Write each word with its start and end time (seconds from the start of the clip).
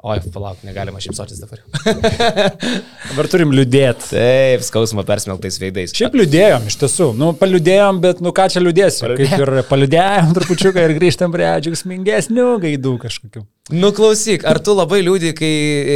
Oi, 0.00 0.16
palauk, 0.32 0.62
negalima 0.64 1.00
šipsotis 1.02 1.42
dabar. 1.42 1.60
Dabar 3.10 3.28
turim 3.28 3.52
liūdėti. 3.52 4.14
Taip, 4.14 4.64
skausmo 4.64 5.04
persmelktais 5.04 5.60
veidais. 5.60 5.92
Šiaip 5.96 6.16
liūdėjom, 6.16 6.70
iš 6.70 6.78
tiesų. 6.80 7.10
Nu, 7.20 7.34
paliūdėjom, 7.36 8.00
bet 8.00 8.24
nu 8.24 8.32
ką 8.36 8.48
čia 8.54 8.64
liūdėsim. 8.64 9.12
Kaip 9.20 9.44
ir 9.44 9.52
paliūdėjom 9.68 10.32
trupučiuką 10.38 10.86
ir 10.88 10.96
grįžtam 10.96 11.36
prie 11.36 11.50
džiaugsmingesnių 11.66 12.48
gaidų 12.64 12.94
kažkokių. 13.04 13.44
Nu 13.72 13.92
klausyk, 13.94 14.42
ar 14.48 14.58
tu 14.62 14.74
labai 14.74 15.00
liūdį, 15.04 15.30
kai 15.38 15.50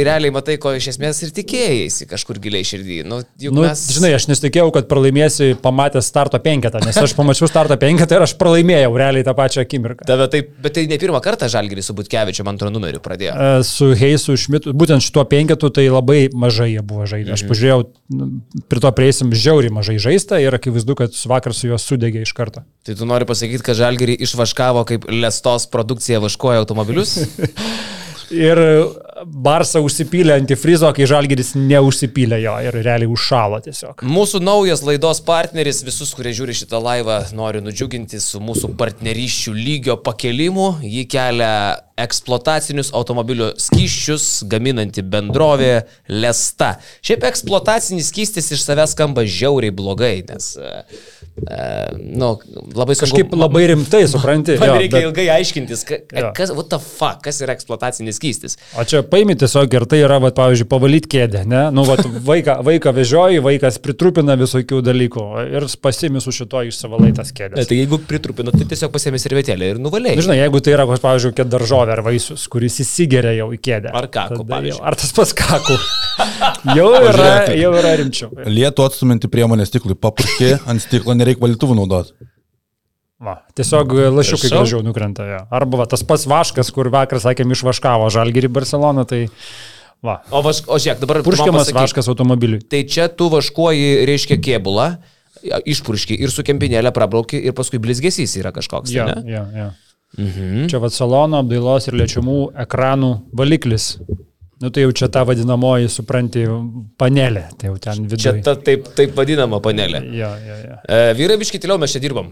realiai 0.07 0.31
matai, 0.33 0.55
ko 0.61 0.71
iš 0.77 0.93
esmės 0.93 1.19
ir 1.25 1.31
tikėjai 1.35 2.07
kažkur 2.07 2.39
giliai 2.43 2.63
širdį? 2.67 3.01
Nu, 3.07 3.19
nu, 3.49 3.63
mes... 3.65 3.81
Žinai, 3.95 4.13
aš 4.15 4.27
nesitikėjau, 4.29 4.69
kad 4.75 4.87
pralaimėsi 4.91 5.55
pamatęs 5.63 6.07
starto 6.07 6.39
penketą, 6.43 6.79
nes 6.85 6.97
aš 7.01 7.15
pamačiau 7.17 7.49
starto 7.51 7.77
penketą 7.81 8.19
ir 8.19 8.25
aš 8.27 8.35
pralaimėjau 8.39 8.93
realiai 8.95 9.25
tą 9.27 9.35
pačią 9.37 9.65
akimirką. 9.65 10.07
Tave 10.07 10.27
tai, 10.31 10.41
bet 10.63 10.77
tai 10.77 10.85
ne 10.91 10.99
pirmą 11.01 11.19
kartą 11.25 11.49
Žalgirį 11.51 11.83
su 11.83 11.95
Butkevičiu 11.97 12.45
antro 12.47 12.71
numeriu 12.73 13.01
pradėjo. 13.03 13.35
E, 13.35 13.65
su 13.67 13.91
Heisu 13.97 14.37
Šmitu, 14.39 14.71
būtent 14.77 15.03
šituo 15.03 15.25
penketu 15.29 15.71
tai 15.75 15.87
labai 15.89 16.29
mažai 16.31 16.71
jie 16.73 16.85
buvo 16.85 17.09
žaidę. 17.09 17.35
Aš 17.35 17.43
mhm. 17.43 17.51
pažiūrėjau, 17.51 17.85
nu, 18.15 18.29
prie 18.71 18.83
to 18.85 18.93
prieisim 18.95 19.35
žiauriai 19.35 19.73
mažai 19.75 19.97
žaista 20.01 20.39
ir 20.43 20.55
akivaizdu, 20.55 20.95
kad 21.01 21.19
vakar 21.27 21.55
su 21.57 21.69
juos 21.71 21.83
sudegė 21.87 22.23
iš 22.23 22.35
karto. 22.37 22.63
Tai 22.85 22.95
tu 22.95 23.07
nori 23.09 23.27
pasakyti, 23.27 23.63
kad 23.65 23.77
Žalgirį 23.79 24.19
išvaškavo 24.23 24.85
kaip 24.87 25.07
lestos 25.09 25.65
produkcija 25.73 26.21
vaškoja 26.23 26.61
automobilius? 26.63 27.17
Ir 28.33 28.59
Barsą 29.25 29.79
užsipylė 29.85 30.33
antifrizo, 30.35 30.89
kai 30.95 31.05
Žalgiris 31.07 31.53
neužsipylė 31.55 32.39
jo 32.43 32.55
ir 32.67 32.77
realiai 32.83 33.09
užšalo 33.11 33.61
tiesiog. 33.63 34.03
Mūsų 34.03 34.41
naujas 34.43 34.83
laidos 34.85 35.21
partneris, 35.25 35.83
visus, 35.87 36.11
kurie 36.17 36.33
žiūri 36.35 36.55
šitą 36.57 36.81
laivą, 36.83 37.21
noriu 37.37 37.63
nudžiuginti 37.63 38.19
su 38.19 38.41
mūsų 38.43 38.73
partnerysčių 38.79 39.55
lygio 39.55 39.95
pakelimu. 40.03 40.67
Jį 40.83 41.05
kelia 41.15 41.53
eksploatacinius 41.95 42.91
automobilio 42.97 43.51
skyščius 43.59 44.45
gaminanti 44.51 45.03
bendrovė 45.05 45.85
Lesta. 46.11 46.75
Šiaip 47.05 47.23
eksploatacinis 47.29 48.11
skystis 48.11 48.51
iš 48.51 48.65
savęs 48.67 48.95
skamba 48.97 49.23
žiauriai 49.23 49.75
blogai, 49.75 50.17
nes 50.27 50.53
Uh, 51.35 51.97
nu, 51.99 52.39
labai 52.71 52.95
sunku. 52.95 53.11
Kažkaip 53.11 53.33
labai 53.35 53.65
rimtai, 53.67 54.05
supranti. 54.07 54.53
Man 54.55 54.69
jo, 54.69 54.75
reikia 54.79 55.01
bet... 55.01 55.07
ilgai 55.09 55.25
aiškintis, 55.33 55.81
ka, 55.83 55.97
jo. 56.07 56.29
kas, 56.37 56.53
what 56.55 56.69
the 56.71 56.77
fuck, 56.79 57.19
kas 57.25 57.41
yra 57.43 57.51
eksploatacinis 57.57 58.15
skystis. 58.15 58.55
O 58.79 58.85
čia 58.87 59.01
paimi 59.03 59.35
tiesiog 59.35 59.75
ir 59.75 59.83
tai 59.91 59.99
yra, 60.05 60.21
va, 60.23 60.31
pavyzdžiui, 60.37 60.69
pavalyti 60.71 61.11
kėdę, 61.11 61.41
ne? 61.51 61.65
Nu, 61.75 61.83
va, 61.89 61.97
vaiką, 61.99 62.55
vaiką 62.63 62.93
vežioji, 62.95 63.41
vaikas 63.43 63.81
pritrupina 63.83 64.37
visokių 64.39 64.79
dalykų 64.87 65.25
ir 65.57 65.67
pasimi 65.83 66.23
su 66.23 66.31
šito 66.37 66.63
išsivalai 66.69 67.11
tas 67.19 67.35
kėdės. 67.35 67.67
Tai 67.67 67.81
jeigu 67.81 67.99
pritrupina, 68.07 68.55
tai 68.55 68.69
tiesiog 68.71 68.95
pasimi 68.95 69.19
servetėlę 69.19 69.73
ir 69.73 69.83
nuvaliai. 69.83 70.15
Žinai, 70.15 70.39
jeigu 70.39 70.63
tai 70.63 70.77
yra, 70.77 70.87
pavyzdžiui, 70.87 71.35
kėdė 71.35 71.51
daržovė 71.57 71.84
ar 71.93 72.01
vaisius, 72.05 72.45
kuris 72.51 72.79
įsigeria 72.83 73.33
jau 73.37 73.49
į 73.55 73.59
kėdę. 73.63 73.91
Ar 73.95 74.07
kakų, 74.11 74.43
pavyzdžiui. 74.49 74.83
Ar 74.85 74.97
tas 74.99 75.11
pas 75.15 75.33
kakų. 75.37 75.75
jau, 76.79 76.87
yra, 76.99 77.29
jau 77.55 77.73
yra 77.79 77.95
rimčiau. 78.01 78.31
Lietų 78.47 78.87
atstuminti 78.87 79.29
priemonę 79.31 79.67
stiklui, 79.67 79.97
papurkė 79.99 80.55
ant 80.69 80.83
stiklo 80.83 81.15
nereikia 81.17 81.45
valytuvų 81.45 81.77
naudoti. 81.81 82.15
Va, 83.25 83.37
tiesiog 83.55 83.93
lašiukai 84.11 84.51
gražiau 84.51 84.83
nukrenta. 84.83 85.25
Ja. 85.25 85.39
Arba 85.53 85.81
va, 85.83 85.87
tas 85.89 86.03
pats 86.05 86.27
Vaškas, 86.27 86.69
kur 86.75 86.91
vakar 86.93 87.21
sakėm 87.23 87.53
išvaškavo 87.55 88.09
Žalgirį 88.13 88.51
Barceloną, 88.57 89.07
tai... 89.07 89.25
Va. 90.03 90.19
O, 90.29 90.43
vaš, 90.45 90.65
o 90.67 90.77
žiūrėk, 90.77 90.99
dabar... 91.01 91.21
Purškiamas 91.25 91.71
Vaškas 91.73 92.11
automobiliui. 92.11 92.59
Tai 92.69 92.83
čia 92.91 93.07
tu 93.09 93.29
vaškuoji, 93.31 94.03
reiškia, 94.09 94.37
kėbulą, 94.43 94.89
išpurški 95.45 96.17
ir 96.19 96.33
su 96.33 96.43
kempinėlė 96.45 96.91
prabrauki 96.95 97.39
ir 97.39 97.55
paskui 97.57 97.79
blizgesys 97.81 98.35
yra 98.39 98.51
kažkoks. 98.55 98.93
Ja, 98.93 99.07
tai 99.09 99.23
ja, 99.31 99.45
ja. 99.55 99.71
Mhm. 100.17 100.67
Čia 100.71 100.79
va 100.83 100.89
salono 100.93 101.41
apdailos 101.43 101.89
ir 101.89 101.97
liečiamų 101.99 102.37
ekranų 102.65 103.11
valiklis. 103.35 103.95
Nu 104.63 104.69
tai 104.71 104.85
jau 104.85 104.93
čia 104.95 105.09
ta 105.11 105.25
vadinamoji, 105.27 105.89
supranti, 105.91 106.45
panelė. 106.99 107.43
Tai 107.59 107.73
jau 107.73 107.75
ten 107.83 108.05
viduje. 108.07 108.21
Čia 108.23 108.31
ta 108.45 108.53
taip, 108.55 108.87
taip 108.95 109.11
vadinama 109.17 109.59
panelė. 109.63 109.99
Ja, 110.15 110.31
ja, 110.39 110.55
ja. 110.61 110.77
E, 110.87 110.99
vyrai 111.17 111.35
biškitėliau 111.41 111.75
mes 111.81 111.91
čia 111.91 111.99
dirbam. 111.99 112.31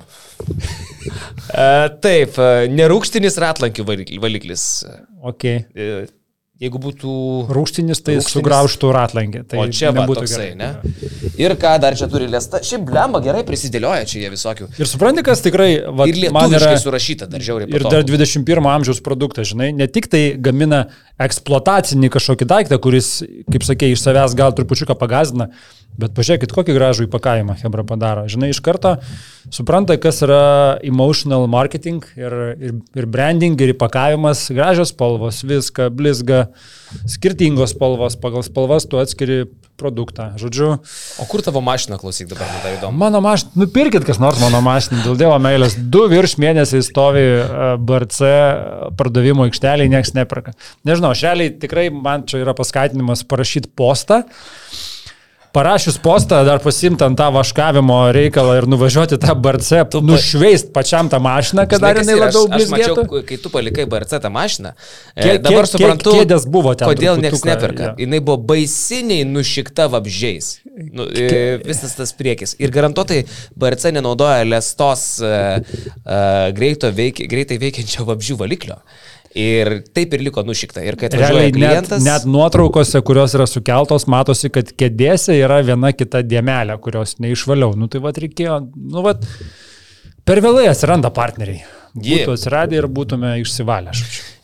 e, 1.52 1.68
taip, 2.06 2.40
e, 2.40 2.70
nerūkštinis 2.72 3.40
ratlankių 3.44 3.86
valiklis. 4.24 4.64
Okay. 5.34 5.66
E, 5.76 6.06
Jeigu 6.64 6.80
būtų... 6.80 7.14
Rūkštinis, 7.52 8.00
tai 8.00 8.18
rūkštinis... 8.18 8.36
sugraužtų 8.38 8.92
ratlankį. 8.96 9.42
Tai 9.52 9.60
o 9.60 9.66
čia 9.68 9.92
būtų 9.96 10.22
toksai, 10.22 10.46
gerai. 10.54 10.60
ne? 10.60 11.32
Ir 11.42 11.56
ką 11.60 11.74
dar 11.84 11.98
čia 12.00 12.08
turi 12.12 12.30
lėsta? 12.32 12.62
Šiaip 12.64 12.86
blemba 12.88 13.20
gerai 13.26 13.42
prisidėlioja 13.48 14.08
čia 14.08 14.22
jie 14.22 14.32
visokių. 14.32 14.70
Ir 14.80 14.90
supranti, 14.90 15.26
kas 15.28 15.44
tikrai... 15.44 15.70
Va, 15.92 16.08
ir 16.08 16.22
lietuviškai 16.22 16.72
yra, 16.72 16.80
surašyta 16.80 17.28
dar 17.32 17.44
žiauriai. 17.44 17.68
Ir 17.74 17.88
dar 17.90 18.08
21 18.08 18.70
amžiaus 18.78 19.04
produktas, 19.04 19.50
žinai, 19.52 19.74
ne 19.76 19.90
tik 19.92 20.08
tai 20.14 20.24
gamina 20.40 20.86
eksploatacinį 21.22 22.10
kažkokį 22.14 22.48
daiktą, 22.50 22.80
kuris, 22.82 23.20
kaip 23.52 23.66
sakė, 23.68 23.92
iš 23.94 24.02
savęs 24.02 24.34
gal 24.38 24.56
trupučiuką 24.58 24.98
pagazina, 24.98 25.52
Bet 25.94 26.16
pažiūrėkit, 26.18 26.54
kokį 26.54 26.74
gražų 26.74 27.06
įpakavimą 27.06 27.56
Hebra 27.60 27.84
padaro. 27.86 28.24
Žinai, 28.32 28.50
iš 28.50 28.64
karto 28.66 28.96
supranta, 29.54 30.00
kas 30.02 30.24
yra 30.26 30.80
emotional 30.82 31.46
marketing 31.52 32.02
ir, 32.18 32.34
ir, 32.58 32.80
ir 32.98 33.08
branding, 33.14 33.60
ir 33.62 33.76
įpakavimas, 33.76 34.48
gražios 34.56 34.90
spalvos, 34.90 35.44
viską, 35.46 35.92
blizga, 35.94 36.48
skirtingos 37.06 37.76
spalvos, 37.76 38.18
pagal 38.18 38.46
spalvas 38.46 38.90
tu 38.90 38.98
atskiri 39.02 39.44
produktą. 39.80 40.32
Žodžiu. 40.40 40.70
O 41.20 41.26
kur 41.30 41.44
tavo 41.46 41.62
mašina, 41.66 41.98
klausyk 42.02 42.30
dabar, 42.32 42.48
man 42.52 42.64
tai 42.64 42.74
įdomu. 42.78 43.00
Mano 43.02 43.22
mašina, 43.26 43.54
nupirkit 43.64 44.06
kas 44.08 44.22
nors 44.22 44.40
mano 44.42 44.62
mašiną, 44.66 45.02
dėl 45.06 45.20
dievo 45.20 45.38
meilės. 45.42 45.76
Du 45.78 46.06
virš 46.12 46.38
mėnesiai 46.42 46.86
stovi 46.86 47.26
e, 47.26 47.44
BRC 47.82 48.32
pardavimo 49.00 49.48
aikšteliai, 49.50 49.92
nieks 49.92 50.14
neperka. 50.18 50.56
Nežinau, 50.88 51.14
šeliai 51.18 51.56
tikrai 51.62 51.90
man 51.94 52.28
čia 52.30 52.44
yra 52.44 52.56
paskatinimas 52.58 53.26
parašyti 53.28 53.74
postą 53.78 54.24
parašius 55.54 55.98
postą, 56.02 56.42
dar 56.48 56.62
pasimti 56.64 57.06
ant 57.06 57.18
tą 57.18 57.28
vaškavimo 57.36 57.98
reikalą 58.16 58.56
ir 58.58 58.68
nuvažiuoti 58.70 59.20
tą 59.22 59.36
BRC, 59.38 59.84
tu 59.94 60.02
nušveist 60.02 60.72
pačiam 60.74 61.12
tą 61.12 61.20
mašiną, 61.22 61.68
kad 61.70 61.84
dar 61.84 62.00
jinai 62.02 62.16
labiau 62.18 62.48
blizgėtų. 62.50 62.96
Aš 62.96 63.04
mačiau, 63.04 63.22
kai 63.30 63.38
tu 63.44 63.52
palikai 63.54 63.86
BRC 63.90 64.20
tą 64.24 64.32
mašiną, 64.34 64.74
kiek, 65.14 65.44
dabar 65.46 65.68
kiek, 65.68 65.72
suprantu, 65.76 66.16
kėdės 66.18 66.48
buvo 66.50 66.74
ten. 66.80 66.90
Kodėl 66.90 67.22
niekas 67.22 67.46
neperka. 67.46 67.92
Ja. 67.92 67.94
Jinai 68.02 68.24
buvo 68.26 68.40
baisiniai 68.54 69.28
nušikta 69.30 69.88
vabžiais. 69.94 70.56
Nu, 70.74 71.06
e, 71.06 71.60
visas 71.62 71.94
tas 71.94 72.16
priekis. 72.18 72.56
Ir 72.58 72.74
garantuotai 72.74 73.22
BRC 73.54 73.94
nenaudoja 73.94 74.42
lestos 74.48 75.06
uh, 75.22 75.60
uh, 75.62 76.48
greitai 76.58 77.60
veikiančio 77.62 78.10
vabžių 78.10 78.42
valiklio. 78.42 78.82
Ir 79.34 79.70
taip 79.96 80.14
ir 80.14 80.22
liko 80.28 80.44
nušikta. 80.46 80.84
Ir 80.86 80.98
kad 81.00 81.16
Realiai 81.18 81.54
klientas... 81.54 82.04
net, 82.04 82.26
net 82.26 82.28
nuotraukose, 82.30 83.02
kurios 83.06 83.34
yra 83.34 83.48
sukeltos, 83.50 84.06
matosi, 84.12 84.52
kad 84.54 84.70
kėdėse 84.78 85.34
yra 85.40 85.62
viena 85.66 85.90
kita 85.96 86.22
dėmelė, 86.26 86.78
kurios 86.84 87.18
neišvaliau. 87.24 87.74
Nu 87.80 87.90
tai 87.90 88.04
vad 88.04 88.20
reikėjo, 88.22 88.60
nu 88.94 89.06
vad, 89.06 89.26
per 90.28 90.44
vėlai 90.46 90.68
atsiranda 90.70 91.10
partneriai. 91.14 91.64
Būtų 91.94 92.34
atsiradę 92.34 92.80
ir 92.80 92.88
būtume 92.90 93.36
išsivalę. 93.44 93.94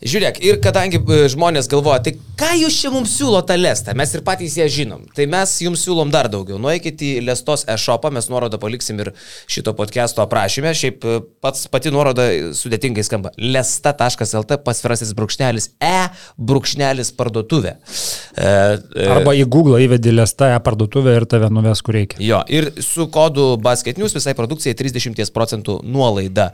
Žiūrėk, 0.00 0.38
ir 0.46 0.56
kadangi 0.64 0.96
e, 0.96 1.24
žmonės 1.28 1.66
galvoja, 1.68 1.98
tai 2.06 2.14
ką 2.40 2.54
jūs 2.62 2.76
čia 2.80 2.88
mums 2.94 3.12
siūlo 3.18 3.42
tą 3.44 3.56
lestą, 3.58 3.92
mes 3.98 4.12
ir 4.14 4.22
patys 4.24 4.54
ją 4.56 4.64
žinom, 4.70 5.02
tai 5.16 5.26
mes 5.28 5.50
jums 5.60 5.82
siūlom 5.84 6.12
dar 6.14 6.30
daugiau. 6.32 6.56
Nueikit 6.62 7.02
į 7.04 7.10
lestos 7.26 7.66
e-shopą, 7.68 8.08
mes 8.14 8.30
nuorodą 8.32 8.56
paliksim 8.62 9.02
ir 9.02 9.10
šito 9.50 9.74
podcast'o 9.76 10.22
aprašymę. 10.24 10.72
Šiaip 10.78 11.04
e, 11.04 11.16
pats 11.42 11.66
pati 11.72 11.92
nuoroda 11.92 12.28
sudėtingai 12.56 13.04
skamba. 13.04 13.34
lesta.lt 13.36 14.60
pasvirasis 14.64 15.10
brūkšnelis 15.18 15.68
e 15.84 16.06
brūkšnelis 16.38 17.12
parduotuvė. 17.18 17.74
E, 17.76 18.46
e, 18.46 19.10
Arba 19.10 19.34
į 19.36 19.44
Google 19.50 19.82
įvedi 19.84 20.14
lesta 20.14 20.54
e 20.54 20.62
parduotuvę 20.64 21.18
ir 21.18 21.28
tave 21.28 21.50
nuves 21.52 21.84
kur 21.84 21.98
reikia. 21.98 22.22
Jo, 22.24 22.40
ir 22.48 22.70
su 22.80 23.10
kodu 23.12 23.50
basketinius 23.60 24.16
visai 24.16 24.38
produkcijai 24.38 24.78
30 24.80 25.34
procentų 25.34 25.80
nuolaida. 25.84 26.52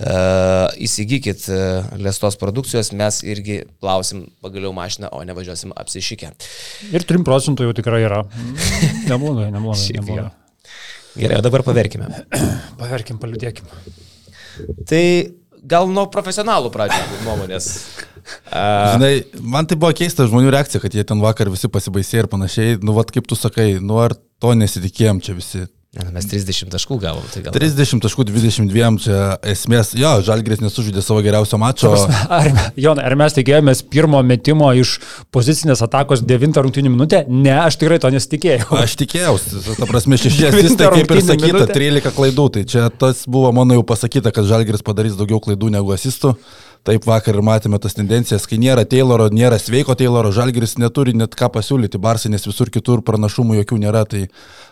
E, 0.00 0.18
įsigykit 0.84 1.46
e, 1.52 1.60
lestos 2.02 2.38
produkcijos 2.40 2.92
mes 2.96 3.22
irgi 3.26 3.62
plausim 3.82 4.26
pagaliau 4.44 4.74
mašiną, 4.76 5.10
o 5.14 5.22
ne 5.26 5.36
važiuosim 5.36 5.74
apsišykę. 5.76 6.32
Ir 6.92 7.06
3 7.08 7.24
procentų 7.26 7.68
jau 7.68 7.76
tikrai 7.78 8.02
yra. 8.06 8.24
Neblogai, 9.08 9.50
neblogai. 9.54 9.98
neblogai. 9.98 10.28
Gerai, 11.18 11.40
o 11.40 11.44
dabar 11.44 11.64
paverkime. 11.66 12.08
Paverkim, 12.80 13.18
paliudėkim. 13.22 13.66
Tai 14.88 15.04
gal 15.68 15.88
nuo 15.90 16.06
profesionalų 16.12 16.70
pradžio 16.74 17.00
nuomonės. 17.24 17.70
Uh... 18.50 18.92
Žinai, 18.94 19.12
man 19.42 19.68
tai 19.68 19.78
buvo 19.80 19.90
keista 19.96 20.26
žmonių 20.28 20.52
reakcija, 20.54 20.82
kad 20.84 20.94
jie 20.94 21.04
ten 21.08 21.22
vakar 21.24 21.50
visi 21.52 21.70
pasibaisė 21.72 22.22
ir 22.22 22.30
panašiai. 22.30 22.78
Nu, 22.82 22.94
vad 22.96 23.10
kaip 23.14 23.28
tu 23.28 23.38
sakai, 23.38 23.74
nu 23.82 23.98
ar 24.02 24.14
to 24.42 24.54
nesitikėjom 24.58 25.22
čia 25.24 25.36
visi. 25.38 25.66
Ne, 25.98 26.12
mes 26.14 26.26
30 26.30 26.70
taškų 26.70 26.98
gavom. 27.02 27.24
Tai 27.32 27.40
gal... 27.42 27.54
30 27.56 28.02
taškų 28.04 28.26
22 28.28 28.90
čia 29.02 29.22
esmės, 29.50 29.90
jo, 29.98 30.12
Žalgris 30.26 30.62
nesužaidė 30.62 31.02
savo 31.02 31.24
geriausio 31.26 31.58
mačo. 31.58 31.90
Ar, 32.38 32.50
Jon, 32.78 33.00
ar 33.02 33.16
mes 33.18 33.34
tikėjomės 33.34 33.82
pirmo 33.90 34.20
metimo 34.26 34.70
iš 34.78 34.98
pozicinės 35.34 35.82
atakos 35.86 36.22
9 36.22 36.60
rungtynių 36.62 36.92
minutę? 36.94 37.24
Ne, 37.26 37.56
aš 37.64 37.80
tikrai 37.82 37.98
to 38.02 38.12
nesitikėjau. 38.14 38.70
Aš 38.78 38.94
tikėjausi, 39.02 39.64
ta 39.80 39.90
prasme, 39.90 40.20
šešies 40.22 40.54
asistai, 40.60 40.92
kaip 41.00 41.16
ir 41.16 41.24
sakyta, 41.24 41.50
minutė. 41.58 41.80
13 41.80 42.16
klaidų. 42.20 42.46
Tai 42.54 42.64
čia 42.74 42.86
tas 42.94 43.26
buvo 43.26 43.50
mano 43.56 43.80
jau 43.80 43.84
pasakyta, 43.90 44.34
kad 44.34 44.46
Žalgris 44.46 44.86
padarys 44.86 45.18
daugiau 45.18 45.42
klaidų 45.42 45.74
negu 45.74 45.94
asistų. 45.96 46.36
Taip 46.86 47.04
vakar 47.08 47.36
ir 47.36 47.44
matėme 47.44 47.78
tas 47.82 47.96
tendencijas, 47.96 48.46
kai 48.48 48.56
nėra 48.60 48.84
Tayloro, 48.88 49.26
nėra 49.34 49.58
sveiko 49.60 49.96
Tayloro, 49.98 50.30
Žalgiris 50.32 50.76
neturi 50.80 51.12
net 51.16 51.34
ką 51.36 51.50
pasiūlyti 51.52 52.00
Barsai, 52.00 52.30
nes 52.32 52.46
visur 52.46 52.70
kitur 52.72 53.02
pranašumų 53.04 53.58
jokių 53.60 53.80
nėra, 53.82 54.04
tai 54.08 54.28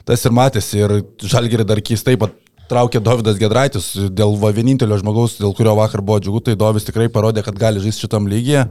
tas 0.09 0.25
ir 0.25 0.37
matėsi 0.37 0.81
ir 0.81 1.01
Žalgirį 1.21 1.67
dar 1.69 1.83
keistai 1.85 2.17
pat 2.21 2.37
traukė 2.71 3.01
Davidas 3.05 3.39
Gedraitis 3.41 3.91
dėl 4.11 4.37
vienintelio 4.41 4.99
žmogaus, 5.01 5.37
dėl 5.41 5.55
kurio 5.57 5.77
vakar 5.79 6.03
buvo 6.03 6.21
džiugu, 6.23 6.43
tai 6.47 6.57
Dovis 6.59 6.87
tikrai 6.87 7.09
parodė, 7.13 7.45
kad 7.47 7.59
gali 7.59 7.83
žaisti 7.83 8.07
šitam 8.07 8.27
lygyje, 8.31 8.67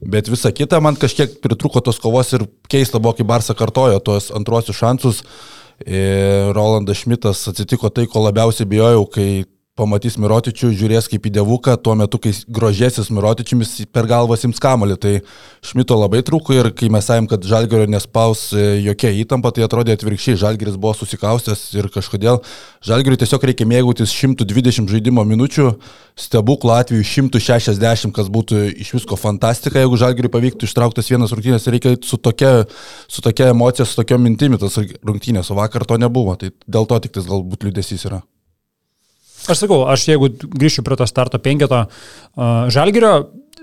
bet 0.00 0.30
visa 0.32 0.52
kita 0.54 0.80
man 0.84 0.96
kažkiek 1.00 1.38
pritruko 1.44 1.82
tos 1.84 2.00
kovos 2.02 2.32
ir 2.36 2.46
keista 2.70 3.00
buvo, 3.00 3.16
kai 3.18 3.26
Barsa 3.28 3.56
kartojo 3.58 4.00
tuos 4.04 4.30
antruosius 4.34 4.80
šansus. 4.80 5.24
Ir 5.90 6.52
Rolandas 6.54 7.00
Šmitas 7.00 7.40
atsitiko 7.50 7.88
tai, 7.90 8.04
ko 8.06 8.20
labiausiai 8.22 8.68
bijojau, 8.70 9.08
kai 9.10 9.26
pamatys 9.74 10.14
Mirotičių, 10.22 10.68
žiūrės 10.78 11.08
kaip 11.10 11.24
į 11.26 11.32
devuką, 11.34 11.74
tuo 11.82 11.96
metu, 11.98 12.20
kai 12.22 12.30
grožėsis 12.46 13.08
Mirotičiumis 13.10 13.72
per 13.90 14.06
galvą 14.06 14.36
sims 14.38 14.60
kamolį. 14.62 14.96
Tai 15.02 15.14
Šmito 15.66 15.96
labai 15.98 16.20
trūko 16.26 16.54
ir 16.54 16.68
kai 16.78 16.90
mes 16.94 17.08
sakėm, 17.08 17.26
kad 17.30 17.42
Žalgerio 17.48 17.88
nespaus 17.90 18.46
e, 18.54 18.62
jokia 18.84 19.10
įtampa, 19.18 19.50
tai 19.54 19.64
atrodė 19.66 19.96
atvirkščiai, 19.96 20.38
Žalgeris 20.44 20.76
buvo 20.78 20.94
susikaustęs 20.94 21.64
ir 21.74 21.88
kažkodėl 21.90 22.38
Žalgeriui 22.86 23.18
tiesiog 23.18 23.46
reikia 23.50 23.66
mėgautis 23.66 24.14
120 24.14 24.92
žaidimo 24.92 25.24
minučių, 25.26 25.72
stebuklo 26.22 26.76
atveju 26.76 27.02
160, 27.08 28.14
kas 28.14 28.30
būtų 28.30 28.60
iš 28.84 28.92
visko 29.00 29.18
fantastika, 29.18 29.82
jeigu 29.82 29.98
Žalgeriui 29.98 30.30
pavyktų 30.36 30.68
ištrauktas 30.70 31.10
vienas 31.10 31.34
rungtynės, 31.34 31.66
reikia 31.74 31.96
su 32.06 32.20
tokia, 32.22 32.68
su 33.10 33.26
tokia 33.26 33.50
emocija, 33.50 33.88
su 33.88 33.98
tokia 33.98 34.20
mintimi 34.22 34.60
tas 34.62 34.78
rungtynės, 34.78 35.50
o 35.50 35.58
vakar 35.58 35.82
to 35.88 35.98
nebuvo, 35.98 36.38
tai 36.38 36.54
dėl 36.62 36.86
to 36.86 37.00
tik 37.02 37.18
tas 37.18 37.26
galbūt 37.26 37.66
liūdėsys 37.66 38.06
yra. 38.06 38.22
Aš 39.44 39.64
sakau, 39.64 39.82
aš 39.92 40.08
jeigu 40.08 40.30
grįšiu 40.40 40.84
prie 40.86 40.96
to 40.96 41.06
starto 41.08 41.40
penketo, 41.42 41.84
uh, 41.84 42.52
Žalgirio 42.72 43.14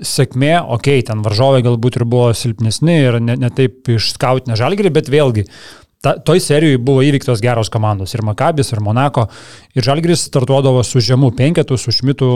sėkmė, 0.02 0.56
okei, 0.62 1.00
okay, 1.02 1.06
ten 1.08 1.22
varžovai 1.26 1.62
galbūt 1.66 2.00
ir 2.00 2.08
buvo 2.10 2.32
silpnesni 2.38 2.98
ir 3.04 3.20
ne, 3.22 3.38
ne 3.38 3.50
taip 3.54 3.90
išskautinę 3.90 4.58
Žalgirį, 4.58 4.92
bet 4.94 5.10
vėlgi, 5.14 5.46
ta, 6.02 6.16
toj 6.18 6.42
serijoje 6.42 6.80
buvo 6.82 7.04
įvyktos 7.06 7.42
geros 7.44 7.70
komandos 7.74 8.16
ir 8.16 8.24
Makabis, 8.26 8.72
ir 8.74 8.82
Monako, 8.84 9.28
ir 9.78 9.86
Žalgiris 9.86 10.26
startuodavo 10.30 10.82
su 10.88 11.02
žemų 11.06 11.32
penketu, 11.38 11.78
su 11.78 11.94
Šmitu 11.94 12.32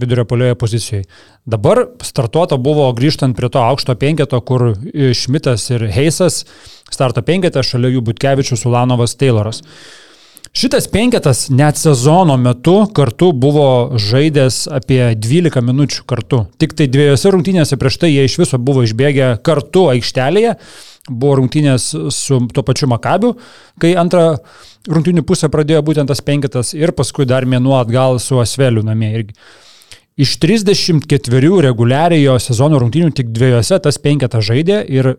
vidurio 0.00 0.26
polioje 0.30 0.58
pozicijoje. 0.60 1.06
Dabar 1.50 1.82
startuota 2.06 2.58
buvo 2.60 2.86
grįžtant 2.96 3.36
prie 3.38 3.50
to 3.50 3.62
aukšto 3.64 3.96
penketo, 3.98 4.40
kur 4.46 4.70
Šmitas 5.14 5.66
ir 5.74 5.88
Heisas 5.90 6.44
starto 6.90 7.22
penketą, 7.26 7.64
šalia 7.66 7.94
jų 7.96 8.06
Butkevičius, 8.10 8.66
Ulanovas, 8.70 9.18
Tayloras. 9.18 9.62
Šitas 10.50 10.88
penketas 10.90 11.44
net 11.48 11.76
sezono 11.78 12.34
metu 12.36 12.88
kartu 12.94 13.30
buvo 13.32 13.94
žaidęs 13.94 14.64
apie 14.74 15.12
12 15.14 15.62
minučių 15.62 16.02
kartu. 16.10 16.40
Tik 16.58 16.74
tai 16.74 16.88
dviejose 16.90 17.30
rungtynėse 17.30 17.78
prieš 17.78 18.00
tai 18.02 18.10
jie 18.10 18.24
iš 18.26 18.34
viso 18.40 18.58
buvo 18.58 18.82
išbėgę 18.82 19.36
kartu 19.46 19.86
aikštelėje. 19.92 20.56
Buvo 21.06 21.36
rungtynės 21.38 21.86
su 22.12 22.40
tuo 22.50 22.64
pačiu 22.66 22.90
Makabiu, 22.90 23.36
kai 23.80 23.94
antrą 24.02 24.40
rungtynių 24.90 25.22
pusę 25.26 25.48
pradėjo 25.54 25.84
būtent 25.86 26.10
tas 26.10 26.20
penketas 26.20 26.74
ir 26.74 26.90
paskui 26.98 27.28
dar 27.30 27.46
mėnuo 27.46 27.78
atgal 27.78 28.18
su 28.18 28.42
Asveliu 28.42 28.82
namie 28.82 29.14
irgi. 29.14 29.38
Iš 30.20 30.34
34 30.42 31.62
reguliariojo 31.70 32.40
sezono 32.42 32.82
rungtynių 32.82 33.14
tik 33.14 33.30
dviejose 33.30 33.78
tas 33.86 34.02
penketas 34.02 34.50
žaidė 34.50 34.82
ir 34.90 35.14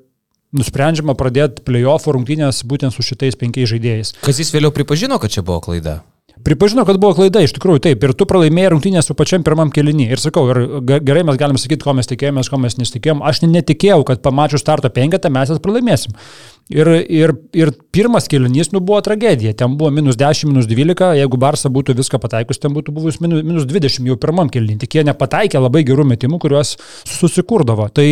nusprendžiama 0.55 1.15
pradėti 1.19 1.63
playoff 1.67 2.09
rungtynės 2.11 2.63
būtent 2.67 2.95
su 2.95 3.05
šitais 3.05 3.39
penkiais 3.39 3.71
žaidėjais. 3.71 4.15
Kas 4.25 4.41
jis 4.41 4.53
vėliau 4.55 4.73
pripažino, 4.75 5.19
kad 5.21 5.33
čia 5.33 5.45
buvo 5.45 5.61
klaida? 5.63 6.01
Pripažino, 6.43 6.85
kad 6.85 6.97
buvo 6.97 7.13
klaida, 7.13 7.41
iš 7.43 7.53
tikrųjų 7.53 7.81
taip, 7.85 8.03
ir 8.03 8.13
tu 8.17 8.25
pralaimėjai 8.25 8.71
rungtynės 8.73 9.09
su 9.09 9.15
pačiam 9.17 9.43
pirmam 9.45 9.69
kelinį. 9.73 10.07
Ir 10.15 10.21
sakau, 10.21 10.47
ir 10.49 10.81
gerai 11.05 11.21
mes 11.27 11.37
galim 11.37 11.59
sakyti, 11.61 11.83
ko 11.85 11.93
mes 11.97 12.09
tikėjomės, 12.09 12.49
ko 12.49 12.57
mes 12.61 12.77
nesitikėjom. 12.79 13.21
Aš 13.27 13.43
netikėjau, 13.45 13.99
kad 14.07 14.23
pamačius 14.25 14.63
starto 14.63 14.89
penketą 14.93 15.29
mes 15.33 15.51
jas 15.51 15.61
pralaimėsim. 15.61 16.15
Ir, 16.71 16.89
ir, 17.11 17.35
ir 17.57 17.73
pirmas 17.93 18.29
kelinys, 18.31 18.71
nu, 18.73 18.81
buvo 18.81 19.03
tragedija. 19.05 19.53
Ten 19.59 19.75
buvo 19.77 19.91
minus 19.93 20.17
10, 20.17 20.49
minus 20.49 20.69
12, 20.71 21.11
jeigu 21.19 21.41
Barsa 21.41 21.69
būtų 21.73 21.97
viską 21.99 22.21
pataikus, 22.23 22.61
ten 22.63 22.73
būtų 22.73 22.95
buvus 22.95 23.21
minus, 23.21 23.45
minus 23.45 23.69
20 23.69 24.09
jau 24.09 24.17
pirmam 24.21 24.49
kelinį. 24.49 24.79
Tik 24.85 24.97
jie 24.97 25.05
nepataikė 25.11 25.61
labai 25.61 25.83
gerų 25.85 26.07
metimų, 26.15 26.41
kuriuos 26.41 26.77
susikurdavo. 27.11 27.91
Tai 27.93 28.07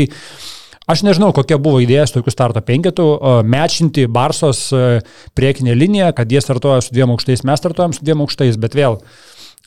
Aš 0.89 1.03
nežinau, 1.05 1.29
kokia 1.37 1.59
buvo 1.61 1.77
idėja 1.83 2.07
su 2.09 2.15
tokiu 2.15 2.31
starto 2.33 2.63
penketu, 2.65 3.03
mečinti 3.45 4.07
Barsos 4.09 4.63
e, 4.73 5.01
priekinę 5.37 5.75
liniją, 5.77 6.07
kad 6.17 6.31
jie 6.33 6.41
startuoja 6.41 6.81
su 6.81 6.95
dviem 6.95 7.13
aukštais, 7.13 7.43
mes 7.45 7.61
startuojam 7.61 7.93
su 7.93 8.01
dviem 8.01 8.23
aukštais, 8.25 8.57
bet 8.57 8.77
vėl 8.79 8.97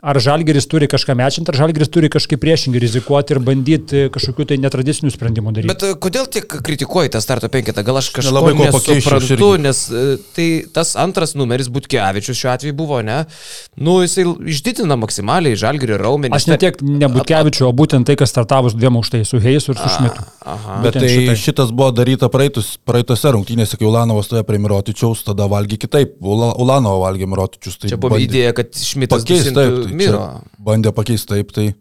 Ar 0.03 0.19
Žalgeris 0.19 0.65
turi 0.67 0.89
kažką 0.91 1.15
mečinti, 1.15 1.53
ar 1.53 1.57
Žalgeris 1.61 1.87
turi 1.95 2.09
kažkaip 2.11 2.41
priešingai 2.43 2.81
rizikuoti 2.83 3.37
ir 3.37 3.39
bandyti 3.47 4.01
kažkokių 4.11 4.49
tai 4.51 4.57
netradicinių 4.59 5.13
sprendimų 5.15 5.53
daryti. 5.55 5.71
Bet 5.71 5.85
e, 5.87 5.91
kodėl 5.95 6.25
tiek 6.27 6.57
kritikuoji 6.67 7.13
tą 7.15 7.21
starto 7.23 7.47
penketą? 7.53 7.85
Gal 7.87 8.01
aš 8.01 8.09
kažko 8.17 8.33
labai 8.35 8.57
nesuprantu, 8.59 9.53
nes 9.63 9.85
e, 9.95 10.17
tai 10.35 10.47
tas 10.75 10.97
antras 10.99 11.37
numeris 11.39 11.71
Butkevičius 11.71 12.35
šiuo 12.35 12.51
atveju 12.51 12.75
buvo, 12.81 12.99
ne? 13.07 13.21
Nu, 13.79 14.01
jisai 14.03 14.25
išdidina 14.51 14.97
maksimaliai 14.99 15.61
Žalgerio 15.63 16.01
raumenį. 16.03 16.35
Aš 16.35 16.49
ne 16.51 16.59
tiek 16.65 16.83
ne 16.83 17.07
Butkevičiu, 17.07 17.69
o 17.69 17.71
būtent 17.71 18.11
tai, 18.11 18.19
kas 18.19 18.35
startavus 18.35 18.75
dviem 18.75 18.99
aukštais, 18.99 19.31
su 19.31 19.39
Heisu 19.39 19.71
ir 19.77 19.79
su 19.85 19.87
Šmitu. 20.01 20.27
Bet 20.83 20.99
tai 20.99 21.13
šitai. 21.15 21.39
šitas 21.45 21.71
buvo 21.71 21.93
daryta 21.95 22.27
praeitus, 22.27 22.73
praeitose 22.83 23.37
rungtynėse, 23.39 23.79
kai 23.79 23.87
Ulanovas 23.87 24.27
stoja 24.27 24.43
prie 24.51 24.59
Mirotičiaus, 24.67 25.23
tada 25.31 25.47
valgy 25.47 25.79
kitaip. 25.87 26.19
Ulanovo 26.19 27.05
valgė 27.07 27.31
Mirotičius. 27.31 27.79
Tai 27.79 27.95
Čia 27.95 28.03
buvo 28.03 28.17
bandė... 28.17 28.27
idėja, 28.27 28.59
kad 28.59 28.75
Šmitas 28.83 29.23
pakeis 29.23 29.51
taip. 29.55 29.92
Miro. 29.97 30.27
Bandė 30.63 30.95
pakeisti 30.97 31.35
taip, 31.37 31.57
tai... 31.57 31.73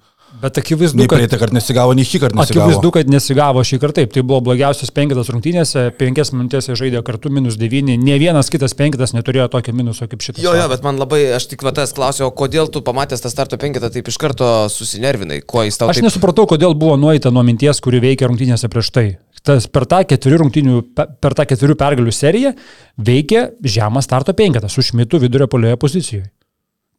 Bet 0.41 0.57
akivaizdu, 0.57 1.03
kad... 1.05 1.19
Praeitą 1.19 1.37
kartą 1.37 1.57
nesigavo, 1.57 1.93
nei 1.97 2.07
šį 2.07 2.21
kartą 2.23 2.39
nesigavo. 2.39 2.63
Akivaizdu, 2.63 2.91
kad 2.95 3.09
nesigavo 3.11 3.63
šį 3.67 3.77
kartą 3.81 3.99
taip. 3.99 4.13
Tai 4.15 4.23
buvo 4.25 4.39
blogiausias 4.47 4.93
penkitas 4.95 5.29
rungtynėse, 5.33 5.83
penkias 5.99 6.31
minutės 6.33 6.69
žaidė 6.79 7.01
kartu 7.05 7.29
minus 7.33 7.57
devyni. 7.59 7.97
Ne 7.99 8.15
vienas 8.21 8.49
kitas 8.53 8.73
penkitas 8.77 9.11
neturėjo 9.13 9.49
tokio 9.51 9.75
minuso 9.75 10.07
kaip 10.09 10.23
šitas. 10.23 10.41
Jo, 10.43 10.55
jo, 10.55 10.65
bet 10.71 10.87
man 10.87 11.01
labai, 11.01 11.19
aš 11.35 11.49
tik 11.51 11.67
vatas 11.67 11.91
klausiau, 11.97 12.31
kodėl 12.31 12.71
tu 12.71 12.81
pamatęs 12.85 13.25
tą 13.25 13.33
starto 13.33 13.59
penkitą 13.61 13.91
taip 13.91 14.07
iš 14.07 14.17
karto 14.23 14.49
susinervinai, 14.71 15.43
kuo 15.43 15.67
jis 15.67 15.77
tau... 15.81 15.91
Aš 15.91 15.99
taip... 15.99 16.07
nesupratau, 16.07 16.47
kodėl 16.49 16.79
buvo 16.79 16.95
nueita 17.01 17.33
nuo 17.35 17.43
minties, 17.45 17.83
kuri 17.83 18.01
veikia 18.01 18.31
rungtynėse 18.31 18.71
prieš 18.71 18.95
tai. 18.95 19.07
Tas 19.45 19.67
per 19.67 19.87
tą 19.89 20.03
keturių 20.07 20.45
rungtynių, 20.45 20.83
per 20.95 21.35
tą 21.37 21.45
keturių 21.49 21.75
pergalių 21.75 22.13
seriją 22.15 22.55
veikia 23.01 23.49
žemas 23.65 24.07
starto 24.07 24.37
penkitas 24.37 24.77
su 24.77 24.85
šmitu 24.85 25.19
vidurio 25.21 25.49
polioje 25.51 25.81
pozicijoje 25.81 26.29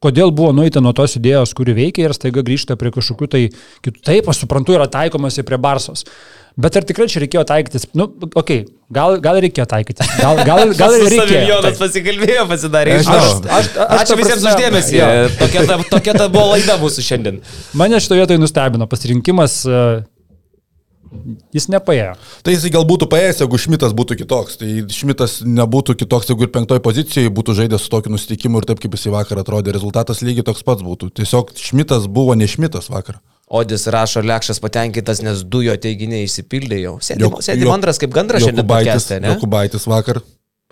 kodėl 0.03 0.33
buvo 0.35 0.51
nueita 0.55 0.83
nuo 0.83 0.93
tos 0.97 1.17
idėjos, 1.19 1.55
kuri 1.57 1.75
veikia 1.77 2.09
ir 2.09 2.15
staiga 2.17 2.43
grįžta 2.45 2.77
prie 2.79 2.91
kažkokių 2.93 3.29
tai 3.31 3.43
kitų. 3.85 3.99
Taip, 4.03 4.29
aš 4.31 4.43
suprantu, 4.43 4.75
yra 4.75 4.89
taikomasi 4.91 5.45
prie 5.47 5.59
Barsos. 5.61 6.05
Bet 6.53 6.75
ar 6.77 6.85
tikrai 6.85 7.07
čia 7.09 7.23
reikėjo 7.23 7.41
taikytis? 7.49 7.87
Nu, 7.97 8.05
okei, 8.13 8.35
okay, 8.37 8.65
gal, 8.93 9.15
gal 9.23 9.39
reikėjo 9.41 9.65
taikytis. 9.71 10.11
Gal, 10.19 10.41
gal, 10.45 10.61
gal 10.81 10.97
ir 10.99 11.07
reikėjo. 11.09 11.41
Jonas 11.49 11.79
pasikalbėjo, 11.81 12.43
pasidarė 12.51 12.99
iš 12.99 13.09
aš, 13.09 13.29
aš, 13.41 13.69
aš, 13.73 13.93
Ačiū 14.03 14.17
visiems 14.19 14.45
uždėmesį. 14.51 14.99
Tokia 15.39 15.63
ta, 15.71 15.79
tokia 15.95 16.17
ta 16.19 16.27
buvo 16.33 16.51
laida 16.53 16.77
mūsų 16.81 17.05
šiandien. 17.07 17.41
Mane 17.79 18.01
šitoje 18.03 18.21
vietoje 18.21 18.43
nustebino 18.43 18.85
pasirinkimas 18.91 19.63
Jis 21.55 21.67
nepaėjo. 21.71 22.13
Tai 22.45 22.55
jisai 22.55 22.71
gal 22.73 22.85
būtų 22.89 23.07
paėjęs, 23.11 23.41
jeigu 23.43 23.59
Šmitas 23.61 23.93
būtų 23.97 24.17
kitoks. 24.23 24.57
Tai 24.61 24.69
Šmitas 24.93 25.37
nebūtų 25.45 25.95
kitoks, 26.01 26.31
jeigu 26.31 26.47
ir 26.47 26.53
penktoj 26.55 26.81
pozicijoje 26.83 27.33
būtų 27.33 27.57
žaidęs 27.61 27.85
su 27.85 27.93
tokiu 27.93 28.13
nusiteikimu 28.13 28.61
ir 28.61 28.67
taip, 28.69 28.81
kaip 28.83 28.97
jisai 28.97 29.13
vakar 29.13 29.43
atrodė. 29.43 29.75
Rezultatas 29.75 30.23
lygiai 30.25 30.45
toks 30.47 30.65
pats 30.67 30.85
būtų. 30.85 31.13
Tiesiog 31.21 31.55
Šmitas 31.59 32.09
buvo 32.11 32.35
ne 32.39 32.49
Šmitas 32.49 32.89
vakar. 32.93 33.21
Odis 33.53 33.85
rašo, 33.91 34.23
Lekšas 34.25 34.61
patenkintas, 34.63 35.21
nes 35.21 35.43
du 35.45 35.61
jo 35.65 35.75
teiginiai 35.77 36.25
išsipildė 36.25 36.79
jau. 36.81 36.95
Sėdim, 37.03 37.37
sėdim 37.43 37.73
antras 37.73 38.01
kaip 38.01 38.15
gandras 38.15 38.45
šiandien. 38.45 38.63
Jokubaitis, 38.63 39.11
Jokubaitis 39.27 39.85
vakar 39.91 40.23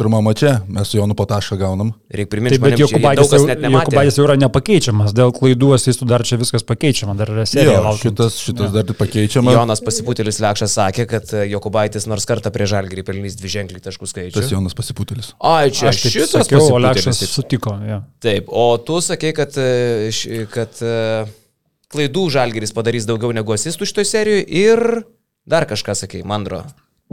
Pirmą 0.02 0.22
mačią 0.26 0.52
mes 0.68 0.88
su 0.90 0.98
Jonu 0.98 1.14
Patašą 1.16 1.56
gaunam. 1.62 1.92
Reikia 2.10 2.30
priminti, 2.30 2.58
kad 2.60 2.80
Jokubaitis 2.80 4.16
jau, 4.18 4.24
yra 4.24 4.34
nepakeičiamas, 4.42 5.12
dėl 5.14 5.30
klaidų 5.36 5.76
asistų 5.76 6.08
dar 6.10 6.24
čia 6.26 6.40
viskas 6.42 6.64
pakeičiama, 6.66 7.14
dar 7.20 7.30
yra 7.30 7.44
serija. 7.46 7.76
Jo, 7.86 7.92
šitas, 8.00 8.40
šitas 8.42 8.72
ja. 8.72 8.82
dar 8.82 8.96
pakeičiamas. 8.98 9.54
Jonas 9.54 9.84
Pasiputėlis 9.86 10.40
Lekšas 10.42 10.74
sakė, 10.80 11.06
kad 11.12 11.36
Jokubaitis 11.52 12.08
nors 12.10 12.26
kartą 12.26 12.50
prie 12.56 12.66
Žalgirį 12.72 13.04
pelnys 13.06 13.38
dvi 13.38 13.52
ženklį 13.54 13.82
taškų 13.86 14.10
skaičių. 14.10 14.34
Tas 14.40 14.50
Jonas 14.50 14.74
Pasiputėlis. 14.80 15.30
Ai, 15.38 15.70
čia 15.70 15.92
aš 15.92 16.00
šitas 16.08 16.34
sakiau, 16.48 16.64
o 16.74 16.80
Lekšas 16.82 17.22
sutiko. 17.30 17.76
Ja. 17.86 18.00
Taip, 18.26 18.50
o 18.50 18.72
tu 18.82 18.98
sakei, 19.06 19.36
kad, 19.38 19.54
kad 20.56 20.82
klaidų 21.94 22.26
Žalgiris 22.38 22.74
padarys 22.74 23.06
daugiau 23.06 23.36
negu 23.38 23.54
asistų 23.54 23.86
šitoje 23.92 24.10
serijoje 24.16 24.48
ir 24.64 24.84
dar 25.46 25.70
kažką 25.70 25.94
sakei, 26.02 26.24
Mandro. 26.26 26.64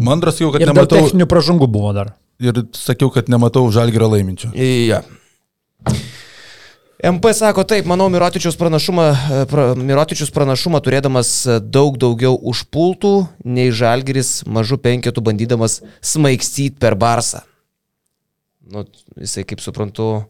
Mandras 0.01 0.41
jau, 0.41 0.49
kad 0.55 0.65
ir 0.65 0.73
nematau. 0.73 1.03
Techninių 1.03 1.29
pražangų 1.29 1.69
buvo 1.75 1.93
dar 1.93 2.15
ir 2.43 2.63
sakiau, 2.77 3.11
kad 3.15 3.31
nematau 3.31 3.67
žalgerio 3.75 4.11
laiminčio. 4.13 4.53
Ja. 4.55 5.03
MP 6.99 7.31
sako 7.35 7.63
taip, 7.69 7.87
manau, 7.87 8.09
Mirotičius 8.11 8.59
pranašumą, 8.59 9.05
pra, 9.51 9.67
Mirotičius 9.79 10.33
pranašumą 10.35 10.81
turėdamas 10.83 11.31
daug 11.63 11.99
daugiau 12.01 12.35
užpultų 12.51 13.13
nei 13.47 13.71
Žalgiris 13.71 14.41
mažų 14.51 14.81
penketų 14.83 15.23
bandydamas 15.31 15.79
smaigstyti 16.03 16.81
per 16.83 16.99
Barsą. 16.99 17.45
Nu, 18.69 18.83
jisai, 19.17 19.47
kaip 19.49 19.63
suprantu, 19.65 20.27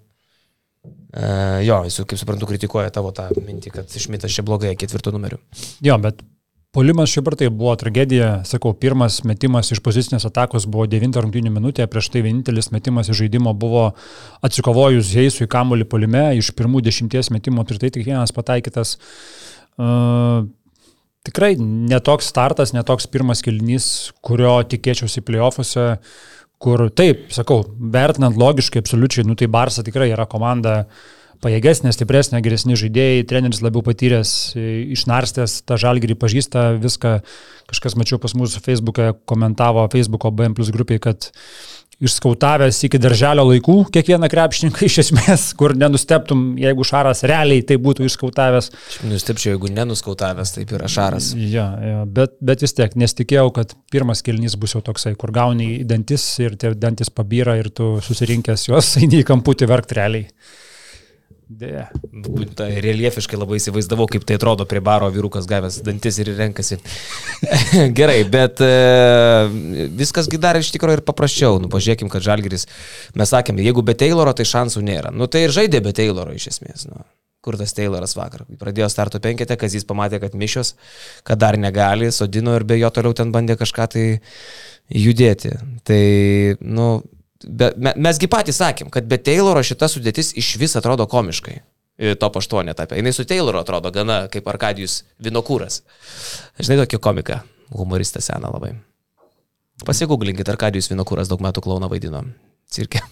Uh, 1.09 1.65
jo, 1.65 1.79
jis, 1.89 2.03
kaip 2.05 2.21
suprantu, 2.21 2.47
kritikuoja 2.51 2.91
tavo 2.93 3.09
tą 3.17 3.31
mintį, 3.33 3.71
kad 3.73 3.95
Šmitas 3.97 4.35
čia 4.35 4.43
blogai 4.45 4.75
ketvirtų 4.77 5.15
numerių. 5.15 5.39
Jo, 5.87 5.97
bet 6.05 6.21
Polimas 6.77 7.09
šiaip 7.09 7.31
ar 7.31 7.35
tai 7.41 7.47
buvo 7.49 7.73
tragedija, 7.81 8.43
sakau, 8.45 8.75
pirmas 8.77 9.23
metimas 9.25 9.71
iš 9.73 9.81
pozicinės 9.81 10.27
atakos 10.29 10.67
buvo 10.69 10.85
9 10.93 11.17
rungtynių 11.17 11.53
minutė, 11.55 11.87
prieš 11.89 12.11
tai 12.13 12.21
vienintelis 12.27 12.69
metimas 12.75 13.09
iš 13.09 13.23
žaidimo 13.23 13.55
buvo 13.57 13.87
atsikovojus 14.45 15.15
Heisui 15.17 15.49
kamuolį 15.49 15.89
polime, 15.89 16.27
iš 16.37 16.53
pirmų 16.59 16.85
dešimties 16.85 17.33
metimų 17.33 17.65
ir 17.73 17.81
tai 17.81 17.93
tik 17.95 18.05
vienas 18.11 18.37
pataikytas. 18.37 18.99
Uh, 19.81 20.45
tikrai 21.25 21.55
netoks 21.57 22.29
startas, 22.29 22.77
netoks 22.77 23.09
pirmas 23.09 23.41
kilnys, 23.47 24.11
kurio 24.21 24.59
tikėčiausi 24.69 25.25
playoffuose, 25.25 25.95
kur 26.61 26.91
taip, 26.93 27.31
sakau, 27.33 27.63
vertinant 27.81 28.37
logiškai, 28.37 28.85
absoliučiai, 28.85 29.25
nu 29.25 29.41
tai 29.41 29.49
Barsa 29.49 29.87
tikrai 29.87 30.13
yra 30.13 30.29
komanda 30.29 30.83
uh, 30.85 31.07
pajėgesnė, 31.45 31.93
stipresnė, 31.95 32.43
geresni 32.45 32.79
žaidėjai, 32.79 33.25
treneris 33.31 33.63
labiau 33.65 33.85
patyręs, 33.87 34.35
išnarstęs, 34.97 35.63
tą 35.69 35.79
žalgyrį 35.81 36.19
pažįsta 36.19 36.69
viską. 36.83 37.19
Kažkas 37.69 37.99
mačiau 38.01 38.21
pas 38.23 38.33
mūsų 38.33 38.63
Facebook'e 38.65 39.11
komentavo 39.29 39.85
Facebook'o 39.93 40.33
BM 40.33 40.57
plus 40.57 40.73
grupiai, 40.75 41.03
kad 41.03 41.31
išskautavęs 41.99 42.79
iki 42.87 42.99
darželio 43.03 43.43
laikų 43.49 43.77
kiekvieną 43.95 44.29
krepšininką 44.31 44.87
iš 44.87 45.01
esmės, 45.03 45.49
kur 45.59 45.75
nenusteptum, 45.79 46.53
jeigu 46.61 46.87
Šaras 46.87 47.25
realiai 47.27 47.65
tai 47.67 47.79
būtų 47.83 48.07
išskautavęs. 48.07 48.71
Aš 48.71 49.01
nustepčiau, 49.11 49.57
jeigu 49.57 49.73
nenuskautavęs, 49.75 50.55
taip 50.55 50.75
yra 50.79 50.91
Šaras. 50.91 51.33
Ja, 51.39 51.67
ja, 51.83 52.05
bet, 52.07 52.37
bet 52.39 52.63
vis 52.63 52.77
tiek 52.79 52.95
nesitikėjau, 53.03 53.51
kad 53.57 53.75
pirmas 53.93 54.23
kelnys 54.27 54.55
bus 54.61 54.77
jau 54.77 54.85
toksai, 54.87 55.17
kur 55.19 55.35
gauni 55.35 55.83
dantis 55.89 56.31
ir 56.45 56.55
tie 56.61 56.73
dantis 56.79 57.11
pabyra 57.11 57.59
ir 57.59 57.73
tu 57.75 57.97
susirinkęs 58.05 58.69
juos 58.71 58.95
eini 59.03 59.25
į 59.25 59.29
kamputį 59.33 59.71
verkt 59.75 59.99
realiai. 59.99 60.31
Dėja. 61.49 61.87
Ta, 62.59 62.67
reliefiškai 62.85 63.39
labai 63.41 63.57
įsivaizdavau, 63.57 64.05
kaip 64.13 64.27
tai 64.29 64.37
atrodo 64.37 64.67
prie 64.69 64.83
baro 64.85 65.07
vyrukas 65.13 65.47
gavęs 65.49 65.79
dantis 65.87 66.19
ir 66.21 66.29
renkasi. 66.37 66.77
Gerai, 67.99 68.19
bet 68.29 68.61
e, 68.61 68.69
viskasgi 69.97 70.41
dar 70.43 70.61
iš 70.61 70.69
tikrųjų 70.75 71.01
ir 71.01 71.05
paprasčiau. 71.09 71.57
Nu, 71.63 71.71
pažiūrėkim, 71.73 72.13
kad 72.13 72.27
Žalgiris, 72.27 72.69
mes 73.17 73.33
sakėme, 73.33 73.65
jeigu 73.65 73.81
be 73.87 73.97
Tayloro, 73.97 74.37
tai 74.37 74.45
šansų 74.51 74.85
nėra. 74.85 75.15
Nu, 75.15 75.31
tai 75.33 75.47
ir 75.47 75.57
žaidė 75.57 75.81
be 75.89 75.97
Tayloro 75.97 76.37
iš 76.37 76.51
esmės. 76.53 76.85
Nu. 76.91 77.01
Kur 77.41 77.57
tas 77.57 77.73
Tayloras 77.73 78.13
vakar? 78.19 78.45
Pradėjo 78.61 78.91
starto 78.93 79.17
penketę, 79.25 79.57
kad 79.57 79.73
jis 79.73 79.89
pamatė, 79.89 80.21
kad 80.21 80.37
mišios, 80.37 80.75
kad 81.25 81.41
dar 81.41 81.57
negali, 81.57 82.11
sodino 82.13 82.59
ir 82.59 82.69
be 82.69 82.77
jo 82.77 82.93
toliau 82.93 83.17
ten 83.17 83.33
bandė 83.33 83.57
kažką 83.57 83.89
tai 83.95 84.09
judėti. 84.93 85.55
Tai, 85.89 86.03
nu, 86.61 86.91
be, 87.45 87.73
mesgi 87.97 88.29
patys 88.31 88.61
sakėm, 88.63 88.91
kad 88.95 89.09
be 89.09 89.19
Tayloro 89.21 89.63
šita 89.65 89.89
sudėtis 89.91 90.33
iš 90.39 90.57
vis 90.61 90.77
atrodo 90.79 91.07
komiškai. 91.11 91.61
Top 92.23 92.37
8 92.39 92.71
etapė. 92.71 93.01
Jis 93.03 93.17
su 93.19 93.25
Tayloru 93.27 93.59
atrodo 93.59 93.91
gana 93.91 94.21
kaip 94.31 94.47
Arkadijus 94.47 95.01
Vinokūras. 95.19 95.81
Žinai, 96.63 96.85
tokį 96.85 97.01
komiką, 97.03 97.41
humoristą 97.75 98.23
seną 98.23 98.53
labai. 98.55 98.77
Pasigūglinkit, 99.87 100.47
Arkadijus 100.55 100.93
Vinokūras 100.93 101.31
daug 101.31 101.43
metų 101.43 101.67
klauną 101.67 101.91
vaidino. 101.91 102.23
Cirke. 102.71 103.03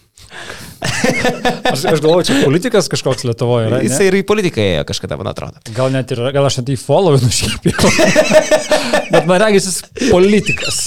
Aš, 1.71 1.83
aš 1.91 2.01
galvoju, 2.03 2.25
čia 2.27 2.37
politikas 2.43 2.89
kažkoks 2.91 3.25
Lietuvoje 3.27 3.67
yra. 3.69 3.79
Jis 3.85 3.97
ir 4.05 4.17
į 4.19 4.23
politiką 4.27 4.61
ėjo 4.63 4.85
kažkada, 4.89 5.17
man 5.19 5.31
atrodo. 5.31 5.61
Gal 5.75 5.91
net 5.93 6.11
ir, 6.13 6.21
gal 6.35 6.47
aš 6.47 6.59
net 6.61 6.71
į 6.73 6.77
follow 6.81 7.17
nušypėjau. 7.21 7.91
Bet 9.13 9.29
man 9.29 9.41
regis 9.43 9.69
jis 9.69 10.09
politikas. 10.11 10.81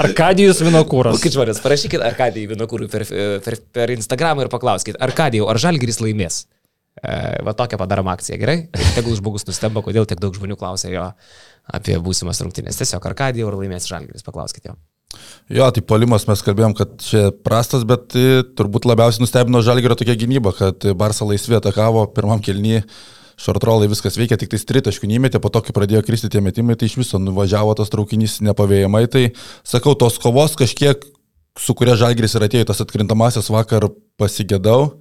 Arkadijus 0.00 0.62
Vinokūras. 0.64 1.20
Kaip 1.22 1.36
žmonės, 1.36 1.62
parašykit 1.64 2.04
Arkadijui 2.04 2.50
Vinokūrui 2.54 2.90
per, 2.92 3.06
per, 3.44 3.58
per 3.74 3.94
Instagramą 3.94 4.46
ir 4.46 4.52
paklauskit, 4.52 4.98
Arkadijau, 5.04 5.48
ar 5.50 5.60
Žalgiris 5.62 6.02
laimės? 6.02 6.44
E, 7.02 7.14
va 7.46 7.54
tokią 7.58 7.78
padarom 7.80 8.08
akciją, 8.12 8.38
gerai? 8.38 8.58
Tegul 8.94 9.16
žmogus 9.18 9.46
nustemba, 9.48 9.82
kodėl 9.86 10.06
tiek 10.08 10.20
daug 10.22 10.34
žmonių 10.36 10.58
klausia 10.60 10.92
jo 10.92 11.08
apie 11.74 11.98
būsimas 12.02 12.42
rungtynės. 12.44 12.78
Tiesiog 12.80 13.06
Arkadijau, 13.10 13.50
ar 13.50 13.58
laimės 13.58 13.88
Žalgiris, 13.90 14.26
paklauskit 14.26 14.70
jo. 14.70 14.76
Jo, 15.52 15.66
tai 15.74 15.82
polimas 15.84 16.24
mes 16.26 16.40
kalbėjom, 16.42 16.72
kad 16.78 16.94
čia 17.04 17.26
prastas, 17.44 17.84
bet 17.86 18.16
e, 18.16 18.42
turbūt 18.56 18.86
labiausiai 18.88 19.22
nustebino 19.22 19.60
Žalgirio 19.62 19.96
tokia 20.00 20.16
gynyba, 20.18 20.54
kad 20.56 20.86
Barsa 20.96 21.26
laisvė 21.28 21.58
atakavo 21.60 22.06
pirmam 22.16 22.40
kelnyje, 22.42 22.82
šortrolai 23.40 23.90
viskas 23.90 24.16
veikia, 24.18 24.38
tik 24.40 24.52
tai 24.54 24.60
tritaškų 24.70 25.10
nemetė, 25.10 25.40
po 25.42 25.50
to, 25.52 25.60
kai 25.64 25.74
pradėjo 25.76 26.04
kristi 26.06 26.30
tie 26.32 26.40
metimai, 26.44 26.78
tai 26.80 26.88
iš 26.88 26.96
viso 27.02 27.20
nuvažiavo 27.20 27.74
tas 27.76 27.92
traukinys 27.92 28.38
nepavėjamai, 28.46 29.04
tai 29.12 29.24
sakau, 29.66 29.92
tos 29.98 30.16
kovos 30.22 30.56
kažkiek, 30.58 31.04
su 31.58 31.76
kuria 31.78 31.98
Žalgiris 31.98 32.34
ir 32.38 32.48
atėjo 32.48 32.70
tas 32.70 32.82
atkrintamasis 32.82 33.52
vakar 33.52 33.90
pasigėdau. 34.20 34.94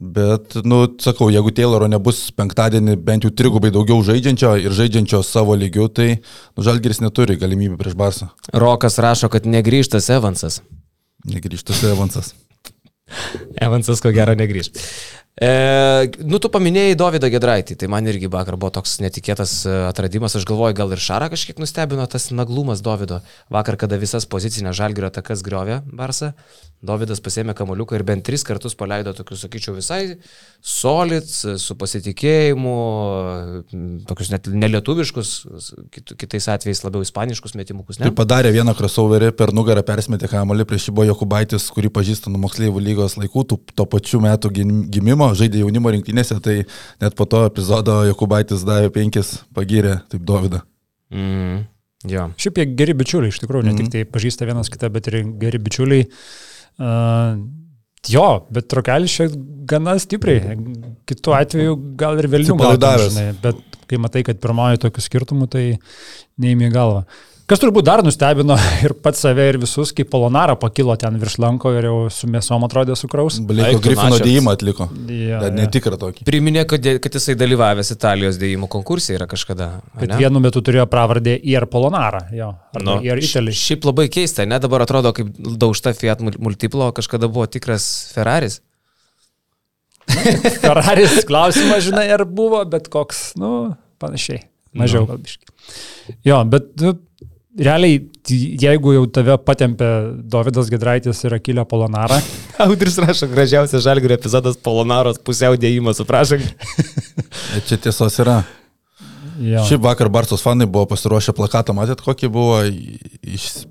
Bet, 0.00 0.54
nu, 0.64 0.86
sakau, 1.04 1.28
jeigu 1.28 1.50
Tayloro 1.52 1.86
nebus 1.90 2.30
penktadienį 2.32 2.94
bent 3.04 3.26
jau 3.26 3.30
trigubai 3.36 3.68
daugiau 3.74 4.00
žaidžiančio 4.06 4.54
ir 4.64 4.72
žaidžiančio 4.72 5.20
savo 5.26 5.52
lygiu, 5.58 5.90
tai 5.92 6.14
nu, 6.16 6.64
Žalgiris 6.64 7.02
neturi 7.04 7.36
galimybių 7.36 7.76
prieš 7.80 7.98
Barsą. 8.00 8.30
Rokas 8.56 8.96
rašo, 9.04 9.28
kad 9.32 9.44
negrįžtas 9.44 10.08
Evansas. 10.16 10.62
Negrįžtas 11.28 11.84
Evansas. 11.90 12.32
Evansas 13.60 14.00
ko 14.00 14.14
gero 14.16 14.32
negrįž. 14.38 14.72
E, 15.40 16.10
nu, 16.28 16.36
tu 16.44 16.50
paminėjai 16.52 16.96
Davidą 17.00 17.30
Gedraitį, 17.32 17.78
tai 17.80 17.88
man 17.88 18.04
irgi 18.10 18.28
vakar 18.28 18.58
buvo 18.60 18.68
toks 18.76 18.98
netikėtas 19.00 19.54
e, 19.64 19.76
atradimas, 19.88 20.36
aš 20.36 20.44
galvoju, 20.48 20.76
gal 20.76 20.92
ir 20.92 21.00
Šarą 21.00 21.30
kažkiek 21.32 21.62
nustebino 21.62 22.04
tas 22.04 22.28
naglumas 22.36 22.84
Davido. 22.84 23.22
Vakar, 23.52 23.78
kada 23.80 23.96
visas 23.96 24.28
pozicinės 24.28 24.76
žalgerio 24.76 25.08
atakas 25.08 25.40
griovė 25.46 25.80
Barsą, 25.88 26.34
Davidas 26.82 27.20
pasėmė 27.22 27.54
kamoliuką 27.54 27.94
ir 27.94 28.02
bent 28.02 28.24
tris 28.26 28.42
kartus 28.42 28.74
paleido 28.74 29.12
tokius, 29.14 29.44
sakyčiau, 29.44 29.76
visai 29.76 30.16
solid, 30.58 31.28
su 31.30 31.76
pasitikėjimu, 31.78 32.72
tokius 34.08 34.32
net 34.32 34.48
nelietuviškus, 34.50 35.30
kitais 35.94 36.48
atvejais 36.50 36.82
labiau 36.82 37.06
ispaniškus 37.06 37.54
metimukus. 37.58 38.00
Ne? 38.00 38.10
Tai 38.10 38.16
padarė 38.18 38.50
vieną 38.56 38.74
crossoverį, 38.74 39.30
per 39.38 39.54
nugarą 39.54 39.84
persmetė 39.86 40.26
kamolį, 40.32 40.66
prieš 40.66 40.88
jį 40.88 40.96
buvo 40.98 41.06
Jokubaitis, 41.12 41.68
kurį 41.70 41.92
pažįsta 41.94 42.34
nuo 42.34 42.42
moksleivių 42.48 42.82
lygos 42.82 43.14
laikų, 43.20 43.46
to 43.78 43.86
pačiu 43.86 44.18
metu 44.26 44.50
gimimo, 44.50 45.21
žaidė 45.38 45.62
jaunimo 45.62 45.92
rinktinėse, 45.94 46.38
tai 46.44 46.62
net 47.02 47.18
po 47.18 47.26
to 47.30 47.44
epizodo 47.48 48.02
Jokubaitis 48.08 48.64
davė 48.68 48.92
penkis, 48.94 49.38
pagyrė 49.56 50.00
taip 50.12 50.24
Davidą. 50.28 50.62
Mm. 51.14 51.66
Jo. 52.10 52.30
Šiaip 52.40 52.56
jie 52.58 52.72
geri 52.78 52.96
bičiuliai, 52.98 53.30
iš 53.30 53.38
tikrųjų, 53.44 53.68
ne 53.68 53.76
mm. 53.76 53.82
tik 53.82 53.92
tai 53.92 54.06
pažįsta 54.10 54.48
vienas 54.48 54.72
kitą, 54.72 54.90
bet 54.90 55.06
ir 55.10 55.20
geri 55.38 55.60
bičiuliai. 55.62 56.08
Uh, 56.08 56.52
Uh, 56.80 57.36
jo, 58.08 58.26
bet 58.52 58.68
trokelis 58.72 59.12
čia 59.12 59.28
gana 59.68 59.98
stipriai. 60.00 60.56
Kitu 61.08 61.34
atveju 61.36 61.76
gal 62.00 62.20
ir 62.20 62.30
vėliau 62.32 62.56
gal 62.60 62.78
žinai, 63.04 63.32
bet 63.42 63.60
kai 63.90 64.00
matai, 64.00 64.24
kad 64.26 64.40
pirmoji 64.40 64.80
tokių 64.86 65.04
skirtumų, 65.04 65.50
tai 65.52 65.64
neįmė 66.40 66.72
galvą. 66.72 67.04
Kas 67.50 67.60
turbūt 67.60 67.84
dar 67.84 68.00
nustebino 68.04 68.54
ir 68.86 68.94
pats 69.02 69.22
save 69.24 69.44
ir 69.50 69.58
visus, 69.60 69.90
kai 69.96 70.04
Polonara 70.08 70.54
pakilo 70.60 70.94
ten 71.00 71.18
virš 71.20 71.36
lanko 71.42 71.72
ir 71.74 71.88
jau 71.88 71.96
su 72.14 72.28
mėsom 72.30 72.64
atrodė 72.66 72.94
sukraus. 72.98 73.40
Bliko 73.48 73.80
Grifino 73.82 74.18
dėjimą 74.22 74.54
atliko. 74.56 74.88
Ja, 75.10 75.42
ja. 75.42 75.50
Netikrą 75.54 75.98
tokį. 76.00 76.26
Priminė, 76.28 76.64
kad, 76.70 76.86
kad 77.02 77.18
jisai 77.18 77.34
dalyvavęs 77.40 77.92
Italijos 77.96 78.38
dėjimų 78.40 78.70
konkursai 78.72 79.16
yra 79.18 79.26
kažkada. 79.30 79.70
Bet 79.98 80.14
vienu 80.20 80.42
metu 80.44 80.62
turėjo 80.64 80.86
pravardę 80.92 81.34
ir 81.52 81.66
Polonara, 81.72 82.24
jo. 82.36 82.52
No, 82.80 83.00
ir 83.04 83.20
Italijos. 83.22 83.58
Šiaip 83.58 83.90
labai 83.90 84.06
keista, 84.12 84.46
ne 84.48 84.60
dabar 84.62 84.86
atrodo 84.86 85.14
kaip 85.16 85.34
daužta 85.36 85.94
Fiat 85.98 86.22
Multiplo, 86.22 86.92
kažkada 86.96 87.30
buvo 87.32 87.48
tikras 87.50 87.88
Ferraris. 88.14 88.60
Ferraris 90.62 91.20
klausimas, 91.26 91.84
žinai, 91.86 92.08
ar 92.14 92.24
buvo, 92.26 92.62
bet 92.68 92.88
koks, 92.92 93.32
nu, 93.40 93.72
panašiai. 94.02 94.46
Mažiau 94.72 95.04
no. 95.04 95.12
galbiškai. 95.12 95.50
Jo, 96.24 96.38
bet 96.48 96.70
nu, 96.80 96.94
realiai, 97.58 98.00
jeigu 98.62 98.94
jau 98.96 99.04
tave 99.12 99.36
patempė 99.44 99.88
Davidas 100.32 100.70
Gedraitis 100.72 101.20
ir 101.26 101.36
Akilio 101.36 101.64
Polonara. 101.68 102.18
Audris 102.64 102.98
rašo, 103.02 103.28
gražiausias 103.32 103.84
žalgių 103.84 104.12
epizodas 104.16 104.58
Polonaros 104.60 105.20
pusiau 105.24 105.58
dėjimas, 105.60 106.00
suprašai. 106.00 106.40
Čia 107.68 107.78
tiesos 107.78 108.18
yra. 108.22 108.42
Jo. 109.42 109.62
Šiaip 109.66 109.80
vakar 109.82 110.10
Barsos 110.12 110.42
fanai 110.44 110.68
buvo 110.68 110.84
pasiruošę 110.90 111.32
plakatą, 111.34 111.74
matėt, 111.74 112.02
kokį 112.04 112.28
buvo 112.32 112.58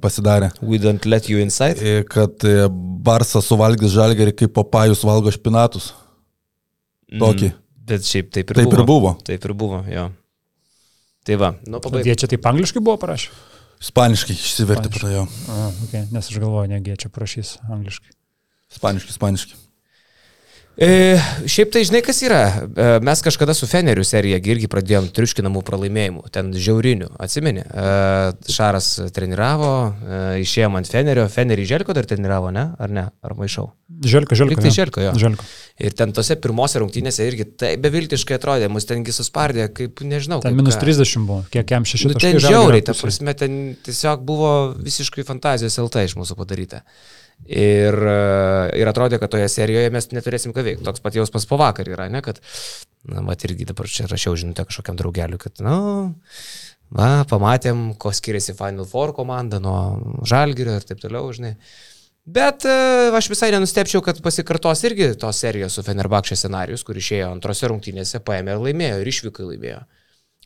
pasidarę. 0.03 0.49
We 0.61 0.81
don't 0.81 1.05
let 1.05 1.29
you 1.29 1.41
inside. 1.43 1.77
E, 1.77 2.01
kad 2.07 2.43
e, 2.47 2.65
Barsas 3.05 3.47
suvalgys 3.47 3.93
žalgerį, 3.93 4.33
kaip 4.41 4.55
papajus 4.57 5.05
valgo 5.07 5.31
špinatus. 5.31 5.91
Tokį. 7.11 7.51
Mm, 7.53 7.61
bet 7.91 8.09
šiaip 8.09 8.33
taip 8.33 8.51
ir 8.51 8.61
taip 8.63 8.71
buvo. 8.71 8.81
Ir 8.81 8.89
buvo. 8.89 9.13
Taip 9.27 9.47
ir 9.47 9.55
buvo, 9.57 9.83
jo. 9.91 10.09
Tai 11.29 11.37
va, 11.37 11.53
nu 11.69 11.81
pabaigai. 11.83 12.09
Jie 12.09 12.19
čia 12.23 12.31
taip 12.33 12.49
angliškai 12.49 12.81
buvo 12.81 12.97
parašę? 13.01 13.29
Ispaniškai 13.81 14.35
išsivertė 14.37 14.91
po 14.93 15.01
to 15.01 15.09
jo. 15.09 15.25
Okay. 15.87 16.05
Nes 16.13 16.29
aš 16.29 16.37
galvoju, 16.37 16.69
negi 16.69 16.97
čia 17.01 17.09
prašys 17.13 17.55
angliškai. 17.65 18.13
Ispaniškai, 18.71 19.15
ispaniškai. 19.15 19.57
E, 20.81 21.17
šiaip 21.45 21.69
tai 21.75 21.83
žinai, 21.85 21.99
kas 22.01 22.23
yra. 22.25 22.41
E, 22.65 22.85
mes 23.05 23.21
kažkada 23.21 23.53
su 23.53 23.67
Feneriu 23.69 24.01
serija 24.07 24.39
irgi 24.41 24.69
pradėjom 24.71 25.11
triuškinamų 25.13 25.61
pralaimėjimų, 25.67 26.23
ten 26.33 26.49
žiaurinių, 26.57 27.11
atsimeni. 27.21 27.61
E, 27.61 27.91
Šaras 28.49 28.87
treniravo, 29.13 29.69
e, 29.91 30.23
išėjom 30.41 30.79
ant 30.79 30.89
Fenerio, 30.89 31.27
Fenerį 31.29 31.67
Želko 31.69 31.93
dar 31.93 32.09
treniravo, 32.09 32.49
ne? 32.55 32.71
Ar 32.81 32.97
ne? 32.97 33.05
Ar 33.21 33.37
maišau? 33.37 33.67
Želka, 34.01 34.33
želka. 34.39 34.55
Lyg 34.55 34.63
tai 34.63 34.71
jo. 34.71 34.75
Želka, 34.79 35.05
jo. 35.05 35.13
Želka. 35.21 35.47
Ir 35.85 35.93
ten 36.01 36.17
tose 36.17 36.39
pirmose 36.41 36.81
rungtynėse 36.81 37.29
irgi 37.29 37.45
tai 37.61 37.75
beviltiškai 37.81 38.39
atrodė, 38.39 38.69
mus 38.73 38.89
tengi 38.89 39.13
suspardė, 39.13 39.67
kaip 39.77 40.01
nežinau. 40.01 40.41
Ten 40.41 40.55
kaip 40.55 40.63
minus 40.63 40.79
ką. 40.79 40.87
30 40.89 41.29
buvo, 41.29 41.41
kiek 41.53 41.77
jam 41.77 41.85
6 41.85 42.09
Nu, 42.09 42.17
ten 42.17 42.41
žiauriai, 42.41 42.81
ta 42.87 42.97
prasme, 42.97 43.37
ten 43.37 43.61
tiesiog 43.85 44.25
buvo 44.25 44.51
visiškai 44.81 45.27
fantazijos 45.27 45.77
LT 45.85 46.07
iš 46.09 46.17
mūsų 46.17 46.41
padaryta. 46.41 46.81
Ir, 47.49 47.95
e, 47.97 48.17
ir 48.79 48.89
atrodė, 48.91 49.17
kad 49.21 49.31
toje 49.33 49.47
serijoje 49.49 49.89
mes 49.93 50.07
neturėsim 50.13 50.53
ką 50.55 50.63
veikti. 50.65 50.85
Toks 50.85 51.03
pat 51.03 51.17
jausmas 51.17 51.47
po 51.49 51.57
vakar 51.59 51.89
yra, 51.89 52.05
ne, 52.11 52.21
kad, 52.25 52.39
na, 53.09 53.23
mat 53.25 53.43
irgi 53.47 53.65
dabar 53.71 53.89
čia 53.89 54.05
rašiau 54.11 54.37
žinutę 54.39 54.67
kažkokiam 54.69 54.99
draugeliu, 54.99 55.39
kad, 55.41 55.57
na, 55.65 55.77
va, 56.93 57.09
pamatėm, 57.27 57.89
ko 58.01 58.13
skiriasi 58.13 58.55
Final 58.59 58.87
Four 58.89 59.15
komanda 59.17 59.59
nuo 59.63 60.21
Žalgirio 60.27 60.77
ir 60.77 60.85
taip 60.87 61.01
toliau, 61.01 61.31
žinai. 61.35 61.55
Bet 62.31 62.67
e, 62.69 62.75
aš 63.17 63.31
visai 63.33 63.49
nenustepčiau, 63.55 64.03
kad 64.05 64.21
pasikartos 64.21 64.85
irgi 64.85 65.09
tos 65.19 65.41
serijos 65.41 65.73
su 65.75 65.83
Fenerbakšė 65.83 66.37
scenarius, 66.37 66.85
kur 66.85 66.99
išėjo 67.01 67.31
antrose 67.33 67.71
rungtynėse, 67.71 68.21
paėmė 68.21 68.53
ir 68.53 68.61
laimėjo, 68.67 69.01
ir 69.01 69.09
išvykai 69.09 69.47
laimėjo. 69.49 69.81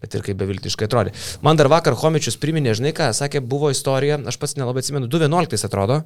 Bet 0.03 0.11
ir 0.11 0.23
kaip 0.25 0.35
beviltiškai 0.35 0.89
atrodė. 0.89 1.13
Man 1.39 1.55
dar 1.55 1.69
vakar 1.71 1.95
Homičius 1.95 2.35
priminė, 2.35 2.73
žinai 2.75 2.91
ką, 2.91 3.05
sakė, 3.15 3.39
buvo 3.39 3.69
istorija, 3.71 4.17
aš 4.27 4.35
pats 4.41 4.57
nelabai 4.57 4.81
atsimenu, 4.83 5.07
2.11 5.07 5.63
atrodo, 5.69 6.01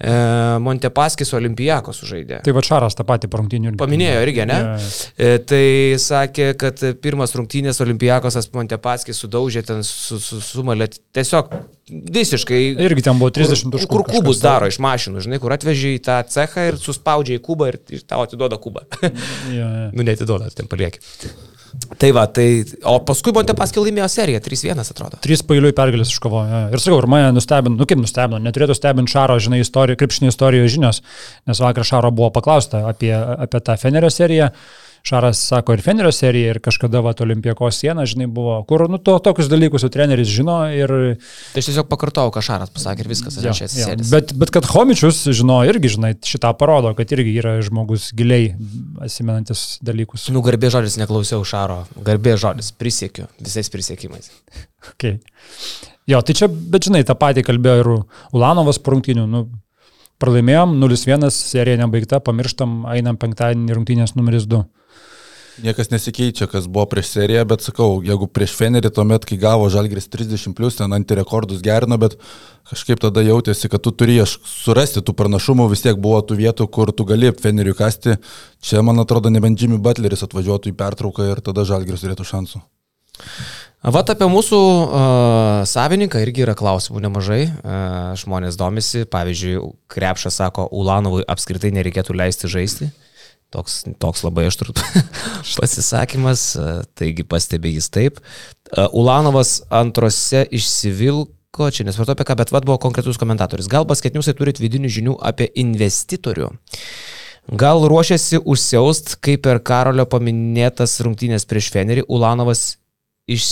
e, 0.00 0.14
Montepaskis 0.64 1.34
Olimpijakos 1.36 2.00
sužaidė. 2.00 2.38
Tai 2.46 2.54
va 2.56 2.62
Šaras 2.64 2.96
tą 2.96 3.04
patį 3.04 3.28
parungtinių 3.34 3.68
irgi. 3.70 3.80
Paminėjo 3.82 4.22
irgi, 4.24 4.46
ne? 4.48 4.56
Jo. 4.56 4.78
E, 5.20 5.28
tai 5.52 5.66
sakė, 6.00 6.46
kad 6.56 6.80
pirmas 7.04 7.36
rungtynės 7.36 7.82
Olimpijakosas 7.84 8.48
Montepaskis 8.54 9.20
sudaužė 9.20 9.66
ten, 9.68 9.84
su, 9.84 10.16
su, 10.16 10.40
sumalė 10.40 10.88
tiesiog 10.96 11.52
visiškai. 12.16 12.62
Irgi 12.86 13.04
ten 13.04 13.20
buvo 13.20 13.28
30 13.36 13.68
taškų. 13.76 13.90
Kur 13.92 14.06
kubus 14.08 14.38
kažkas. 14.38 14.46
daro 14.46 14.70
iš 14.72 14.80
mašinų, 14.80 15.26
žinai, 15.28 15.42
kur 15.44 15.52
atvežė 15.52 15.92
į 15.98 16.00
tą 16.08 16.22
cechą 16.32 16.70
ir 16.70 16.80
suspaudžia 16.80 17.36
į 17.36 17.44
kubą 17.44 17.68
ir, 17.74 17.78
ir 17.92 18.08
tau 18.08 18.24
atiduoda 18.24 18.56
kubą. 18.64 18.88
Jo, 19.52 19.68
jo. 19.68 19.84
nu, 19.92 20.08
neatiduoda, 20.08 20.48
ten 20.56 20.72
palieki. 20.72 21.04
Tai 21.96 22.10
va, 22.12 22.26
tai, 22.28 22.64
o 22.84 22.96
paskui 23.06 23.32
Montepaskis 23.36 23.80
laimėjo 23.80 24.08
seriją, 24.12 24.40
3-1 24.44 24.82
atrodo. 24.82 25.20
Trys 25.24 25.42
pailiui 25.46 25.72
pergalės 25.76 26.10
iškovojo. 26.12 26.48
jo. 26.50 26.62
Ir 26.74 26.82
sakau, 26.82 26.98
ir 27.00 27.08
mane 27.12 27.30
nustebino, 27.36 27.78
nu 27.78 27.86
kaip 27.88 28.02
nustebino, 28.02 28.40
neturėtų 28.42 28.76
stebinti 28.76 29.14
Šaro, 29.14 29.38
žinai, 29.40 29.62
istoriją, 29.64 29.98
krepšinio 30.00 30.32
istorijos 30.32 30.74
žinios, 30.74 31.00
nes 31.48 31.62
vakar 31.62 31.86
Šaro 31.88 32.10
buvo 32.12 32.32
paklausta 32.34 32.82
apie, 32.90 33.14
apie 33.14 33.62
tą 33.64 33.78
Fenerio 33.80 34.10
seriją. 34.12 34.50
Šaras 35.06 35.38
sako 35.48 35.76
ir 35.76 35.82
Fenerio 35.84 36.10
serija, 36.10 36.50
ir 36.50 36.58
kažkada 36.62 36.98
va 37.04 37.12
Olimpijakos 37.22 37.78
siena, 37.78 38.02
žinai, 38.08 38.26
buvo, 38.26 38.56
kur, 38.66 38.88
nu, 38.90 38.98
to, 38.98 39.14
tokius 39.22 39.46
dalykus 39.50 39.84
jau 39.86 39.90
treneris 39.94 40.26
žino 40.26 40.56
ir... 40.74 40.92
Tai 41.52 41.62
aš 41.62 41.68
tiesiog 41.70 41.86
pakartojau, 41.92 42.32
ką 42.34 42.42
Šaras 42.42 42.72
pasakė 42.74 43.04
ir 43.04 43.10
viskas, 43.12 43.36
aš 43.38 43.60
čia 43.60 43.68
atsisėdęs. 43.68 44.10
Bet, 44.10 44.34
bet 44.40 44.50
kad 44.56 44.66
Homičius 44.72 45.20
žino 45.30 45.60
irgi, 45.68 45.92
žinai, 45.94 46.10
šitą 46.26 46.50
parodo, 46.58 46.90
kad 46.98 47.14
irgi 47.14 47.36
yra 47.38 47.54
žmogus 47.62 48.08
giliai 48.18 48.48
asimenantis 49.06 49.76
dalykus. 49.86 50.26
Nu, 50.34 50.42
garbė 50.46 50.72
žodis 50.74 50.98
neklausiau 50.98 51.46
Šaro, 51.46 51.84
garbė 52.06 52.34
žodis, 52.42 52.72
prisiekiu, 52.74 53.28
visais 53.38 53.70
prisiekimais. 53.70 54.32
Okay. 54.90 55.20
Jo, 56.10 56.18
tai 56.26 56.34
čia, 56.38 56.50
bet 56.50 56.86
žinai, 56.86 57.04
tą 57.06 57.14
patį 57.18 57.46
kalbėjo 57.46 57.78
ir 57.84 57.92
Ulanovas 58.34 58.82
parungtinių. 58.82 59.26
Nu, 59.30 59.46
pralaimėjom 60.22 60.76
0-1, 60.80 61.30
serija 61.34 61.78
nebaigta, 61.80 62.20
pamirštam, 62.24 62.84
einam 62.94 63.18
penktadienį 63.20 63.78
rungtynės 63.78 64.14
numeris 64.18 64.46
2. 64.50 64.64
Niekas 65.64 65.88
nesikeičia, 65.88 66.44
kas 66.52 66.66
buvo 66.68 66.84
prieš 66.90 67.14
seriją, 67.14 67.46
bet 67.48 67.64
sakau, 67.64 68.02
jeigu 68.04 68.28
prieš 68.28 68.52
Fenerį 68.58 68.90
tuomet, 68.92 69.24
kai 69.24 69.38
gavo 69.40 69.70
Žalgris 69.72 70.10
30, 70.12 70.52
plus, 70.56 70.76
ten 70.76 70.92
antirekordus 70.92 71.62
gerino, 71.64 71.96
bet 72.00 72.18
kažkaip 72.68 73.00
tada 73.00 73.24
jautėsi, 73.24 73.70
kad 73.72 73.80
tu 73.80 73.94
turėjai 73.96 74.26
surasti 74.44 75.00
tų 75.00 75.14
pranašumų, 75.16 75.70
vis 75.72 75.84
tiek 75.86 75.96
buvo 75.96 76.20
tų 76.20 76.36
vietų, 76.42 76.68
kur 76.68 76.92
tu 76.92 77.06
gali 77.08 77.32
Feneriui 77.32 77.76
kasti. 77.78 78.18
Čia, 78.60 78.82
man 78.84 79.00
atrodo, 79.00 79.32
nebent 79.32 79.62
Jimmy 79.62 79.80
Butleris 79.80 80.26
atvažiuotų 80.26 80.74
į 80.74 80.76
pertrauką 80.76 81.30
ir 81.32 81.40
tada 81.46 81.64
Žalgris 81.64 82.04
turėtų 82.04 82.28
šansų. 82.28 82.60
Vat 83.86 84.08
apie 84.10 84.26
mūsų 84.26 84.58
uh, 84.60 85.64
savininką 85.68 86.20
irgi 86.24 86.42
yra 86.42 86.56
klausimų 86.58 87.00
nemažai. 87.04 87.42
Uh, 87.46 88.12
žmonės 88.18 88.56
domisi, 88.58 89.04
pavyzdžiui, 89.08 89.60
Krepšas 89.92 90.40
sako, 90.42 90.66
Ulanovui 90.74 91.24
apskritai 91.24 91.70
nereikėtų 91.76 92.16
leisti 92.18 92.50
žaisti. 92.50 92.90
Toks, 93.54 93.84
toks 94.02 94.24
labai 94.26 94.48
aštrus 94.50 94.74
pasisakymas, 95.60 96.48
taigi 96.98 97.24
pastebė 97.26 97.76
jis 97.76 97.90
taip. 97.94 98.18
Uh, 98.18 98.88
Ulanovas 98.90 99.60
antrose 99.70 100.42
išsivilko, 100.50 101.70
čia 101.70 101.86
nesvarbu 101.86 102.16
apie 102.16 102.26
ką, 102.26 102.36
bet 102.42 102.50
vad 102.54 102.66
buvo 102.66 102.80
konkretus 102.82 103.20
komentatorius. 103.22 103.70
Gal 103.70 103.86
basketniusai 103.86 104.34
turit 104.36 104.58
vidinių 104.62 104.90
žinių 104.98 105.14
apie 105.30 105.46
investitorių? 105.62 106.50
Gal 107.46 107.86
ruošiasi 107.86 108.40
užsiaust, 108.42 109.14
kaip 109.22 109.44
per 109.46 109.62
Karolio 109.62 110.08
paminėtas 110.10 110.98
rungtynės 111.06 111.46
prieš 111.46 111.70
Fenerį, 111.76 112.02
Ulanovas 112.10 112.72
iš, 113.30 113.46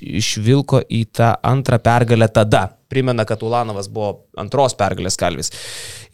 išvilko 0.00 0.80
į 0.88 1.04
tą 1.12 1.34
antrą 1.44 1.76
pergalę 1.84 2.30
tada. 2.32 2.70
Primena, 2.94 3.26
kad 3.28 3.42
Ulanovas 3.42 3.90
buvo 3.92 4.28
antros 4.40 4.76
pergalės 4.78 5.18
kalvis. 5.20 5.50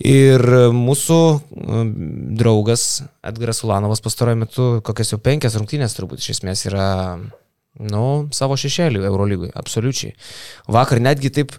Ir 0.00 0.40
mūsų 0.72 1.20
um, 1.20 1.92
draugas 2.40 3.02
Edgaras 3.26 3.60
Ulanovas 3.66 4.00
pastaruoju 4.04 4.40
metu 4.40 4.68
kokias 4.86 5.12
jau 5.12 5.20
penkias 5.22 5.58
rungtynės 5.58 5.96
turbūt 5.98 6.22
iš 6.24 6.38
esmės 6.38 6.64
yra, 6.70 6.88
nu, 7.92 8.04
savo 8.36 8.56
šešėlių 8.60 9.04
Eurolygui, 9.10 9.52
absoliučiai. 9.60 10.14
Vakar 10.72 11.02
netgi 11.04 11.32
taip 11.36 11.52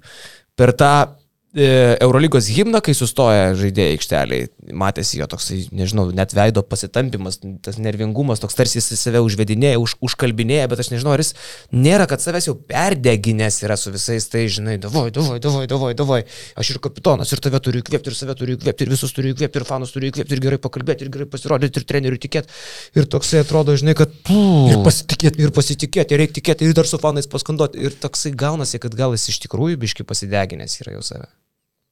per 0.58 0.74
tą 0.78 0.94
e, 1.06 1.21
Eurolygos 1.52 2.46
himną, 2.48 2.80
kai 2.80 2.94
sustoja 2.96 3.50
žaidėjai 3.60 3.98
aikšteliai, 3.98 4.46
matėsi 4.72 5.18
jo 5.20 5.26
toksai, 5.28 5.58
nežinau, 5.76 6.06
net 6.16 6.32
veido 6.32 6.62
pasitampimas, 6.64 7.42
tas 7.60 7.76
nervingumas, 7.76 8.40
toks 8.40 8.56
tarsi 8.56 8.78
jis 8.80 8.88
save 8.96 9.20
užvedinėja, 9.20 9.82
už, 9.84 9.98
užkalbinėja, 10.00 10.70
bet 10.72 10.80
aš 10.80 10.94
nežinau, 10.94 11.12
ar 11.12 11.20
jis 11.20 11.34
nėra, 11.76 12.06
kad 12.08 12.24
savęs 12.24 12.48
jau 12.48 12.56
perdeginės 12.56 13.60
yra 13.66 13.76
su 13.76 13.92
visais, 13.92 14.30
tai 14.32 14.46
žinai, 14.48 14.78
davai, 14.80 15.10
davai, 15.12 15.42
davai, 15.44 15.66
davai, 15.68 15.92
davai, 16.00 16.22
aš 16.56 16.72
ir 16.72 16.80
kapitonas, 16.88 17.36
ir 17.36 17.44
tave 17.44 17.60
turiu 17.68 17.84
įkvėpti, 17.84 18.14
ir 18.14 18.20
save 18.22 18.38
turiu 18.40 18.56
įkvėpti, 18.56 18.88
ir 18.88 18.96
visus 18.96 19.12
turiu 19.12 19.36
įkvėpti, 19.36 19.60
ir 19.60 19.68
fanus 19.68 19.92
turiu 19.92 20.08
įkvėpti, 20.14 20.40
ir 20.40 20.46
gerai 20.48 20.62
pakalbėti, 20.64 21.04
ir 21.04 21.12
gerai 21.18 21.28
pasirodyti, 21.36 21.84
ir 21.84 21.90
trenerių 21.92 22.22
tikėti. 22.30 22.60
Ir 22.96 23.12
toksai 23.12 23.44
atrodo, 23.44 23.76
žinai, 23.76 23.98
kad... 24.00 24.16
Ir 24.32 24.80
pasitikėti, 24.88 25.44
ir 25.44 25.52
pasitikėti, 25.60 26.16
ir 26.16 26.24
reikia 26.24 26.40
tikėti, 26.40 26.72
ir 26.72 26.80
dar 26.80 26.88
su 26.88 27.02
fanais 27.02 27.28
paskanduoti. 27.28 27.84
Ir 27.84 28.00
toksai 28.00 28.32
gaunasi, 28.40 28.80
kad 28.80 28.96
gal 28.96 29.20
jis 29.20 29.34
iš 29.36 29.44
tikrųjų 29.50 29.84
biški 29.84 30.08
pasideginęs 30.08 30.80
yra 30.86 30.96
jau 30.96 31.08
save 31.12 31.32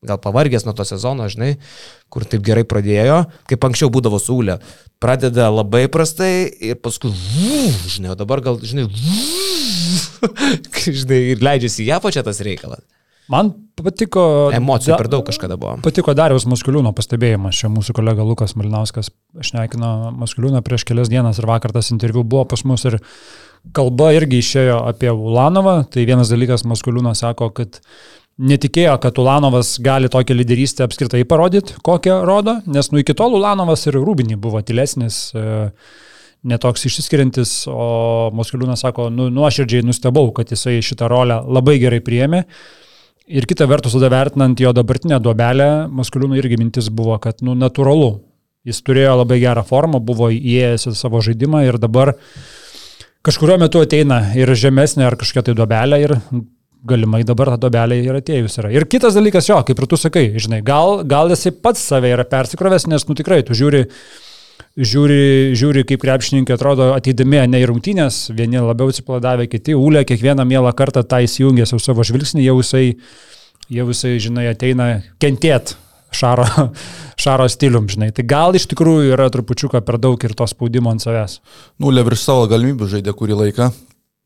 gal 0.06 0.20
pavargęs 0.22 0.64
nuo 0.66 0.74
to 0.74 0.86
sezono, 0.88 1.28
žinai, 1.32 1.56
kur 2.12 2.24
taip 2.28 2.44
gerai 2.46 2.64
pradėjo, 2.68 3.24
kaip 3.52 3.66
anksčiau 3.68 3.92
būdavo 3.92 4.20
saulė. 4.22 4.60
Pradeda 5.04 5.50
labai 5.52 5.88
prastai 5.92 6.48
ir 6.48 6.80
paskui, 6.80 7.12
vū, 7.12 7.66
žinai, 7.92 8.14
o 8.14 8.20
dabar 8.20 8.44
gal, 8.46 8.62
žinai, 8.64 8.88
vū, 8.88 10.30
žinai, 11.02 11.20
ir 11.34 11.44
leidžiasi 11.44 11.84
į 11.88 11.94
apačią 12.00 12.24
tas 12.28 12.40
reikalas. 12.46 12.86
Man 13.30 13.52
patiko... 13.78 14.22
Emocijų 14.58 14.96
per 14.98 15.10
daug 15.12 15.28
kažkada 15.28 15.54
buvo. 15.60 15.76
Patiko 15.86 16.16
Dariaus 16.18 16.48
Maskuliūno 16.50 16.96
pastebėjimas. 16.98 17.60
Čia 17.60 17.70
mūsų 17.70 17.94
kolega 18.00 18.26
Lukas 18.26 18.56
Malinauskas 18.58 19.12
šnekino 19.46 20.16
Maskuliūną 20.18 20.64
prieš 20.66 20.88
kelias 20.90 21.12
dienas 21.14 21.38
ir 21.38 21.46
vakar 21.46 21.76
tas 21.76 21.92
interviu 21.94 22.24
buvo 22.26 22.48
pas 22.50 22.66
mus 22.66 22.88
ir 22.90 22.98
kalba 23.78 24.10
irgi 24.18 24.42
išėjo 24.42 24.80
apie 24.90 25.12
Ulanovą. 25.14 25.84
Tai 25.94 26.08
vienas 26.10 26.34
dalykas 26.34 26.66
Maskuliūnas 26.66 27.22
sako, 27.22 27.52
kad 27.54 27.78
netikėjo, 28.40 28.96
kad 29.04 29.20
Ulanovas 29.20 29.76
gali 29.84 30.10
tokią 30.12 30.38
lyderystę 30.40 30.86
apskritai 30.88 31.26
parodyti, 31.28 31.76
kokią 31.84 32.22
rodo, 32.28 32.60
nes 32.72 32.92
nu 32.94 33.02
iki 33.02 33.16
tol 33.18 33.36
Ulanovas 33.38 33.86
ir 33.90 34.00
Rūbinį 34.00 34.40
buvo 34.40 34.62
tylesnis. 34.66 35.30
E, 35.36 35.72
netoks 36.48 36.86
išsiskiriantis, 36.88 37.52
o 37.68 38.30
Moskaliūnas 38.36 38.86
sako, 38.86 39.10
nu, 39.12 39.28
nuoširdžiai 39.34 39.84
nustebau, 39.84 40.30
kad 40.36 40.52
jisai 40.54 40.78
šitą 40.86 41.10
rolę 41.12 41.42
labai 41.52 41.76
gerai 41.82 42.00
priėmė. 42.04 42.46
Ir 43.30 43.46
kita 43.46 43.68
vertus, 43.70 43.94
tada 43.98 44.08
vertinant 44.14 44.62
jo 44.62 44.72
dabartinę 44.74 45.20
duobelę, 45.22 45.90
Maskaliūnų 45.94 46.40
irgi 46.40 46.62
mintis 46.62 46.88
buvo, 46.90 47.18
kad, 47.22 47.44
nu, 47.46 47.58
natūralu. 47.60 48.14
Jis 48.68 48.80
turėjo 48.84 49.18
labai 49.22 49.40
gerą 49.42 49.66
formą, 49.68 50.00
buvo 50.04 50.30
įėjęs 50.36 50.90
į 50.90 50.96
savo 50.98 51.20
žaidimą 51.24 51.66
ir 51.68 51.78
dabar 51.80 52.14
kažkurio 53.26 53.60
metu 53.60 53.84
ateina 53.84 54.22
ir 54.36 54.52
žemesnė 54.56 55.06
ar 55.08 55.16
kažkokia 55.20 55.50
tai 55.50 55.56
duobelė 55.60 56.00
ir 56.04 56.16
galimai 56.88 57.24
dabar 57.28 57.52
ta 57.54 57.60
duobelė 57.60 58.00
ir 58.04 58.18
atėjus 58.20 58.60
yra. 58.62 58.72
Ir 58.74 58.86
kitas 58.90 59.18
dalykas, 59.18 59.50
jo, 59.50 59.60
kaip 59.68 59.80
ir 59.80 59.88
tu 59.90 60.00
sakai, 60.00 60.26
žinai, 60.40 60.62
gal, 60.66 61.04
gal 61.08 61.32
jisai 61.32 61.52
pats 61.56 61.84
save 61.92 62.12
yra 62.14 62.26
persikrovęs, 62.28 62.88
nes, 62.92 63.06
nu, 63.10 63.18
tikrai, 63.20 63.42
tu 63.48 63.58
žiūri, 63.58 63.84
žiūri, 64.80 65.20
žiūri 65.60 65.84
kaip 65.90 66.04
krepšininkai 66.06 66.56
atrodo 66.56 66.92
ateidami 66.96 67.44
ne 67.52 67.62
į 67.64 67.68
rungtynės, 67.72 68.30
vieni 68.36 68.64
labiau 68.64 68.94
atsipladavę, 68.94 69.50
kiti 69.52 69.76
ūlė, 69.76 70.06
kiekvieną 70.08 70.48
mielą 70.48 70.72
kartą 70.78 71.04
tą 71.04 71.22
įsijungė 71.26 71.68
su 71.68 71.82
savo 71.84 72.06
žvilgsnį, 72.08 72.46
jau 72.48 72.58
jisai, 72.62 72.86
jau 73.76 73.88
jisai, 73.92 74.16
žinai, 74.24 74.48
ateina 74.54 74.90
kentėt 75.20 75.76
šaro, 76.16 76.48
šaro 77.24 77.50
stilium, 77.52 77.90
žinai. 77.92 78.14
Tai 78.16 78.26
gal 78.30 78.56
iš 78.56 78.70
tikrųjų 78.72 79.14
yra 79.18 79.30
trupučiuką 79.34 79.84
per 79.86 80.00
daug 80.02 80.24
ir 80.24 80.36
to 80.38 80.48
spaudimo 80.50 80.94
ant 80.94 81.04
savęs. 81.04 81.40
Nulė 81.82 82.08
virš 82.08 82.26
savo 82.30 82.48
galimybių 82.52 82.90
žaidė 82.96 83.16
kurį 83.18 83.44
laiką. 83.44 83.72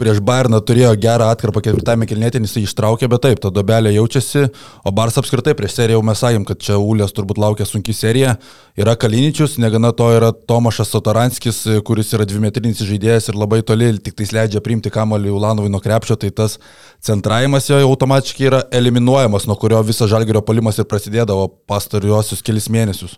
Prieš 0.02 0.20
Bayerną 0.26 0.58
turėjo 0.66 0.92
gerą 0.98 1.28
atkarpą 1.32 1.62
ketvirtame 1.64 2.08
kilnėtį, 2.10 2.42
jis 2.44 2.64
ištraukė, 2.64 3.08
bet 3.12 3.24
taip, 3.26 3.42
ta 3.44 3.52
dobelė 3.54 3.92
jaučiasi, 3.94 4.48
o 4.84 4.94
Bars 4.96 5.20
apskritai 5.22 5.54
prieš 5.58 5.76
seriją 5.78 6.00
jau 6.00 6.06
mes 6.08 6.22
sakėm, 6.24 6.46
kad 6.50 6.62
čia 6.66 6.80
Ulės 6.82 7.14
turbūt 7.14 7.38
laukia 7.42 7.68
sunki 7.70 7.94
serija, 7.94 8.36
yra 8.80 8.96
Kaliničius, 9.00 9.60
negana 9.62 9.94
to 9.94 10.10
yra 10.16 10.32
Tomašas 10.34 10.90
Sotaranskis, 10.96 11.62
kuris 11.86 12.14
yra 12.18 12.26
dvimetrinis 12.30 12.82
žaidėjas 12.82 13.30
ir 13.30 13.38
labai 13.38 13.62
toli, 13.66 13.92
tik 14.02 14.18
tais 14.18 14.34
leidžia 14.34 14.64
priimti 14.66 14.92
kamolį 14.94 15.36
Ulanovui 15.38 15.72
nuo 15.74 15.82
krepšio, 15.84 16.18
tai 16.18 16.32
tas 16.34 16.58
centravimas 17.06 17.70
jo 17.70 17.78
automatiškai 17.86 18.50
yra 18.50 18.64
eliminuojamas, 18.74 19.46
nuo 19.50 19.60
kurio 19.62 19.84
visas 19.86 20.10
žalgerio 20.10 20.42
palimas 20.42 20.82
ir 20.82 20.90
prasidėdavo 20.90 21.52
pastariuosius 21.70 22.42
kelis 22.42 22.72
mėnesius. 22.74 23.14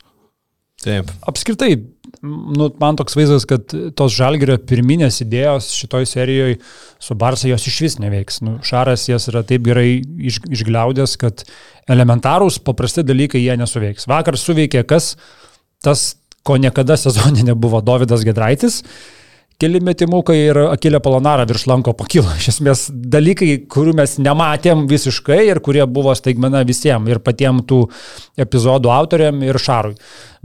Taip. 0.83 1.07
Apskritai, 1.25 1.77
nu, 2.25 2.69
man 2.81 2.97
toks 2.99 3.15
vaizdas, 3.17 3.45
kad 3.49 3.73
tos 3.97 4.15
žalgerio 4.15 4.57
pirminės 4.69 5.21
idėjos 5.23 5.71
šitoj 5.77 6.07
serijoje 6.09 6.59
su 7.01 7.17
Barsa 7.19 7.49
jos 7.49 7.67
iš 7.69 7.79
vis 7.85 7.97
neveiks. 8.01 8.41
Nu, 8.45 8.57
Šaras 8.65 9.07
jas 9.09 9.29
yra 9.31 9.43
taip 9.47 9.65
gerai 9.67 10.01
iš, 10.01 10.41
išgliaudęs, 10.57 11.17
kad 11.21 11.45
elementarūs, 11.91 12.59
paprasti 12.65 13.05
dalykai 13.05 13.43
jie 13.43 13.57
nesuveiks. 13.59 14.09
Vakar 14.09 14.39
suveikė 14.39 14.85
kas, 14.89 15.13
tas, 15.85 16.15
ko 16.45 16.59
niekada 16.61 16.97
sezonė 16.99 17.45
nebuvo, 17.51 17.81
Davidas 17.85 18.25
Gedraitis 18.27 18.81
keli 19.61 19.79
metimukai 19.83 20.37
ir 20.49 20.59
Akilė 20.67 20.99
Polonara 21.03 21.45
virš 21.47 21.65
lanko 21.71 21.95
pakilo. 21.97 22.27
Iš 22.39 22.51
esmės 22.55 22.85
dalykai, 22.91 23.51
kurių 23.71 23.95
mes 24.01 24.17
nematėm 24.21 24.85
visiškai 24.91 25.41
ir 25.47 25.61
kurie 25.65 25.85
buvo 25.87 26.15
staigmena 26.17 26.65
visiems 26.67 27.11
ir 27.11 27.21
patiems 27.23 27.67
tų 27.69 27.81
epizodų 28.45 28.91
autoriam 28.91 29.43
ir 29.45 29.59
Šarui. 29.61 29.95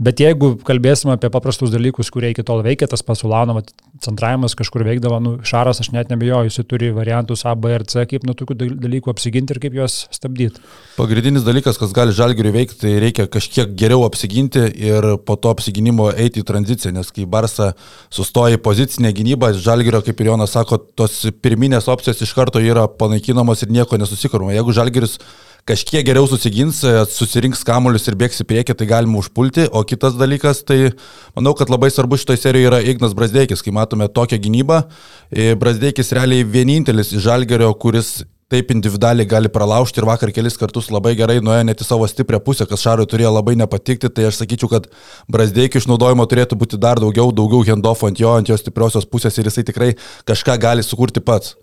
Bet 0.01 0.17
jeigu 0.17 0.55
kalbėsim 0.65 1.11
apie 1.13 1.29
paprastus 1.29 1.69
dalykus, 1.69 2.09
kurie 2.13 2.31
iki 2.33 2.41
tol 2.45 2.63
veikia, 2.65 2.87
tas 2.89 3.03
pats 3.05 3.21
Ulanovo 3.21 3.61
centravimas 4.01 4.55
kažkur 4.57 4.81
veikdavo, 4.87 5.19
nu, 5.21 5.33
Šaras, 5.45 5.77
aš 5.83 5.91
net 5.93 6.09
nebejoju, 6.09 6.49
jis 6.49 6.65
turi 6.65 6.89
variantus 6.95 7.43
A, 7.45 7.53
B 7.53 7.75
ir 7.75 7.85
C, 7.85 8.07
kaip 8.09 8.25
nuo 8.25 8.33
tokių 8.37 8.57
dalykų 8.81 9.11
apsiginti 9.13 9.53
ir 9.53 9.59
kaip 9.61 9.77
juos 9.77 9.99
stabdyti. 10.09 10.63
Pagrindinis 10.95 11.45
dalykas, 11.45 11.77
kas 11.77 11.93
gali 11.93 12.15
žalgiriui 12.17 12.55
veikti, 12.55 12.79
tai 12.81 12.95
reikia 13.03 13.27
kažkiek 13.29 13.75
geriau 13.77 14.07
apsiginti 14.07 14.63
ir 14.73 15.05
po 15.27 15.37
to 15.37 15.53
apsiginimo 15.53 16.09
eiti 16.15 16.41
į 16.41 16.47
tranziciją, 16.49 16.95
nes 16.97 17.13
kai 17.13 17.27
Barsa 17.29 17.75
sustoja 18.09 18.57
į 18.57 18.63
pozicinę 19.01 19.13
gynybą, 19.13 19.53
žalgirio, 19.53 20.01
kaip 20.01 20.19
ir 20.21 20.27
Jonas 20.27 20.51
sako, 20.51 20.77
tos 20.77 21.25
pirminės 21.41 21.87
opcijos 21.89 22.21
iš 22.21 22.33
karto 22.33 22.59
yra 22.59 22.87
panaikinamos 22.87 23.63
ir 23.63 23.71
nieko 23.71 23.97
nesusikaruma. 23.97 24.53
Jeigu 24.53 24.71
žalgiris 24.71 25.17
kažkiek 25.65 26.05
geriau 26.05 26.27
susigins, 26.27 26.83
e, 26.83 27.05
susirinks 27.09 27.63
kamuolius 27.63 28.07
ir 28.07 28.15
bėgs 28.15 28.41
į 28.41 28.45
priekį, 28.45 28.75
tai 28.77 28.85
galima 28.85 29.17
užpulti. 29.17 29.67
O 29.71 29.83
kitas 29.83 30.13
dalykas, 30.13 30.63
tai 30.63 30.93
manau, 31.35 31.53
kad 31.53 31.69
labai 31.69 31.89
svarbu 31.89 32.17
šitoje 32.17 32.37
serijoje 32.37 32.69
yra 32.69 32.81
Ignas 32.81 33.13
Brasdeikis, 33.13 33.61
kai 33.61 33.71
matome 33.71 34.07
tokią 34.07 34.37
gynybą. 34.37 34.83
E, 35.31 35.55
Brasdeikis 35.55 36.11
realiai 36.13 36.43
vienintelis 36.43 37.13
iš 37.13 37.25
Žalgerio, 37.25 37.73
kuris 37.73 38.23
taip 38.51 38.73
individualiai 38.75 39.29
gali 39.29 39.51
pralaužti 39.51 40.01
ir 40.01 40.07
vakar 40.09 40.33
kelis 40.35 40.59
kartus 40.59 40.91
labai 40.91 41.15
gerai 41.19 41.39
nuėjo 41.43 41.65
net 41.69 41.81
į 41.83 41.87
savo 41.87 42.07
stiprią 42.09 42.41
pusę, 42.43 42.67
kas 42.69 42.83
Šarui 42.83 43.07
turėjo 43.09 43.31
labai 43.37 43.55
nepatikti, 43.59 44.11
tai 44.11 44.27
aš 44.29 44.41
sakyčiau, 44.43 44.69
kad 44.71 44.91
Brasdeikio 45.31 45.81
išnaudojimo 45.81 46.27
turėtų 46.27 46.59
būti 46.59 46.79
dar 46.81 46.99
daugiau, 47.01 47.31
daugiau 47.35 47.63
hendofo 47.71 48.11
ant 48.11 48.19
jo, 48.19 48.35
ant 48.35 48.51
jo 48.51 48.59
stipriosios 48.59 49.07
pusės 49.07 49.39
ir 49.39 49.47
jisai 49.49 49.67
tikrai 49.67 49.91
kažką 50.27 50.59
gali 50.61 50.85
sukurti 50.85 51.23
pats. 51.23 51.55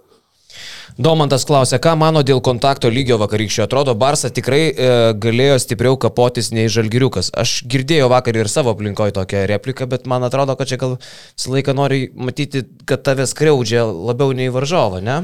Domantas 0.98 1.44
klausė, 1.46 1.78
ką 1.78 1.92
mano 2.00 2.24
dėl 2.26 2.40
kontakto 2.42 2.90
lygio 2.90 3.18
vakarykščio. 3.20 3.66
Atrodo, 3.68 3.92
Barsa 3.94 4.32
tikrai 4.34 4.62
e, 4.66 4.88
galėjo 5.22 5.58
stipriau 5.62 5.98
kapotis 6.00 6.48
nei 6.50 6.66
Žalgiriukas. 6.72 7.28
Aš 7.38 7.60
girdėjau 7.70 8.08
vakar 8.10 8.34
ir 8.40 8.50
savo 8.50 8.72
aplinkoje 8.74 9.14
tokią 9.14 9.44
repliką, 9.52 9.86
bet 9.92 10.08
man 10.10 10.26
atrodo, 10.26 10.56
kad 10.58 10.72
čia 10.72 10.80
gal 10.80 10.96
visą 10.98 11.52
laiką 11.54 11.76
nori 11.78 12.08
matyti, 12.16 12.64
kad 12.88 13.04
tave 13.06 13.28
skriaudžia 13.30 13.84
labiau 13.86 14.34
nei 14.34 14.50
varžovą, 14.50 15.04
ne? 15.04 15.20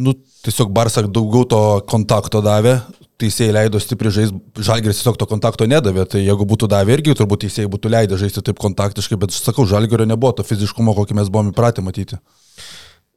Nu, 0.00 0.14
tiesiog 0.44 0.72
Barsa 0.72 1.02
daugiau 1.04 1.44
to 1.48 1.60
kontakto 1.90 2.40
davė, 2.44 2.78
teisėjai 3.20 3.52
leido 3.56 3.80
stipriai 3.82 4.14
žaisti, 4.16 4.38
Žalgiris 4.64 5.00
tiesiog 5.00 5.18
to 5.20 5.26
kontakto 5.28 5.66
nedavė, 5.68 6.06
tai 6.08 6.22
jeigu 6.24 6.46
būtų 6.48 6.70
davę 6.72 6.94
irgi, 6.96 7.14
turbūt 7.18 7.44
teisėjai 7.44 7.70
būtų 7.74 7.92
leidę 7.92 8.18
žaisti 8.20 8.42
taip 8.46 8.60
kontaktiškai, 8.62 9.18
bet, 9.20 9.34
sakau, 9.36 9.66
Žalgirio 9.68 10.06
nebuvo 10.08 10.32
to 10.38 10.46
fiziškumo, 10.46 10.94
kokį 10.96 11.18
mes 11.20 11.32
buvome 11.32 11.52
įpratę 11.52 11.84
matyti. 11.84 12.20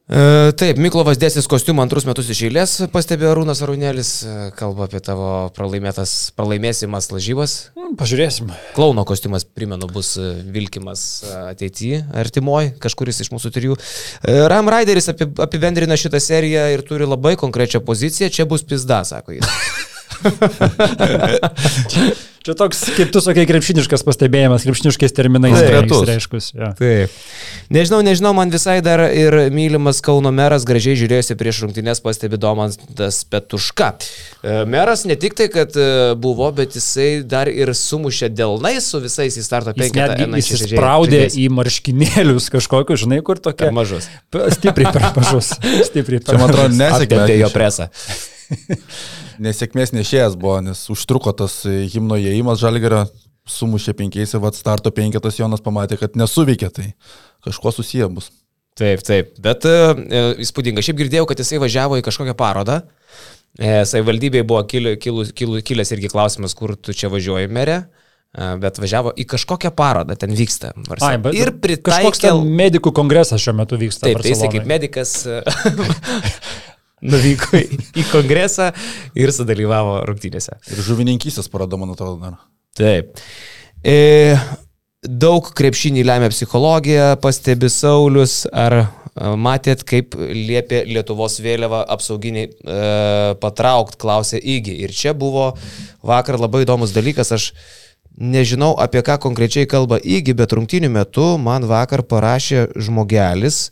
E, 0.04 0.52
taip, 0.60 0.76
Miklovas 0.84 1.16
dėsis 1.16 1.46
kostiumą 1.48 1.86
antrus 1.86 2.04
metus 2.04 2.26
iš 2.28 2.42
eilės, 2.44 2.74
pastebėjo 2.92 3.30
Rūnas 3.38 3.62
Arūnelis, 3.64 4.10
e, 4.20 4.34
kalba 4.58 4.84
apie 4.84 5.00
tavo 5.00 5.28
pralaimėsimas 5.56 7.08
lažybas. 7.08 7.54
Hmm, 7.72 7.94
pažiūrėsim. 7.96 8.52
Klauno 8.76 9.06
kostiumas, 9.08 9.46
primenu, 9.48 9.88
bus 9.88 10.12
e, 10.20 10.28
vilkimas 10.52 11.06
ateityje, 11.54 12.02
artimoji, 12.20 12.74
kažkuris 12.84 13.24
iš 13.24 13.32
mūsų 13.32 13.54
trijų. 13.56 13.78
Ram 14.52 14.68
Raideris 14.68 15.08
apibendrina 15.08 15.96
šitą 15.96 16.20
seriją 16.20 16.68
ir 16.74 16.84
turi 16.84 17.08
labai 17.08 17.38
konkrečią 17.40 17.80
poziciją, 17.88 18.28
čia 18.28 18.44
bus 18.50 18.66
pizda, 18.68 19.00
sako 19.08 19.38
jis. 19.38 19.48
Čia 22.44 22.52
toks, 22.52 22.82
kaip 22.92 23.08
tu 23.08 23.22
sakai, 23.24 23.46
krepšiniškas 23.48 24.02
pastebėjimas, 24.04 24.66
krepšiniškais 24.68 25.14
terminais. 25.16 25.56
Taip, 25.56 25.88
reiškus. 26.04 26.50
Ja. 26.52 26.74
Taip. 26.76 27.12
Nežinau, 27.72 28.02
nežinau, 28.04 28.34
man 28.36 28.50
visai 28.52 28.82
dar 28.84 29.00
ir 29.08 29.32
mylimas 29.48 30.02
Kauno 30.04 30.28
meras 30.28 30.66
gražiai 30.68 30.98
žiūrėjosi 31.00 31.38
prieš 31.40 31.62
rungtynės, 31.64 32.02
pastebi 32.04 32.36
Domantas 32.36 33.22
Petuška. 33.32 33.88
E, 34.44 34.58
meras 34.68 35.06
ne 35.08 35.16
tik 35.16 35.38
tai, 35.40 35.46
kad 35.54 35.72
e, 35.72 35.86
buvo, 36.20 36.50
bet 36.52 36.76
jisai 36.76 37.22
dar 37.24 37.48
ir 37.48 37.72
sumušė 37.80 38.28
dėlnai 38.36 38.74
su 38.84 39.00
visais 39.00 39.40
į 39.40 39.46
starto 39.48 39.72
penketą. 39.80 40.28
Jis 40.36 40.66
spraudė 40.66 41.24
į 41.32 41.48
marškinėlius 41.48 42.50
kažkokius, 42.52 43.06
žinai, 43.06 43.22
kur 43.24 43.40
tokie. 43.40 43.70
Per 43.70 43.72
mažus. 43.80 44.12
Stipriai 44.58 44.92
per 44.92 45.08
mažus. 45.16 45.54
Stipriai 45.88 46.20
per 46.20 46.36
mažus. 46.36 46.36
Čia 46.36 46.44
man 46.44 46.52
atrodo 46.52 46.76
nesėkmė. 46.76 47.40
jo 47.40 47.52
presą. 47.56 47.88
nesėkmės 49.46 49.94
nešėjas 49.96 50.38
buvo, 50.40 50.60
nes 50.64 50.86
užtruko 50.92 51.34
tas 51.36 51.62
himno 51.66 52.18
įėjimas 52.20 52.62
žalgerio, 52.62 53.04
sumušė 53.48 53.94
penkiais 53.98 54.32
ir 54.34 54.46
starto 54.56 54.92
penketas 54.94 55.38
Jonas 55.38 55.62
pamatė, 55.64 55.98
kad 56.00 56.16
nesuveikia, 56.16 56.70
tai 56.72 56.92
kažkuo 57.44 57.72
susiję 57.74 58.08
bus. 58.08 58.30
Taip, 58.74 59.04
taip, 59.06 59.36
bet 59.38 59.66
uh, 59.70 59.92
įspūdinga. 60.42 60.82
Šiaip 60.82 60.98
girdėjau, 61.04 61.28
kad 61.30 61.38
jisai 61.38 61.60
važiavo 61.62 62.00
į 62.00 62.06
kažkokią 62.06 62.34
parodą. 62.34 62.80
E, 63.54 63.84
Savivaldybėje 63.86 64.46
buvo 64.50 64.64
kil, 64.66 64.96
kil, 64.98 65.20
kil, 65.30 65.60
kilęs 65.62 65.92
irgi 65.94 66.10
klausimas, 66.10 66.56
kur 66.58 66.74
tu 66.74 66.90
čia 66.96 67.06
važiuoji 67.12 67.52
merė. 67.54 67.84
E, 68.34 68.48
bet 68.58 68.80
važiavo 68.82 69.12
į 69.14 69.28
kažkokią 69.30 69.70
parodą, 69.78 70.16
ten 70.18 70.34
vyksta. 70.34 70.72
Ai, 70.98 71.14
ir 71.38 71.52
pritaikė... 71.62 72.10
Kažkoks 72.16 72.50
medikų 72.64 72.90
kongresas 72.96 73.44
šiuo 73.44 73.54
metu 73.60 73.78
vyksta. 73.78 74.08
Taip, 74.08 74.24
tai 74.24 74.34
jisai 74.34 74.50
kaip 74.56 74.66
medikas 74.66 75.20
nuvyko 77.02 77.58
į, 77.58 77.78
į 78.00 78.06
kongresą 78.12 78.70
ir 79.18 79.32
sudalyvavo 79.34 80.00
rungtynėse. 80.08 80.58
Ir 80.70 80.84
žuvininkysės 80.86 81.50
paroda, 81.52 81.78
man 81.80 81.94
atrodo, 81.94 82.18
dar. 82.22 82.38
Taip. 82.78 83.20
E, 83.84 84.34
daug 85.04 85.50
krepšinį 85.56 86.04
lemia 86.06 86.30
psichologija, 86.32 87.14
pastebi 87.22 87.68
Saulis, 87.72 88.42
ar 88.50 88.78
e, 88.80 88.86
matėt, 89.36 89.84
kaip 89.86 90.16
liepė 90.18 90.84
Lietuvos 90.88 91.38
vėliava 91.44 91.84
apsauginiai 91.94 92.48
e, 92.50 92.82
patraukt, 93.42 93.98
klausė 94.00 94.40
Įgy. 94.40 94.78
Ir 94.86 94.94
čia 94.96 95.14
buvo 95.16 95.52
vakar 96.04 96.40
labai 96.40 96.64
įdomus 96.64 96.94
dalykas, 96.96 97.34
aš 97.36 97.50
nežinau 98.14 98.72
apie 98.80 99.02
ką 99.04 99.18
konkrečiai 99.22 99.68
kalba 99.70 99.98
Įgy, 99.98 100.36
bet 100.38 100.54
rungtynių 100.56 100.90
metu 100.96 101.34
man 101.42 101.66
vakar 101.68 102.04
parašė 102.06 102.70
žmogelis, 102.78 103.68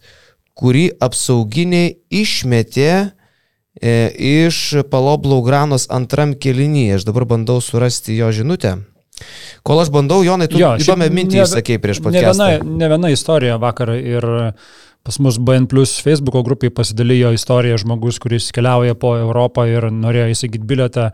kurį 0.59 0.87
apsauginiai 1.03 1.97
išmetė 2.13 2.91
e, 2.93 3.95
iš 4.13 4.85
Paloblau-Granos 4.93 5.89
antram 5.93 6.37
kelinyje. 6.37 7.01
Aš 7.01 7.09
dabar 7.09 7.29
bandau 7.35 7.61
surasti 7.65 8.17
jo 8.19 8.31
žinutę. 8.35 8.77
Kol 9.63 9.83
aš 9.83 9.93
bandau, 9.95 10.23
Jonai, 10.27 10.49
tu 10.51 10.59
jo, 10.59 10.73
įdomią 10.83 11.09
mintį 11.15 11.43
išsakei 11.45 11.79
prieš 11.83 12.03
podcastą. 12.03 12.49
Ne 12.49 12.57
viena, 12.59 12.79
ne 12.81 12.89
viena 12.91 13.13
istorija 13.15 13.59
vakar 13.63 13.95
ir 13.95 14.27
pas 15.03 15.19
mus 15.23 15.39
BN 15.39 15.69
Plus 15.71 15.95
Facebook'o 16.03 16.43
grupiai 16.47 16.73
pasidalijo 16.75 17.33
istorija 17.35 17.79
žmogus, 17.79 18.19
kuris 18.23 18.51
keliauja 18.55 18.97
po 18.99 19.15
Europą 19.19 19.67
ir 19.71 19.89
norėjo 19.95 20.29
įsigyti 20.35 20.67
biletą 20.67 21.11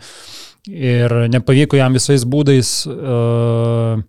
ir 0.69 1.15
nepavyko 1.33 1.79
jam 1.79 1.97
visais 1.97 2.25
būdais 2.29 2.73
uh, 2.89 4.01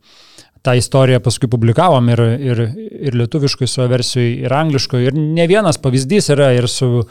tą 0.62 0.74
istoriją 0.76 1.19
paskui 1.24 1.50
publikavom 1.52 2.10
ir, 2.12 2.22
ir, 2.52 2.62
ir 3.10 3.17
lietuviškai 3.22 3.67
savo 3.67 3.88
versijoje, 3.93 4.36
ir 4.43 4.56
angliškai. 4.56 5.06
Ir 5.08 5.15
ne 5.19 5.48
vienas 5.48 5.80
pavyzdys 5.82 6.32
yra, 6.36 6.52
ir 6.58 6.67
su, 6.72 7.06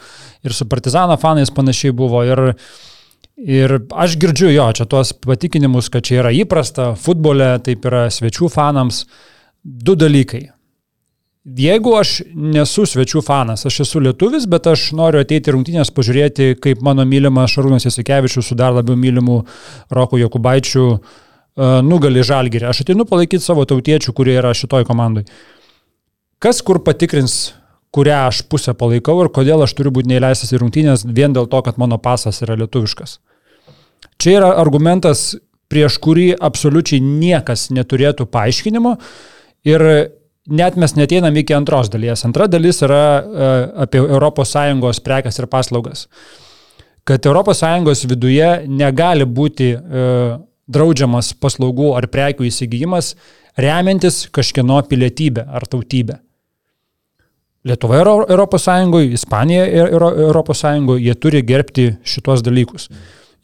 ir 0.45 0.55
su 0.55 0.69
Partizano 0.69 1.17
fanais 1.17 1.51
panašiai 1.53 1.95
buvo. 1.95 2.21
Ir, 2.27 2.43
ir 3.39 3.79
aš 3.89 4.19
girdžiu 4.21 4.53
jo, 4.53 4.69
čia 4.77 4.85
tuos 4.89 5.15
patikinimus, 5.25 5.89
kad 5.93 6.05
čia 6.05 6.21
yra 6.21 6.33
įprasta, 6.35 6.93
futbole 6.99 7.55
taip 7.65 7.89
yra 7.89 8.07
svečių 8.13 8.51
fanams. 8.53 9.03
Du 9.63 9.97
dalykai. 9.99 10.45
Jeigu 11.59 11.95
aš 11.97 12.19
nesu 12.35 12.83
svečių 12.85 13.23
fanas, 13.25 13.63
aš 13.65 13.79
esu 13.81 14.01
lietuvis, 14.03 14.45
bet 14.51 14.67
aš 14.69 14.91
noriu 14.93 15.23
ateiti 15.23 15.51
rungtynės 15.55 15.89
pažiūrėti, 15.95 16.51
kaip 16.61 16.83
mano 16.85 17.05
mylimas 17.09 17.55
Šarūnas 17.55 17.87
Jasikevičius 17.87 18.51
su 18.51 18.57
dar 18.59 18.75
labiau 18.75 18.99
mylimu 18.99 19.39
Roku 19.95 20.19
Jokubaičiu 20.21 20.85
uh, 20.91 21.17
nugali 21.57 22.23
žalgirį. 22.25 22.69
Aš 22.69 22.83
atinu 22.85 23.05
palaikyti 23.09 23.43
savo 23.43 23.65
tautiečių, 23.67 24.13
kurie 24.15 24.37
yra 24.39 24.53
šitoj 24.55 24.85
komandai. 24.87 25.25
Kas 26.39 26.61
kur 26.63 26.79
patikrins, 26.85 27.53
kurią 27.91 28.21
aš 28.29 28.43
pusę 28.51 28.75
palaikau 28.77 29.17
ir 29.23 29.31
kodėl 29.33 29.65
aš 29.65 29.73
turiu 29.75 29.91
būti 29.95 30.11
neįleistas 30.11 30.53
į 30.53 30.61
rungtynės 30.61 31.03
vien 31.07 31.33
dėl 31.35 31.49
to, 31.51 31.61
kad 31.65 31.79
mano 31.81 31.97
pasas 31.99 32.39
yra 32.45 32.55
lietuviškas. 32.61 33.17
Čia 34.19 34.37
yra 34.37 34.53
argumentas, 34.61 35.33
prieš 35.69 35.99
kurį 36.01 36.31
absoliučiai 36.39 37.01
niekas 37.03 37.69
neturėtų 37.75 38.25
paaiškinimo 38.31 38.95
ir 39.69 39.85
net 40.49 40.77
mes 40.81 40.95
neteinam 40.97 41.35
iki 41.37 41.53
antros 41.53 41.91
dalies. 41.93 42.23
Antra 42.25 42.47
dalis 42.49 42.81
yra 42.85 43.03
uh, 43.19 43.57
apie 43.85 44.01
ES 44.01 45.01
prekas 45.05 45.39
ir 45.39 45.47
paslaugas. 45.47 46.07
Kad 47.03 47.25
ES 47.25 48.05
viduje 48.09 48.49
negali 48.67 49.25
būti 49.25 49.73
uh, 49.75 50.39
draudžiamas 50.69 51.33
paslaugų 51.41 51.93
ar 51.97 52.07
prekių 52.11 52.47
įsigijimas 52.49 53.13
remiantis 53.59 54.27
kažkieno 54.33 54.79
pilietybę 54.87 55.45
ar 55.47 55.65
tautybę. 55.67 56.19
Lietuva 57.67 57.97
yra 57.99 58.11
Europos 58.29 58.63
Sąjungoje, 58.63 59.13
Ispanija 59.17 59.65
yra 59.67 60.13
Europos 60.29 60.61
Sąjungoje, 60.63 61.03
jie 61.03 61.15
turi 61.15 61.41
gerbti 61.43 61.89
šitos 62.07 62.43
dalykus. 62.45 62.87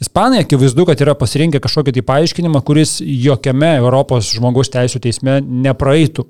Ispanai 0.02 0.42
akivaizdu, 0.44 0.86
kad 0.88 1.00
yra 1.04 1.16
pasirinkę 1.20 1.60
kažkokį 1.64 1.94
tai 1.98 2.04
paaiškinimą, 2.08 2.62
kuris 2.68 2.98
jokiame 3.04 3.76
Europos 3.80 4.32
žmogaus 4.36 4.72
teisų 4.72 5.02
teisme 5.04 5.38
nepraeitų. 5.44 6.26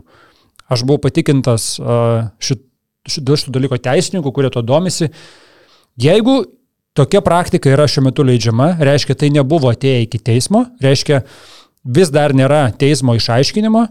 Aš 0.69 0.81
buvau 0.85 1.01
patikintas 1.05 1.75
šit, 2.41 2.61
šit, 3.05 3.25
dėl 3.25 3.37
šito 3.41 3.53
dalyko 3.53 3.77
teisininkų, 3.81 4.33
kurie 4.33 4.49
to 4.53 4.65
domisi. 4.65 5.11
Jeigu 6.01 6.39
tokia 6.95 7.21
praktika 7.25 7.71
yra 7.73 7.89
šiuo 7.91 8.07
metu 8.07 8.25
leidžiama, 8.25 8.75
reiškia, 8.83 9.17
tai 9.19 9.31
nebuvo 9.35 9.71
atėję 9.73 10.07
iki 10.07 10.21
teismo, 10.31 10.65
reiškia, 10.83 11.21
vis 11.85 12.11
dar 12.13 12.33
nėra 12.37 12.69
teismo 12.79 13.15
išaiškinimo, 13.17 13.85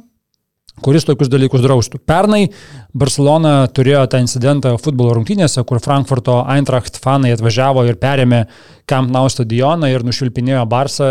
kuris 0.83 1.07
tokius 1.07 1.31
dalykus 1.31 1.63
draustų. 1.63 2.01
Pernai 2.09 2.49
Barcelona 2.97 3.69
turėjo 3.71 4.05
tą 4.11 4.21
incidentą 4.25 4.75
futbolo 4.83 5.15
rungtynėse, 5.19 5.63
kur 5.69 5.83
Frankfurto 5.85 6.41
Eintracht 6.51 6.99
fanai 7.03 7.35
atvažiavo 7.37 7.85
ir 7.87 8.01
perėmė 8.01 8.45
Camp 8.91 9.13
Nou 9.15 9.31
stadioną 9.31 9.93
ir 9.93 10.07
nušvilpinėjo 10.07 10.65
Barsą. 10.71 11.11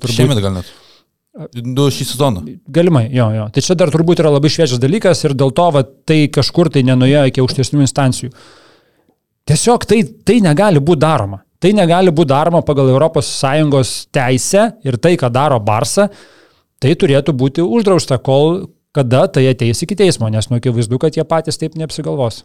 Turbūt... 0.00 0.16
Šiemet 0.16 0.42
gal 0.42 0.56
net. 0.58 0.72
Du 1.54 1.86
šį 1.94 2.04
sezoną. 2.08 2.42
Galimai, 2.74 3.04
jo, 3.14 3.28
jo. 3.36 3.44
Tai 3.54 3.62
čia 3.62 3.76
dar 3.78 3.92
turbūt 3.94 4.18
yra 4.20 4.32
labai 4.34 4.50
šviežias 4.50 4.80
dalykas 4.82 5.22
ir 5.22 5.36
dėl 5.38 5.54
to 5.54 5.68
va, 5.76 5.84
tai 5.86 6.24
kažkur 6.32 6.72
tai 6.74 6.82
nenuėjo 6.88 7.22
iki 7.30 7.44
aukštesnių 7.44 7.84
instancijų. 7.86 8.32
Tiesiog 9.48 9.86
tai, 9.88 10.02
tai 10.26 10.40
negali 10.44 10.82
būti 10.82 11.02
daroma. 11.04 11.40
Tai 11.60 11.72
negali 11.76 12.12
būti 12.12 12.32
daroma 12.32 12.62
pagal 12.64 12.88
ES 12.96 13.94
teisę 14.12 14.66
ir 14.84 14.96
tai, 14.96 15.16
ką 15.20 15.28
daro 15.32 15.58
Barsa, 15.60 16.08
tai 16.80 16.94
turėtų 16.96 17.34
būti 17.36 17.64
uždrausta, 17.64 18.18
kol 18.18 18.70
kada 18.96 19.26
tai 19.28 19.44
ateis 19.50 19.82
iki 19.84 19.94
teismo, 19.94 20.28
nes 20.32 20.48
nu 20.50 20.58
akivaizdu, 20.58 20.98
kad 20.98 21.14
jie 21.14 21.24
patys 21.28 21.60
taip 21.60 21.76
neapsigalvos. 21.78 22.44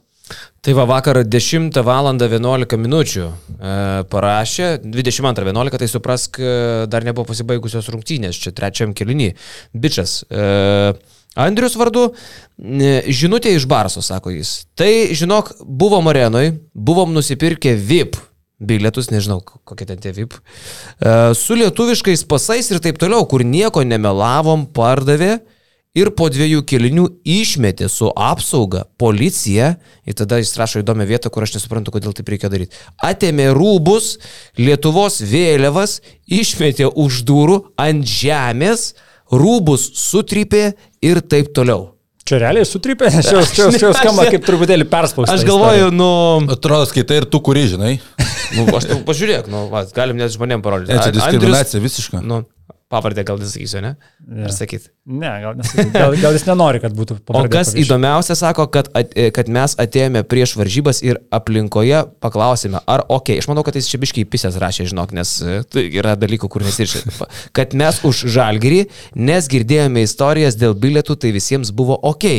Tai 0.66 0.74
va 0.74 0.86
vakar 0.90 1.22
10 1.24 1.76
val. 1.86 2.10
11 2.10 2.78
minučių 2.82 3.26
e, 3.26 3.74
parašė, 4.10 4.70
22.11, 4.84 5.78
tai 5.82 5.90
suprask, 5.90 6.40
e, 6.42 6.86
dar 6.90 7.06
nebuvo 7.06 7.30
pasibaigusios 7.30 7.90
rungtynės, 7.94 8.40
čia 8.42 8.54
trečiam 8.58 8.94
kilinį. 8.98 9.32
Bičias. 9.78 10.24
E, 10.26 10.96
Andrius 11.36 11.76
vardu, 11.80 12.10
e, 12.60 13.02
žinutė 13.12 13.52
iš 13.56 13.68
Barso, 13.68 14.04
sako 14.06 14.32
jis. 14.32 14.64
Tai, 14.78 14.92
žinok, 15.16 15.58
buvo 15.64 16.00
Marenoj, 16.06 16.54
buvom 16.74 17.12
nusipirkę 17.16 17.76
VIP 17.76 18.16
bilietus, 18.60 19.10
nežinau, 19.12 19.42
kokie 19.44 19.88
ten 19.88 20.00
tie 20.00 20.14
VIP, 20.16 20.38
e, 20.38 21.34
su 21.36 21.58
lietuviškais 21.60 22.24
pasais 22.30 22.72
ir 22.72 22.80
taip 22.84 23.00
toliau, 23.02 23.26
kur 23.28 23.44
nieko 23.44 23.84
nemelavom, 23.84 24.66
pardavė 24.72 25.42
ir 25.96 26.12
po 26.16 26.28
dviejų 26.32 26.64
kelinių 26.68 27.06
išmetė 27.24 27.88
su 27.92 28.10
apsauga 28.12 28.86
policiją, 29.00 29.74
ir 30.08 30.18
tada 30.18 30.40
jis 30.42 30.56
rašo 30.60 30.84
įdomią 30.84 31.08
vietą, 31.08 31.32
kur 31.32 31.46
aš 31.46 31.58
nesuprantu, 31.58 31.94
kodėl 31.96 32.16
taip 32.16 32.32
reikia 32.32 32.52
daryti. 32.52 32.76
Atėmė 33.04 33.52
rūbus, 33.56 34.16
Lietuvos 34.60 35.22
vėliavas, 35.24 36.00
išmetė 36.28 36.92
už 36.92 37.24
durų 37.28 37.62
ant 37.80 38.08
žemės, 38.08 38.94
rūbus 39.34 39.90
sutrypė 40.00 40.72
ir 41.06 41.22
taip 41.26 41.54
toliau. 41.56 41.92
Čia 42.26 42.40
realiai 42.42 42.66
sutrypė, 42.66 43.12
nes 43.14 43.28
čia, 43.28 43.42
čia, 43.54 43.68
čia 43.78 43.92
skamba 44.00 44.26
kaip 44.34 44.46
truputėlį 44.48 44.88
perspaustas. 44.90 45.36
Aš 45.38 45.46
galvoju, 45.46 45.92
nu... 45.94 46.10
Atrodo, 46.56 46.88
skaitai 46.90 47.20
ir 47.22 47.28
tu, 47.30 47.38
kuri 47.46 47.68
žinai. 47.70 47.92
nu, 48.58 48.66
aš 48.74 48.88
tu 48.90 48.98
pažiūrėk, 49.06 49.50
nu, 49.54 49.68
va, 49.70 49.84
galim 49.94 50.18
net 50.18 50.34
žmonėm 50.34 50.66
parodyti. 50.66 50.96
Ne, 50.96 51.04
čia 51.06 51.14
diskriminacija 51.14 51.84
visiška. 51.84 52.24
Nu, 52.26 52.42
Pavardę 52.90 53.24
gal 53.26 53.40
nesakysiu, 53.42 53.80
ne? 53.82 53.96
Ar 54.46 54.52
sakyt? 54.54 54.92
Ne, 55.10 55.30
gal 55.42 55.56
nesakysiu. 55.58 55.90
Gal, 55.96 56.16
gal 56.22 56.36
jis 56.38 56.44
nenori, 56.46 56.82
kad 56.84 56.94
būtų 56.94 57.16
pavardė. 57.26 57.50
O 57.50 57.54
kas 57.56 57.72
pavyzdžiui. 57.72 57.86
įdomiausia, 57.88 58.36
sako, 58.38 58.68
kad, 58.74 58.92
at, 58.94 59.16
kad 59.34 59.50
mes 59.50 59.74
atėjome 59.82 60.22
prieš 60.30 60.54
varžybas 60.60 61.02
ir 61.02 61.18
aplinkoje 61.34 62.04
paklausėme, 62.22 62.84
ar 62.86 63.08
ok, 63.10 63.34
aš 63.42 63.50
manau, 63.50 63.64
kad 63.66 63.80
jis 63.80 63.90
čia 63.90 64.02
biškiai 64.04 64.28
pisės 64.30 64.60
rašė, 64.62 64.86
žinok, 64.92 65.16
nes 65.18 65.32
tai 65.74 65.88
yra 65.88 66.14
dalykų, 66.20 66.52
kur 66.54 66.66
nesiršė. 66.68 67.02
Kad 67.58 67.74
mes 67.74 68.04
už 68.06 68.22
žalgerį, 68.38 68.84
nes 69.18 69.50
girdėjome 69.50 70.06
istorijas 70.06 70.60
dėl 70.62 70.78
bilietų, 70.78 71.18
tai 71.26 71.34
visiems 71.34 71.74
buvo 71.74 71.98
ok 72.14 72.30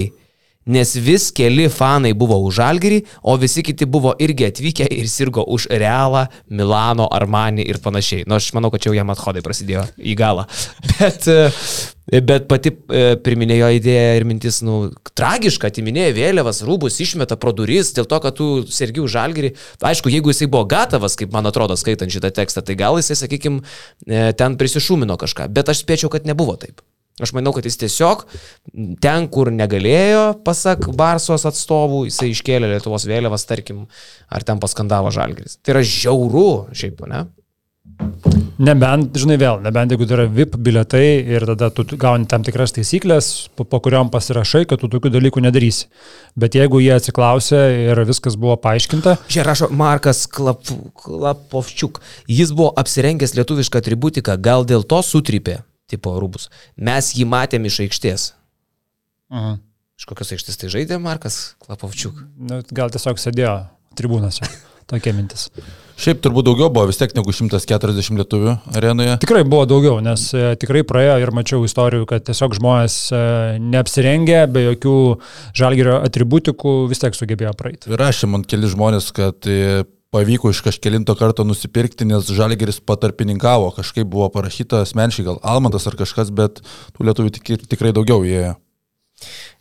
nes 0.66 0.94
vis 0.98 1.30
keli 1.34 1.68
fanai 1.70 2.12
buvo 2.18 2.38
už 2.46 2.58
Žalgirį, 2.58 3.00
o 3.22 3.36
visi 3.38 3.62
kiti 3.66 3.86
buvo 3.86 4.14
irgi 4.22 4.48
atvykę 4.50 4.88
ir 4.90 5.08
sirgo 5.10 5.44
už 5.46 5.68
Realą, 5.70 6.26
Milano, 6.50 7.06
Armani 7.12 7.66
ir 7.66 7.78
panašiai. 7.82 8.24
Nors 8.26 8.48
nu, 8.48 8.50
aš 8.50 8.56
manau, 8.56 8.70
kad 8.74 8.82
čia 8.82 8.90
jau 8.90 8.96
jam 8.98 9.12
athodai 9.14 9.44
prasidėjo 9.46 9.86
į 9.98 10.16
galą. 10.18 10.46
Bet, 10.96 11.26
e, 11.28 12.20
bet 12.24 12.46
pati 12.48 12.70
e, 12.72 13.00
priminėjo 13.20 13.68
idėją 13.76 14.14
ir 14.16 14.24
mintis, 14.28 14.60
nu, 14.64 14.76
tragiška, 15.18 15.68
atiminėjo 15.68 16.14
vėliavas, 16.16 16.62
rūbus 16.64 16.96
išmeta 17.02 17.36
pro 17.40 17.52
duris 17.56 17.92
dėl 17.96 18.08
to, 18.08 18.20
kad 18.22 18.38
tu 18.38 18.48
sergi 18.72 19.02
už 19.02 19.12
Žalgirį. 19.18 19.52
Aišku, 19.90 20.10
jeigu 20.14 20.32
jisai 20.32 20.48
buvo 20.50 20.64
gatavas, 20.70 21.18
kaip 21.18 21.34
man 21.34 21.50
atrodo, 21.50 21.76
skaitant 21.76 22.12
šitą 22.12 22.32
tekstą, 22.38 22.64
tai 22.64 22.78
gal 22.78 22.98
jisai, 23.00 23.18
sakykime, 23.26 23.62
ten 24.38 24.56
prisišūmino 24.60 25.18
kažką. 25.20 25.50
Bet 25.52 25.74
aš 25.74 25.84
spėčiau, 25.84 26.12
kad 26.12 26.30
nebuvo 26.30 26.56
taip. 26.62 26.80
Aš 27.16 27.30
manau, 27.32 27.48
kad 27.56 27.64
jis 27.64 27.78
tiesiog 27.80 28.26
ten, 29.00 29.26
kur 29.32 29.48
negalėjo, 29.48 30.34
pasak 30.44 30.90
Barsos 30.92 31.46
atstovų, 31.48 32.02
jisai 32.10 32.28
iškėlė 32.34 32.68
Lietuvos 32.74 33.06
vėliavas, 33.08 33.46
tarkim, 33.48 33.86
ar 34.28 34.44
ten 34.44 34.60
paskandavo 34.60 35.08
Žalgris. 35.14 35.56
Tai 35.64 35.78
yra 35.78 35.80
žiauru, 35.80 36.44
šiaip, 36.76 37.00
ne? 37.08 37.22
Nebent, 38.56 39.16
žinai, 39.16 39.38
vėl, 39.40 39.62
nebent 39.64 39.94
jeigu 39.94 40.04
tai 40.08 40.16
yra 40.18 40.26
VIP 40.32 40.58
biletai 40.66 41.06
ir 41.36 41.46
tada 41.48 41.70
tu 41.72 41.86
gauni 41.96 42.28
tam 42.28 42.44
tikras 42.44 42.72
taisyklės, 42.76 43.28
po, 43.56 43.64
po 43.68 43.80
kuriuom 43.84 44.10
pasirašai, 44.12 44.66
kad 44.68 44.80
tu 44.80 44.90
tokių 44.92 45.12
dalykų 45.14 45.44
nedarysi. 45.44 45.88
Bet 46.36 46.56
jeigu 46.56 46.80
jie 46.80 46.94
atsiklausė 46.98 47.62
ir 47.86 48.02
viskas 48.08 48.36
buvo 48.40 48.58
paaiškinta. 48.64 49.16
Čia 49.32 49.44
rašo 49.48 49.70
Markas 49.72 50.26
Klap, 50.28 50.68
Klapovčiuk. 51.00 52.02
Jis 52.28 52.52
buvo 52.52 52.74
apsirengęs 52.80 53.36
lietuvišką 53.40 53.80
atributiką, 53.80 54.36
gal 54.36 54.68
dėl 54.68 54.84
to 54.88 55.00
sutrypė 55.04 55.62
tipo 55.90 56.14
rūbus. 56.20 56.50
Mes 56.76 57.12
jį 57.16 57.28
matėm 57.30 57.68
iš 57.68 57.80
aikštės. 57.86 58.28
Aha. 59.32 59.56
Iš 59.96 60.06
kokios 60.10 60.34
aikštės 60.36 60.60
tai 60.60 60.70
žaidė 60.72 61.00
Markas 61.00 61.56
Klapovčiuk? 61.64 62.18
Nu, 62.36 62.60
gal 62.76 62.92
tiesiog 62.92 63.20
sėdėjo 63.20 63.56
tribūnose. 63.96 64.44
Tokia 64.86 65.10
mintis. 65.16 65.48
Šiaip 65.98 66.20
turbūt 66.22 66.44
daugiau 66.46 66.68
buvo 66.70 66.84
vis 66.86 66.98
tiek 67.00 67.10
negu 67.16 67.32
140 67.34 68.20
lietuvių 68.20 68.52
arenoje. 68.76 69.16
Tikrai 69.24 69.40
buvo 69.48 69.64
daugiau, 69.66 69.96
nes 70.04 70.28
e, 70.36 70.52
tikrai 70.60 70.84
praėjo 70.86 71.16
ir 71.24 71.32
mačiau 71.34 71.64
istorijų, 71.66 72.04
kad 72.06 72.22
tiesiog 72.28 72.54
žmonės 72.60 72.98
e, 73.10 73.22
neapsirengę, 73.72 74.44
be 74.52 74.62
jokių 74.68 74.96
žalgerio 75.58 75.96
atributikų 76.06 76.76
vis 76.92 77.02
tiek 77.02 77.18
sugebėjo 77.18 77.56
praeiti. 77.58 77.90
Ir 77.90 77.98
rašė 77.98 78.30
man 78.30 78.46
keli 78.46 78.70
žmonės, 78.70 79.08
kad 79.16 79.50
e, 79.50 79.82
pavyko 80.14 80.50
iš 80.52 80.60
kažkelinto 80.66 81.14
karto 81.18 81.44
nusipirkti, 81.44 82.06
nes 82.08 82.28
Žalgeris 82.30 82.80
patarpininkavo, 82.80 83.72
kažkaip 83.76 84.08
buvo 84.10 84.28
parašyta 84.32 84.84
asmeniškai, 84.86 85.26
gal 85.26 85.40
Almantas 85.42 85.88
ar 85.90 85.98
kažkas, 85.98 86.30
bet 86.34 86.62
tų 86.96 87.08
lietuvių 87.08 87.34
tik, 87.38 87.52
tikrai 87.66 87.94
daugiau 87.96 88.24
įėjo. 88.26 88.54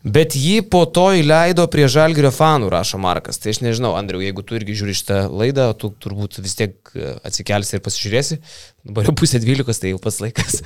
Bet 0.06 0.36
jį 0.38 0.60
po 0.70 0.84
to 0.86 1.08
įleido 1.18 1.64
prie 1.72 1.88
Žalgirio 1.90 2.30
fanų, 2.34 2.68
rašo 2.70 2.98
Markas. 3.02 3.40
Tai 3.42 3.50
aš 3.50 3.58
nežinau, 3.64 3.96
Andriu, 3.98 4.20
jeigu 4.22 4.44
tu 4.46 4.54
irgi 4.54 4.76
žiūri 4.78 4.94
šitą 4.94 5.24
laidą, 5.32 5.72
tu 5.74 5.90
turbūt 5.90 6.38
vis 6.44 6.54
tiek 6.58 6.76
e, 6.94 7.16
atsikelsi 7.26 7.74
ir 7.78 7.82
pasižiūrėsi. 7.82 8.38
Dabar 8.86 9.08
jau 9.08 9.16
pusė 9.18 9.40
dvylikos, 9.42 9.80
tai 9.82 9.90
jau 9.90 9.98
pats 9.98 10.20
laikas. 10.22 10.60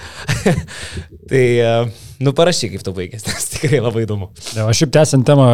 tai, 1.31 1.45
e, 1.57 1.71
nu, 2.21 2.35
parašyk, 2.37 2.75
kaip 2.75 2.85
tau 2.85 2.93
baigėsi, 2.99 3.25
nes 3.33 3.49
tikrai 3.55 3.81
labai 3.81 4.05
įdomu. 4.05 4.29
Ja, 4.59 4.67
aš 4.67 4.83
šiaip 4.83 4.93
tęsiant 4.99 5.25
temą, 5.31 5.49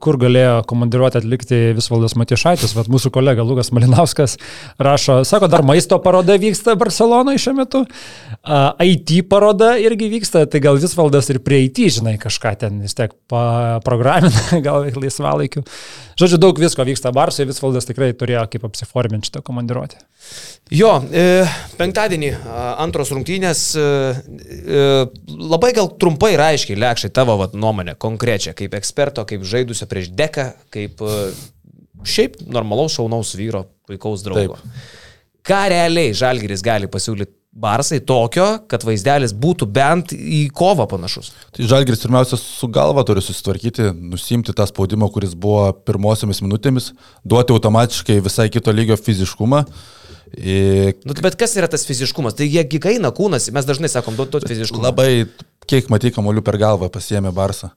kur 0.00 0.16
galėjo 0.24 0.62
komandiruoti 0.70 1.20
atlikti 1.20 1.60
Visvaldas 1.76 2.16
Matišaitis, 2.16 2.72
bet 2.80 2.88
mūsų 2.88 3.12
kolega 3.12 3.44
Lukas 3.44 3.74
Malinauskas 3.76 4.38
rašo, 4.80 5.20
sako, 5.28 5.52
dar 5.52 5.66
maisto 5.68 6.00
paroda 6.00 6.38
vyksta 6.40 6.78
Barcelonoje 6.80 7.44
šiuo 7.44 7.58
metu, 7.60 7.84
IT 8.88 9.18
paroda 9.28 9.74
irgi 9.84 10.08
vyksta, 10.16 10.48
tai 10.48 10.64
gal 10.64 10.80
Visvaldas 10.80 11.28
ir 11.28 11.44
prie 11.44 11.66
IT, 11.66 11.84
žinai, 12.00 12.16
kažką 12.22 12.56
ten 12.64 12.80
vis 12.80 12.96
tiek 12.96 13.17
programina, 13.28 14.30
gal 14.66 14.86
laisvalaikiu. 14.96 15.62
Žodžiu, 16.18 16.38
daug 16.40 16.58
visko 16.58 16.84
vyksta 16.86 17.12
Barsai, 17.14 17.46
Visvaldas 17.48 17.86
tikrai 17.88 18.10
turėjo 18.16 18.44
kaip 18.52 18.64
apsiforminti 18.68 19.28
šitą 19.28 19.42
komandiruotę. 19.46 20.00
Jo, 20.74 20.94
e, 21.12 21.44
penktadienį 21.78 22.32
antros 22.80 23.12
rungtynės, 23.14 23.62
e, 23.78 23.86
e, 24.48 24.86
labai 25.28 25.72
gal 25.76 25.92
trumpai 26.00 26.34
ir 26.34 26.44
aiškiai, 26.48 26.78
lėkščiai 26.80 27.14
tavo 27.14 27.38
vat, 27.40 27.56
nuomonė, 27.56 27.96
konkrečia, 28.00 28.56
kaip 28.58 28.76
eksperto, 28.78 29.24
kaip 29.28 29.46
žaidusio 29.48 29.88
prieš 29.90 30.10
deką, 30.18 30.48
kaip 30.74 31.04
e, 31.04 31.18
šiaip 32.08 32.40
normalaus 32.48 32.96
šaunaus 32.98 33.34
vyro, 33.38 33.66
puikaus 33.88 34.24
draugo. 34.26 34.58
Taip. 34.62 34.94
Ką 35.48 35.62
realiai 35.72 36.12
Žalgiris 36.16 36.60
gali 36.64 36.90
pasiūlyti 36.92 37.32
Barsai 37.58 37.98
tokio, 38.06 38.46
kad 38.70 38.84
vaizdelis 38.86 39.32
būtų 39.34 39.66
bent 39.74 40.12
į 40.14 40.44
kovą 40.54 40.86
panašus? 40.90 41.32
Tai 41.56 41.66
Žalgiris 41.66 42.04
pirmiausia 42.04 42.38
su 42.38 42.68
galva 42.70 43.02
turi 43.06 43.22
susitvarkyti, 43.24 43.90
nusimti 44.12 44.54
tą 44.54 44.66
spaudimą, 44.70 45.08
kuris 45.14 45.34
buvo 45.34 45.72
pirmosiomis 45.88 46.42
minutėmis, 46.44 46.92
duoti 47.26 47.56
automatiškai 47.56 48.20
visai 48.22 48.46
kito 48.54 48.74
lygio 48.74 48.98
fiziškumą. 49.00 49.64
Ir 50.36 50.94
Nu, 51.08 51.16
bet 51.24 51.38
kas 51.40 51.56
yra 51.56 51.66
tas 51.72 51.86
fiziškumas? 51.88 52.36
Tai 52.38 52.46
jie 52.46 52.62
gigaina 52.68 53.10
kūnas, 53.16 53.48
mes 53.54 53.66
dažnai 53.66 53.90
sakom, 53.90 54.14
duot 54.18 54.30
duot 54.34 54.44
fiziškumą. 54.46 54.84
labai, 54.84 55.10
kiek 55.66 55.88
matai, 55.90 56.12
kamolių 56.14 56.44
per 56.44 56.58
galvą 56.60 56.90
pasiemė 56.92 57.32
Barsą. 57.34 57.72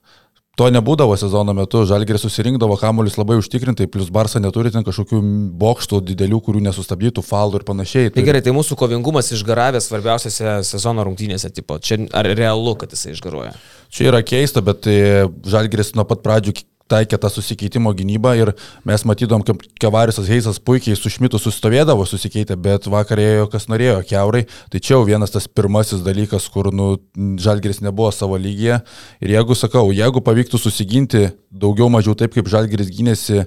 To 0.60 0.66
nebūdavo 0.68 1.14
sezono 1.16 1.54
metu, 1.56 1.80
Žalgeris 1.88 2.26
susirinkdavo 2.26 2.74
kamuolius 2.76 3.14
labai 3.16 3.38
užtikrintai, 3.40 3.86
plus 3.88 4.10
Barsa 4.12 4.40
neturi 4.42 4.68
ten 4.74 4.84
kažkokių 4.84 5.20
bokštų 5.56 6.02
didelių, 6.10 6.40
kurių 6.44 6.60
nesustabdytų, 6.66 7.24
falų 7.24 7.62
ir 7.62 7.64
panašiai. 7.70 8.10
Tai 8.12 8.24
gerai, 8.26 8.42
tai 8.44 8.52
mūsų 8.52 8.76
kovingumas 8.76 9.32
išgaravęs 9.32 9.88
svarbiausiose 9.88 10.58
sezono 10.68 11.06
rungtynėse, 11.08 11.48
tipo, 11.56 11.78
čia 11.80 12.02
ar 12.12 12.28
realu, 12.36 12.74
kad 12.76 12.92
jisai 12.92 13.14
išgaruoja? 13.14 13.54
Čia 13.92 14.10
yra 14.10 14.20
keista, 14.20 14.60
bet 14.64 14.84
e, 14.92 15.24
Žalgeris 15.48 15.94
nuo 15.96 16.04
pat 16.08 16.20
pradžių 16.20 16.58
taikė 16.90 17.18
tą 17.20 17.30
susikeitimo 17.32 17.92
gynybą 17.96 18.34
ir 18.38 18.52
mes 18.88 19.04
matydom, 19.08 19.44
kaip 19.46 19.62
Kevarisas 19.80 20.30
Heisas 20.30 20.60
puikiai 20.62 20.98
su 20.98 21.12
Šmitu 21.12 21.40
sustovėdavo 21.42 22.06
susikeitę, 22.08 22.56
bet 22.56 22.88
vakar 22.90 23.22
ėjo 23.22 23.50
kas 23.52 23.68
norėjo, 23.70 24.00
keurai. 24.08 24.44
Tai 24.72 24.80
čia 24.80 24.96
jau 24.96 25.04
vienas 25.08 25.34
tas 25.34 25.48
pirmasis 25.48 26.04
dalykas, 26.06 26.48
kur 26.52 26.72
nu, 26.74 26.96
Žalgeris 27.42 27.82
nebuvo 27.84 28.10
savo 28.14 28.40
lygyje. 28.40 28.80
Ir 29.22 29.36
jeigu 29.36 29.58
sakau, 29.58 29.88
jeigu 29.94 30.24
pavyktų 30.24 30.60
susiginti 30.60 31.28
daugiau 31.50 31.90
mažiau 31.92 32.16
taip, 32.18 32.34
kaip 32.36 32.50
Žalgeris 32.50 32.92
gynėsi 32.92 33.46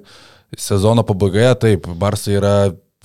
sezono 0.58 1.04
pabaigoje, 1.06 1.54
taip, 1.62 1.88
Barsa 2.00 2.34
yra 2.36 2.56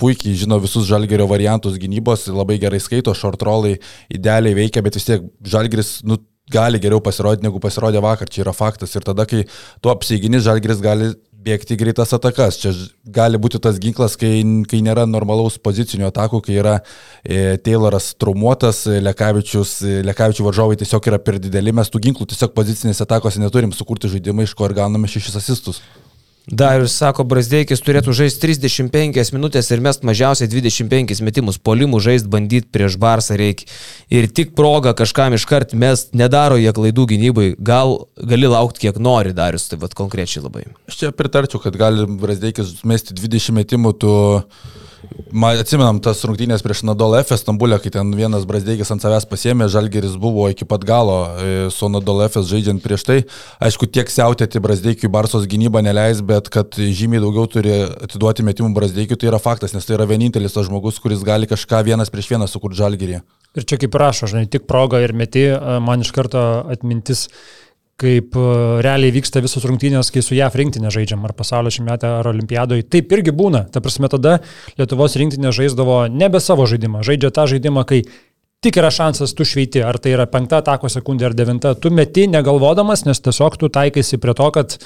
puikiai 0.00 0.36
žino 0.38 0.58
visus 0.62 0.86
žalgerio 0.88 1.26
variantus 1.28 1.76
gynybos, 1.80 2.24
labai 2.32 2.58
gerai 2.62 2.80
skaito, 2.80 3.12
šortrolai 3.16 3.76
idealiai 4.12 4.56
veikia, 4.56 4.82
bet 4.84 4.96
vis 4.96 5.08
tiek 5.08 5.26
žalgeris 5.44 5.98
nu, 6.08 6.16
gali 6.50 6.80
geriau 6.82 7.00
pasirodyti, 7.04 7.46
negu 7.46 7.62
pasirodė 7.62 8.02
vakar, 8.04 8.30
čia 8.30 8.44
yra 8.44 8.54
faktas. 8.56 8.94
Ir 8.96 9.06
tada, 9.06 9.26
kai 9.28 9.44
tu 9.82 9.92
apsigini, 9.92 10.42
žalgeris 10.42 10.82
gali 10.84 11.12
bėgti 11.40 11.76
greitas 11.80 12.12
atakas. 12.16 12.58
Čia 12.60 12.72
gali 13.16 13.40
būti 13.40 13.60
tas 13.62 13.78
ginklas, 13.82 14.16
kai, 14.20 14.42
kai 14.68 14.82
nėra 14.84 15.06
normalaus 15.08 15.58
pozicinio 15.62 16.10
atakų, 16.10 16.42
kai 16.46 16.58
yra 16.60 16.76
e, 17.24 17.56
Tayloras 17.64 18.12
traumuotas, 18.20 18.84
e, 18.90 19.00
Lekavičius, 19.04 19.78
e, 19.84 19.96
Lekavičių 20.06 20.46
varžovai 20.48 20.78
tiesiog 20.80 21.10
yra 21.12 21.20
per 21.22 21.40
dideli, 21.42 21.74
mes 21.76 21.92
tų 21.92 22.02
ginklų 22.08 22.28
tiesiog 22.32 22.54
pozicinėse 22.56 23.06
atakose 23.06 23.42
neturim 23.42 23.72
sukurti 23.76 24.12
žaidimą, 24.12 24.44
iš 24.44 24.56
ko 24.58 24.68
ir 24.68 24.76
gauname 24.82 25.10
šešis 25.10 25.40
asistus. 25.40 25.80
Darius 26.50 26.96
sako, 26.98 27.22
Brasdeikis 27.30 27.82
turėtų 27.86 28.12
žaisti 28.16 28.42
35 28.42 29.30
minutės 29.36 29.70
ir 29.70 29.82
mest 29.84 30.02
mažiausiai 30.06 30.50
25 30.50 31.22
metimus. 31.22 31.60
Polimų 31.62 32.00
žaisti 32.02 32.30
bandyti 32.32 32.66
prieš 32.74 32.96
Barsą 33.00 33.38
reikia. 33.38 33.68
Ir 34.10 34.26
tik 34.26 34.56
proga 34.58 34.92
kažkam 34.98 35.36
iškart 35.38 35.76
mest, 35.78 36.10
nedaro 36.18 36.58
jie 36.58 36.72
klaidų 36.74 37.06
gynybai. 37.14 37.46
Gal 37.54 38.00
gali 38.18 38.50
laukti 38.50 38.88
kiek 38.88 38.98
nori, 38.98 39.34
Darius, 39.36 39.68
tai 39.70 39.78
vad 39.78 39.94
konkrečiai 39.94 40.42
labai. 40.42 40.66
Aš 40.90 40.98
čia 41.04 41.14
pritarčiau, 41.14 41.62
kad 41.62 41.78
gali 41.78 42.08
Brasdeikis 42.20 42.80
mesti 42.82 43.14
20 43.14 43.60
metimų, 43.62 43.96
tu... 44.02 44.14
Ma, 45.30 45.52
atsimenam 45.62 46.00
tas 46.02 46.20
rungtynės 46.26 46.62
prieš 46.64 46.82
Nadol 46.88 47.14
F. 47.20 47.36
Stambulę, 47.38 47.78
kai 47.82 47.92
ten 47.94 48.10
vienas 48.18 48.42
Brasdeikis 48.48 48.90
ant 48.90 49.04
savęs 49.04 49.26
pasiemė, 49.30 49.68
Žalgeris 49.70 50.16
buvo 50.20 50.48
iki 50.50 50.66
pat 50.68 50.84
galo 50.86 51.18
e, 51.22 51.52
su 51.74 51.88
Nadol 51.92 52.24
F. 52.26 52.40
žaidžiant 52.50 52.82
prieš 52.82 53.06
tai. 53.06 53.18
Aišku, 53.62 53.86
tiek 53.86 54.10
siautėti 54.10 54.62
Brasdeikiui 54.62 55.12
Barsos 55.12 55.46
gynybą 55.50 55.84
neleis, 55.86 56.20
bet 56.26 56.50
kad 56.52 56.74
žymiai 56.74 57.22
daugiau 57.22 57.46
turi 57.50 57.76
atiduoti 57.86 58.46
metimų 58.46 58.74
Brasdeikiui, 58.76 59.20
tai 59.20 59.30
yra 59.30 59.40
faktas, 59.42 59.76
nes 59.76 59.86
tai 59.86 59.96
yra 59.96 60.08
vienintelis 60.10 60.56
tas 60.56 60.66
žmogus, 60.68 60.98
kuris 61.00 61.22
gali 61.26 61.48
kažką 61.50 61.84
vienas 61.86 62.12
prieš 62.12 62.34
vieną 62.34 62.50
sukurti 62.50 62.82
Žalgerį. 62.82 63.22
Ir 63.58 63.66
čia 63.66 63.80
kaip 63.82 63.96
rašo, 63.98 64.28
žinai, 64.30 64.46
tik 64.50 64.68
proga 64.70 65.00
ir 65.02 65.14
meti, 65.16 65.48
man 65.82 66.04
iš 66.04 66.12
karto 66.14 66.42
atmintis, 66.70 67.28
kaip 68.00 68.36
a, 68.38 68.46
realiai 68.84 69.12
vyksta 69.14 69.42
visos 69.44 69.66
rungtynės, 69.68 70.12
kai 70.14 70.22
su 70.24 70.36
JAF 70.38 70.56
rinktinė 70.60 70.92
žaidžiam, 70.94 71.22
ar 71.26 71.34
pasaulio 71.36 71.72
šimtmetė, 71.74 72.08
ar 72.20 72.30
olimpiadoje. 72.32 72.88
Taip 72.88 73.12
irgi 73.16 73.34
būna. 73.36 73.66
Ta 73.72 73.82
prasme, 73.84 74.10
tada 74.12 74.38
Lietuvos 74.80 75.16
rinktinė 75.20 75.52
žaisdavo 75.56 76.02
nebe 76.12 76.40
savo 76.42 76.66
žaidimą, 76.70 77.04
žaidžia 77.06 77.32
tą 77.36 77.46
žaidimą, 77.54 77.86
kai 77.88 78.02
tik 78.64 78.76
yra 78.80 78.90
šansas, 78.92 79.32
tu 79.36 79.46
šveiti, 79.48 79.80
ar 79.84 79.96
tai 80.02 80.14
yra 80.16 80.26
penkta 80.28 80.60
atako 80.60 80.90
sekundė 80.92 81.30
ar 81.30 81.36
devinta, 81.36 81.72
tu 81.74 81.92
meti 81.94 82.26
negalvodamas, 82.28 83.06
nes 83.08 83.22
tiesiog 83.24 83.56
tu 83.60 83.70
taikaisi 83.72 84.20
prie 84.20 84.36
to, 84.36 84.50
kad 84.56 84.76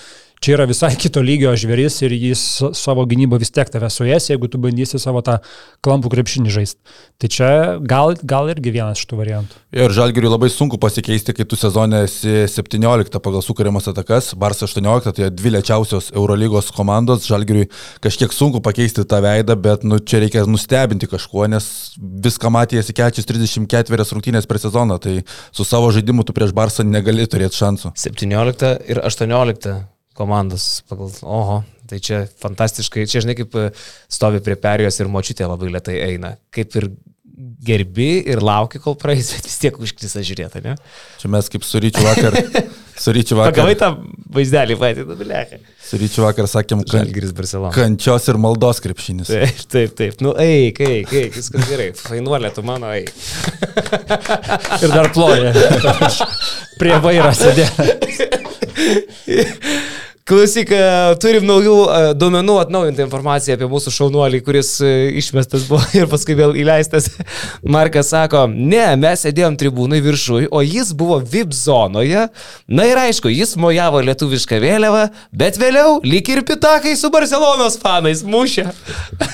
čia 0.44 0.58
yra 0.58 0.66
visai 0.68 0.92
kito 1.00 1.22
lygio 1.24 1.54
žvėris 1.56 1.96
ir 2.04 2.12
jis 2.12 2.40
savo 2.76 3.04
gynybą 3.08 3.38
vis 3.40 3.52
tiek 3.54 3.70
tave 3.72 3.88
suės, 3.92 4.28
jeigu 4.28 4.50
tu 4.52 4.60
bandysi 4.60 5.00
savo 5.00 5.22
tą 5.24 5.38
klampų 5.84 6.10
krepšinį 6.12 6.52
žaisti. 6.52 6.96
Tai 7.22 7.30
čia 7.32 7.48
gal, 7.80 8.12
gal 8.20 8.50
irgi 8.52 8.74
vienas 8.74 9.00
iš 9.00 9.08
tų 9.08 9.20
variantų. 9.22 9.60
Ir 9.74 9.94
Žalgiriui 9.94 10.32
labai 10.32 10.50
sunku 10.52 10.76
pasikeisti, 10.82 11.32
kai 11.36 11.46
tu 11.48 11.56
sezonė 11.56 12.02
esi 12.04 12.44
17 12.50 13.20
pagal 13.24 13.44
sukūriamas 13.46 13.88
atakas, 13.94 14.32
Barça 14.38 14.68
18, 14.68 15.14
tai 15.16 15.30
dvi 15.32 15.54
lėčiausios 15.54 16.10
Eurolygos 16.12 16.68
komandos, 16.76 17.24
Žalgiriui 17.30 17.70
kažkiek 18.04 18.34
sunku 18.34 18.60
pakeisti 18.64 19.06
tą 19.08 19.22
veidą, 19.24 19.56
bet 19.56 19.88
nu, 19.88 20.00
čia 20.02 20.20
reikia 20.26 20.44
nustebinti 20.50 21.08
kažkuo, 21.08 21.46
nes 21.54 21.70
viską 21.96 22.52
matė 22.52 22.82
esi 22.82 22.96
kečius 22.96 23.30
34 23.30 24.10
rungtynės 24.12 24.50
per 24.50 24.60
sezoną, 24.60 25.00
tai 25.00 25.16
su 25.54 25.64
savo 25.64 25.88
žaidimu 25.94 26.26
tu 26.26 26.36
prieš 26.36 26.52
Barça 26.56 26.84
negali 26.84 27.24
turėti 27.30 27.62
šansų. 27.62 27.96
17 28.04 28.76
ir 28.92 29.04
18 29.08 29.93
komandos 30.16 30.82
pagal... 30.90 31.10
Oho, 31.26 31.60
tai 31.90 31.98
čia 32.02 32.22
fantastiškai. 32.42 33.06
Čia 33.10 33.24
žinai, 33.24 33.36
kaip 33.38 33.56
e, 33.60 33.66
stovi 34.12 34.40
prie 34.44 34.56
perėjos 34.60 35.00
ir 35.02 35.10
močiutė 35.12 35.48
labai 35.50 35.72
lietai 35.74 35.98
eina. 36.06 36.34
Kaip 36.54 36.78
ir 36.80 36.90
gerbi 37.64 38.20
ir 38.30 38.38
lauki, 38.44 38.78
kol 38.82 38.94
praeis, 39.00 39.32
bet 39.34 39.46
vis 39.48 39.56
tiek 39.58 39.78
užkrisa 39.82 40.22
žiūrėti, 40.22 40.60
ne? 40.62 40.76
Čia 41.18 41.30
mes 41.32 41.48
kaip 41.50 41.64
su 41.66 41.80
ryčiu 41.82 42.04
vakar, 42.04 42.36
su 43.00 43.14
ryčiu 43.16 43.38
vakar, 43.40 43.56
Pagavai 43.56 43.74
tą 43.80 43.88
vaizdelį, 44.36 44.76
patį, 44.78 45.06
nu, 45.08 45.16
bleka. 45.18 45.58
su 45.82 45.98
ryčiu 45.98 46.22
vakar 46.26 46.46
sakėm, 46.50 46.84
Barcelona. 46.86 47.72
kančios 47.74 48.28
ir 48.30 48.38
maldos 48.38 48.78
krepšinis. 48.84 49.32
Taip, 49.34 49.64
taip, 49.74 49.96
taip. 49.98 50.22
Nu, 50.22 50.36
eik, 50.38 50.78
eik, 50.84 51.10
eik, 51.24 51.34
viskas 51.40 51.66
gerai. 51.70 51.88
Fainuolė, 51.98 52.52
tu 52.54 52.62
mano, 52.66 52.92
eik. 52.94 53.10
Ir 54.78 54.94
dar 54.94 55.10
ploja. 55.16 55.50
Prie 56.78 56.96
vairo 57.02 57.34
sėdė. 57.34 57.66
Klausyk, 60.24 60.70
e, 60.72 60.84
turim 61.20 61.44
naujų 61.44 61.72
e, 61.84 61.96
duomenų 62.16 62.54
atnaujintą 62.62 63.04
informaciją 63.04 63.58
apie 63.58 63.66
mūsų 63.68 63.90
šaunuolį, 63.92 64.38
kuris 64.46 64.70
e, 64.80 64.92
išmestas 65.20 65.66
buvo 65.68 65.84
ir 66.00 66.08
paskui 66.08 66.32
vėl 66.38 66.56
įleistas. 66.56 67.10
Markas 67.60 68.08
sako, 68.14 68.46
ne, 68.48 68.86
mes 69.02 69.26
sėdėjom 69.26 69.58
tribūnai 69.60 70.00
viršui, 70.06 70.46
o 70.48 70.64
jis 70.64 70.94
buvo 70.96 71.20
VIP 71.20 71.52
zonoje. 71.52 72.24
Na 72.72 72.88
ir 72.88 73.02
aišku, 73.02 73.28
jis 73.36 73.52
mojavo 73.60 74.00
lietuvišką 74.08 74.64
vėliavą, 74.64 75.10
bet 75.28 75.60
vėliau 75.60 76.00
lyg 76.08 76.32
ir 76.32 76.40
pitakai 76.48 76.96
su 76.96 77.12
Barcelonos 77.12 77.76
fanais 77.84 78.24
mušė. 78.24 78.70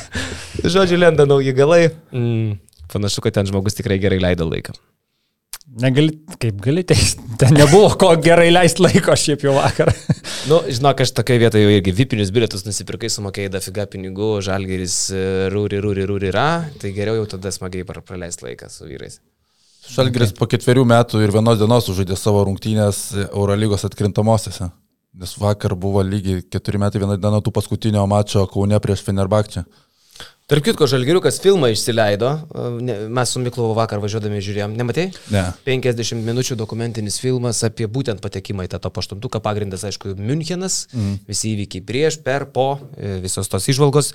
Žodžiu, 0.74 0.98
lenda 1.07 1.22
nauji 1.22 1.55
galai. 1.55 1.85
Mm, 2.11 2.57
panašu, 2.90 3.22
kad 3.22 3.38
ten 3.38 3.46
žmogus 3.46 3.79
tikrai 3.79 4.03
gerai 4.03 4.18
leido 4.26 4.50
laiką. 4.50 4.74
Negali, 5.78 6.16
kaip 6.42 6.59
gali 6.64 6.83
teisti. 6.83 7.22
Ten 7.40 7.54
nebuvo 7.54 7.92
ko 8.00 8.11
gerai 8.18 8.48
leisti 8.50 8.83
laiko 8.83 9.14
šiaip 9.16 9.46
jau 9.46 9.54
vakar. 9.59 9.92
Nu, 10.48 10.56
žinok, 10.72 11.02
aš 11.04 11.11
tokia 11.12 11.37
vietoje 11.37 11.66
jau 11.66 11.72
irgi 11.76 11.92
vipinius 11.92 12.30
bilietus 12.33 12.62
nusipirkai, 12.64 13.11
sumokėjai 13.12 13.50
dafiga 13.52 13.85
pinigų, 13.92 14.30
žalgeris 14.46 14.94
e, 15.12 15.24
rūri, 15.52 15.83
rūri, 15.85 16.06
rūri, 16.09 16.30
ra, 16.33 16.64
tai 16.80 16.94
geriau 16.96 17.18
jau 17.18 17.26
tada 17.35 17.52
smagiai 17.52 17.85
pra- 17.85 18.00
praleisti 18.00 18.46
laiką 18.46 18.70
su 18.72 18.88
vyrais. 18.88 19.18
Žalgiris 19.90 20.33
po 20.38 20.48
ketverių 20.48 20.87
metų 20.88 21.20
ir 21.20 21.35
vienos 21.35 21.61
dienos 21.61 21.85
sužaidė 21.90 22.16
savo 22.16 22.40
rungtynės 22.48 23.02
Eurolygos 23.26 23.85
atkrintamosiose. 23.90 24.70
Nes 25.20 25.37
vakar 25.42 25.76
buvo 25.76 26.00
lygiai 26.06 26.40
keturi 26.48 26.80
metai 26.80 27.04
vieną 27.04 27.20
dieną 27.20 27.42
tų 27.44 27.52
paskutinio 27.61 28.06
mačo 28.09 28.46
Kaune 28.48 28.80
prieš 28.80 29.04
Fenerbakčią. 29.06 29.66
Tarp 30.50 30.64
kitko, 30.66 30.88
žalgeriukas 30.90 31.37
filmą 31.38 31.68
išsileido, 31.70 32.28
e, 32.34 32.94
mes 33.07 33.30
su 33.30 33.38
Miklovu 33.38 33.76
vakar 33.78 34.01
važiuodami 34.03 34.40
žiūrėjom, 34.42 34.72
nematei? 34.74 35.12
Ne. 35.30 35.44
50 35.62 36.24
minučių 36.26 36.57
dokumentinis 36.59 37.20
filmas 37.22 37.62
apie 37.62 37.86
būtent 37.86 38.18
patekimą 38.24 38.66
į 38.66 38.72
tą 38.72 38.80
top 38.82 38.99
8, 38.99 39.38
pagrindas, 39.44 39.86
aišku, 39.86 40.16
Münchenas, 40.18 40.88
mm. 40.90 41.20
visi 41.30 41.53
įvykiai 41.55 41.84
prieš, 41.86 42.18
per, 42.26 42.49
po, 42.51 42.80
e, 42.99 43.20
visos 43.22 43.47
tos 43.53 43.70
išvalgos. 43.70 44.11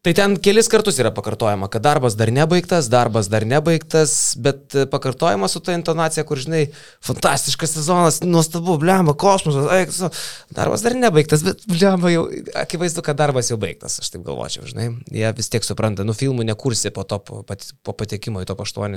Tai 0.00 0.14
ten 0.16 0.32
kelis 0.40 0.68
kartus 0.72 0.96
yra 0.96 1.10
pakartojama, 1.12 1.66
kad 1.68 1.82
darbas 1.84 2.14
dar 2.16 2.30
nebaigtas, 2.32 2.86
darbas 2.88 3.26
dar 3.28 3.44
nebaigtas, 3.44 4.14
bet 4.40 4.72
e, 4.72 4.86
pakartojama 4.88 5.44
su 5.52 5.60
ta 5.60 5.74
intonacija, 5.76 6.24
kur, 6.24 6.40
žinai, 6.40 6.62
fantastiškas 7.04 7.74
sezonas, 7.76 8.22
nuostabu, 8.24 8.78
blemba, 8.80 9.12
kosmosas, 9.20 9.68
eik, 9.76 9.92
su, 9.92 10.08
darbas 10.56 10.80
dar 10.86 10.96
nebaigtas, 10.96 11.44
bet, 11.44 11.68
blemba, 11.68 12.14
jau 12.14 12.24
akivaizdu, 12.62 13.04
kad 13.04 13.20
darbas 13.20 13.52
jau 13.52 13.60
baigtas, 13.60 13.98
aš 14.00 14.08
taip 14.14 14.24
galvočiau, 14.24 14.64
žinai. 14.72 14.88
Jie 15.12 15.36
vis 15.36 15.52
tiek 15.52 15.68
supranta, 15.68 16.08
nu 16.08 16.16
filmų 16.16 16.48
nekursi 16.48 16.96
po, 16.96 17.04
po, 17.04 17.44
po 17.44 17.98
patekimo 18.00 18.40
į 18.40 18.48
top 18.48 18.64
8, 18.64 18.96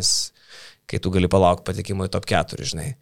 kai 0.88 1.04
tu 1.04 1.12
gali 1.12 1.28
palaukti 1.28 1.68
patekimo 1.68 2.08
į 2.08 2.16
top 2.16 2.32
4, 2.32 2.64
žinai. 2.72 2.94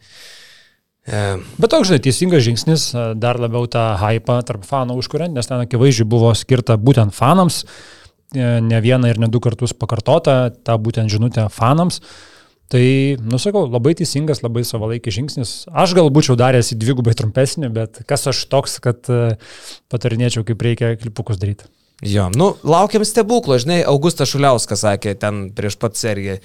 E, 1.07 1.37
Bet 1.57 1.71
toks, 1.73 1.89
žinai, 1.89 2.01
teisingas 2.05 2.43
žingsnis, 2.45 2.91
e, 2.93 3.05
dar 3.17 3.39
labiau 3.41 3.65
tą 3.69 3.95
hypą 3.97 4.37
tarp 4.45 4.67
fanų 4.67 4.99
užkuriant, 5.01 5.33
nes 5.33 5.49
ten 5.49 5.63
akivaizdžiai 5.63 6.05
buvo 6.09 6.29
skirta 6.37 6.77
būtent 6.77 7.15
fanams, 7.17 7.63
e, 8.35 8.59
ne 8.61 8.81
vieną 8.81 9.09
ir 9.09 9.21
ne 9.21 9.31
du 9.31 9.41
kartus 9.41 9.73
pakartota 9.73 10.51
tą 10.51 10.77
būtent 10.77 11.09
žinutę 11.09 11.49
fanams. 11.49 12.01
Tai, 12.71 12.85
nusakau, 13.27 13.65
labai 13.67 13.91
teisingas, 13.99 14.39
labai 14.45 14.61
savalaikis 14.63 15.17
žingsnis. 15.17 15.49
Aš 15.67 15.91
gal 15.97 16.07
būčiau 16.07 16.37
daręs 16.39 16.71
į 16.71 16.77
dvigubai 16.79 17.17
trumpesnį, 17.19 17.67
bet 17.67 17.99
kas 18.07 18.29
aš 18.31 18.45
toks, 18.47 18.77
kad 18.79 19.03
patarinėčiau, 19.91 20.45
kaip 20.47 20.63
reikia 20.63 20.93
klipukus 20.95 21.41
daryti. 21.41 21.67
Jo, 22.01 22.29
nu, 22.33 22.55
laukiam 22.63 23.03
stebuklo, 23.05 23.59
žinai, 23.61 23.83
Augustas 23.85 24.31
Šuliauskas 24.31 24.81
sakė 24.81 25.13
ten 25.21 25.51
prieš 25.53 25.75
pat 25.77 25.99
seriją. 25.99 26.39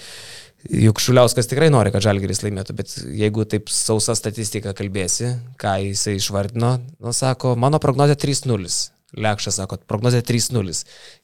Juk 0.66 1.00
Šuliauskas 1.02 1.48
tikrai 1.50 1.68
nori, 1.72 1.92
kad 1.94 2.04
Žalgeris 2.04 2.42
laimėtų, 2.44 2.74
bet 2.78 2.92
jeigu 3.16 3.44
taip 3.48 3.70
sausa 3.72 4.16
statistika 4.18 4.74
kalbėsi, 4.76 5.36
ką 5.60 5.76
jisai 5.84 6.16
išvardino, 6.18 6.76
nu, 7.02 7.14
sako, 7.16 7.54
mano 7.60 7.80
prognozija 7.82 8.18
3-0. 8.18 8.92
Lekšas 9.16 9.60
sako, 9.60 9.78
prognozija 9.88 10.24
3-0. 10.26 10.74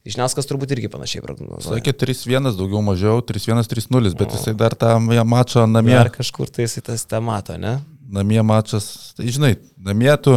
Išnauskas 0.09 0.47
turbūt 0.49 0.71
irgi 0.77 0.89
panašiai 0.93 1.25
prognozuoja. 1.25 1.81
Sakė 1.81 1.93
3-1, 2.05 2.53
daugiau 2.57 2.81
mažiau, 2.87 3.19
3-1-3-0, 3.27 4.15
bet 4.21 4.37
jisai 4.39 4.55
dar 4.57 4.77
tą 4.79 4.95
mačą 5.03 5.67
namie. 5.69 5.99
Ar 5.99 6.13
kažkur 6.15 6.49
tai 6.49 6.69
jisai 6.69 6.85
tas 6.93 7.05
tą 7.11 7.21
mato, 7.25 7.59
ne? 7.61 7.81
Namie 8.13 8.43
mačas, 8.45 9.15
tai 9.17 9.31
žinai, 9.33 9.55
namie 9.81 10.13
tu 10.21 10.35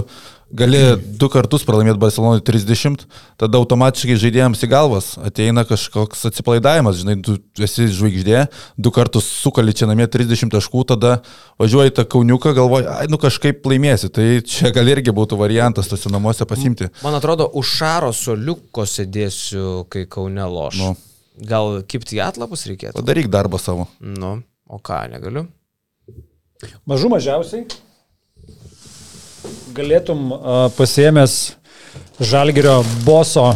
gali 0.55 0.79
du 1.19 1.27
kartus 1.31 1.65
pralaimėti 1.67 1.99
Barcelonui 1.99 2.43
30, 2.45 3.03
tada 3.41 3.59
automatiškai 3.59 4.15
žaidėjams 4.21 4.61
į 4.63 4.69
galvas 4.71 5.09
ateina 5.19 5.65
kažkoks 5.67 6.23
atsipalaidavimas, 6.29 7.01
žinai, 7.01 7.17
tu 7.25 7.35
esi 7.65 7.89
žvaigždė, 7.91 8.45
du 8.79 8.93
kartus 8.95 9.27
sukali 9.41 9.75
čia 9.75 9.89
namie 9.89 10.07
30 10.11 10.53
taškų, 10.53 10.85
tada 10.93 11.17
važiuoji 11.61 11.95
tą 11.97 12.05
kauniuką, 12.15 12.53
galvoji, 12.55 12.87
ai, 12.93 13.09
nu 13.11 13.19
kažkaip 13.21 13.65
laimėsi, 13.67 14.11
tai 14.13 14.27
čia 14.45 14.71
gal 14.75 14.93
irgi 14.93 15.11
būtų 15.15 15.39
variantas 15.41 15.91
tose 15.91 16.11
namuose 16.13 16.47
pasimti. 16.47 16.87
Man 17.03 17.17
atrodo, 17.19 17.49
už 17.59 17.75
Šaro 17.81 18.13
soliuko 18.15 18.87
sėdėsiu, 18.87 19.83
kai 19.91 20.05
kaune 20.07 20.47
loš. 20.47 20.79
Nu. 20.79 20.95
Gal 21.35 21.81
kipti 21.83 22.21
atlapus 22.23 22.63
reikėtų? 22.69 22.95
Padaryk 23.01 23.27
darbą 23.27 23.59
savo. 23.59 23.89
Nu, 23.99 24.37
o 24.71 24.79
ką, 24.79 25.01
negaliu? 25.11 25.49
Mažų 26.87 27.11
mažiausiai 27.11 27.65
galėtum 29.75 30.29
uh, 30.31 30.67
pasiemęs 30.77 31.55
žalgerio 32.23 32.77
boso, 33.03 33.49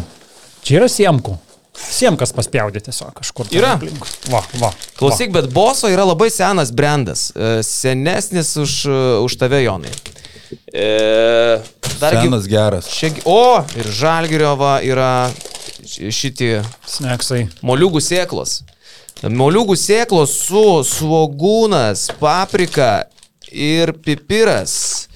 čia 0.65 0.81
yra 0.81 0.89
siemkų. 0.91 1.37
Siemkas 1.79 2.33
paspjaudė 2.35 2.81
tiesiog 2.83 3.13
kažkur. 3.21 3.47
Yra. 3.55 3.77
Aplink. 3.77 4.03
Va, 4.27 4.41
va. 4.59 4.73
Klausyk, 4.99 5.31
va. 5.31 5.39
bet 5.39 5.53
boso 5.53 5.87
yra 5.87 6.03
labai 6.03 6.27
senas 6.33 6.73
brandas. 6.75 7.29
Senesnis 7.63 8.51
už, 8.59 8.73
už 9.23 9.37
tave, 9.39 9.61
Jonai. 9.63 9.93
E, 10.73 10.89
dargi, 12.01 12.25
senas 12.27 12.49
geras. 12.51 12.89
Čia, 12.91 13.13
o, 13.23 13.61
ir 13.79 13.87
žalgerio 13.95 14.57
va 14.59 14.79
yra 14.83 15.29
šitie. 15.85 16.59
Sneksai. 16.89 17.45
Moliūgų 17.63 18.03
sėklos. 18.03 18.59
Moliūgų 19.19 19.75
sėklos 19.75 20.31
su 20.45 20.79
svogūnas, 20.87 22.05
paprika 22.21 23.09
ir 23.51 23.91
pipiras. 23.99 25.09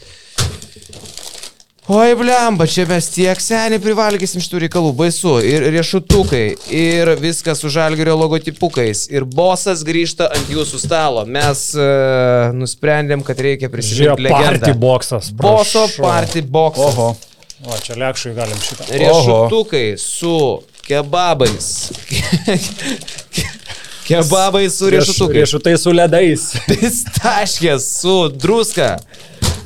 Oi, 1.87 2.13
blemba, 2.15 2.63
čia 2.67 2.83
mes 2.87 3.09
tiek 3.11 3.39
seniai 3.43 3.79
privalgysim 3.83 4.43
šitų 4.43 4.61
reikalų, 4.65 4.91
baisu. 4.95 5.37
Ir 5.43 5.65
riešutukai, 5.71 6.43
ir 6.71 7.13
viskas 7.19 7.59
su 7.63 7.71
žalgerio 7.71 8.15
logotipukais. 8.19 9.05
Ir 9.11 9.23
bosas 9.27 9.83
grįžta 9.87 10.29
ant 10.35 10.51
jūsų 10.51 10.79
stalo. 10.83 11.25
Mes 11.27 11.65
uh, 11.75 12.51
nusprendėm, 12.55 13.23
kad 13.23 13.39
reikia 13.39 13.71
prisiminti 13.71 14.27
legendą. 14.27 14.63
Party 14.63 14.77
boksas. 14.79 15.31
Boso 15.35 15.87
party 15.95 16.43
boksas. 16.43 16.91
Oho. 16.91 17.09
O, 17.63 17.79
čia 17.83 17.99
lekšui 17.99 18.35
galim 18.35 18.59
šitą. 18.63 18.87
Riešutukai 18.91 19.89
Oho. 19.95 20.03
su 20.03 20.37
kebabais. 20.87 21.67
Kebabai 24.07 24.65
su 24.69 24.89
riešutukais. 24.91 25.37
Riešutai 25.37 25.77
su 25.79 25.93
ledais. 25.95 26.49
Pistaškės 26.69 27.87
su 28.01 28.17
druska. 28.35 28.97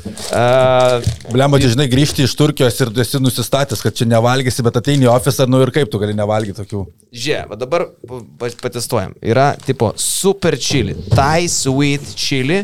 Uh, 0.07 1.03
Blemba, 1.31 1.59
tai 1.59 1.69
žinai, 1.73 1.87
grįžti 1.91 2.23
iš 2.25 2.33
Turkijos 2.39 2.77
ir 2.83 2.91
esi 3.03 3.19
nusistatęs, 3.21 3.81
kad 3.83 3.95
čia 3.95 4.07
nevalgysi, 4.07 4.63
bet 4.65 4.79
ateini 4.79 5.07
į 5.07 5.11
ofisą, 5.11 5.47
nu 5.49 5.59
ir 5.63 5.71
kaip 5.75 5.91
tu 5.91 5.99
gali 6.01 6.15
nevalgyti 6.15 6.57
tokių. 6.61 6.83
Žiūrėk, 7.11 7.49
va 7.51 7.59
dabar 7.59 7.85
patestuojam. 8.61 9.15
Yra 9.23 9.49
tipo 9.65 9.91
super 9.99 10.57
chili, 10.59 10.95
Thai 11.11 11.49
sweet 11.51 12.15
chili, 12.15 12.63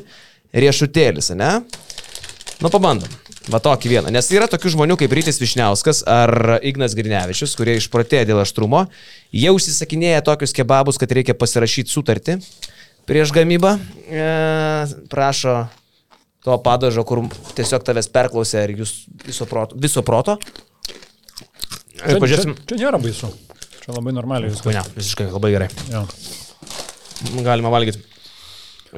riešutėlis, 0.55 1.33
ne? 1.39 1.51
Nu, 2.63 2.71
pabandom. 2.71 3.11
Va 3.51 3.59
tokį 3.59 3.89
vieną. 3.91 4.11
Nes 4.15 4.29
yra 4.31 4.47
tokių 4.47 4.71
žmonių 4.71 4.95
kaip 5.01 5.11
Rytis 5.17 5.41
Višniauskas 5.41 6.03
ar 6.07 6.61
Ignas 6.63 6.93
Grinevičius, 6.95 7.57
kurie 7.59 7.75
išprotėja 7.75 8.23
dėl 8.29 8.39
aštrumo. 8.39 8.85
Jie 9.35 9.51
užsisakinėja 9.51 10.23
tokius 10.23 10.55
kebabus, 10.55 10.99
kad 11.01 11.11
reikia 11.11 11.35
pasirašyti 11.35 11.91
sutartį 11.91 12.37
prieš 13.09 13.33
gamybą. 13.35 13.75
E, 14.07 14.27
prašo 15.11 15.65
to 16.43 16.55
padažo, 16.63 17.03
kur 17.07 17.25
tiesiog 17.57 17.83
tavęs 17.83 18.07
perklausė 18.15 18.63
ir 18.67 18.77
jūs 18.83 18.95
viso 19.27 19.47
proto. 19.49 19.75
Viso 19.79 20.05
proto. 20.07 20.37
Čia, 21.99 22.15
pažiūrėsim. 22.23 22.55
Čia, 22.55 22.67
čia 22.71 22.79
nėra 22.79 22.99
baisu. 23.03 23.31
Čia 23.83 23.97
labai 23.97 24.15
normaliai 24.15 24.51
viskas. 24.51 24.71
Ne, 24.71 24.87
visiškai 24.95 25.27
labai 25.33 25.51
gerai. 25.51 25.69
Ja. 25.91 26.05
Galima 27.43 27.71
valgyti. 27.75 27.99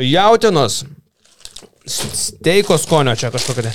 Jautinos. 0.05 0.83
Steiko 1.85 2.77
skonio 2.81 3.13
čia 3.17 3.33
kažkokia. 3.33 3.73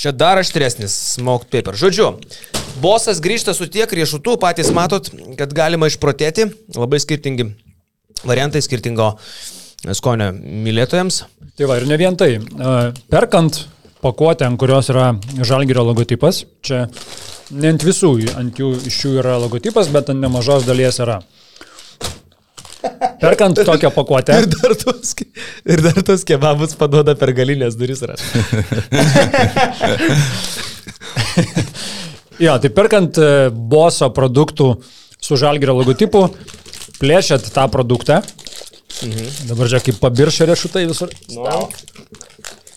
Čia 0.00 0.14
dar 0.16 0.38
aštresnis 0.40 0.94
smoked 1.18 1.50
paper. 1.52 1.76
Žodžiu, 1.76 2.14
bosas 2.80 3.18
grįžta 3.20 3.52
su 3.52 3.66
tiek 3.68 3.90
riešutų, 3.92 4.38
patys 4.40 4.70
matot, 4.72 5.10
kad 5.36 5.52
galima 5.52 5.90
išprotėti. 5.90 6.46
Labai 6.72 7.02
skirtingi 7.04 7.50
variantai, 8.24 8.62
skirtingo 8.64 9.10
skonio 9.92 10.30
mylėtojams. 10.32 11.20
Tai 11.52 11.68
va, 11.68 11.76
ir 11.76 11.84
ne 11.90 12.00
vien 12.00 12.16
tai. 12.16 12.30
Perkant 13.12 13.60
pakuotę, 14.00 14.48
ant 14.48 14.56
kurios 14.60 14.88
yra 14.88 15.10
žalgerio 15.44 15.84
logotipas, 15.90 16.46
čia 16.64 16.86
ne 17.52 17.74
ant 17.74 17.84
visų, 17.84 18.14
ant 18.40 18.56
jų 18.56 18.72
iš 18.88 19.02
jų 19.04 19.14
yra 19.20 19.36
logotipas, 19.42 19.92
bet 19.92 20.08
ant 20.14 20.24
nemažos 20.24 20.64
dalies 20.64 21.00
yra. 21.04 21.20
Perkant 23.20 23.56
tokią 23.66 23.90
pakuotę. 23.94 24.32
Ir 24.40 24.46
dar 24.54 24.72
tos, 24.80 25.14
ir 25.68 25.78
dar 25.84 25.98
tos 26.06 26.24
kebabus 26.28 26.74
paduoda 26.80 27.14
per 27.18 27.32
galinės 27.36 27.76
duris. 27.80 28.00
jo, 32.44 32.58
tai 32.62 32.70
perkant 32.72 33.18
e, 33.20 33.50
boso 33.50 34.08
produktų 34.16 34.66
su 35.20 35.36
žalgerio 35.40 35.74
logotipu, 35.76 36.20
plėšiat 37.00 37.42
tą 37.52 37.64
produktą, 37.72 38.22
Mhm. 39.00 39.48
Dabar 39.48 39.70
čia 39.72 39.80
kaip 39.80 40.00
pabiršė 40.02 40.46
riešutai 40.50 40.84
visur. 40.88 41.12
Nu, 41.32 41.68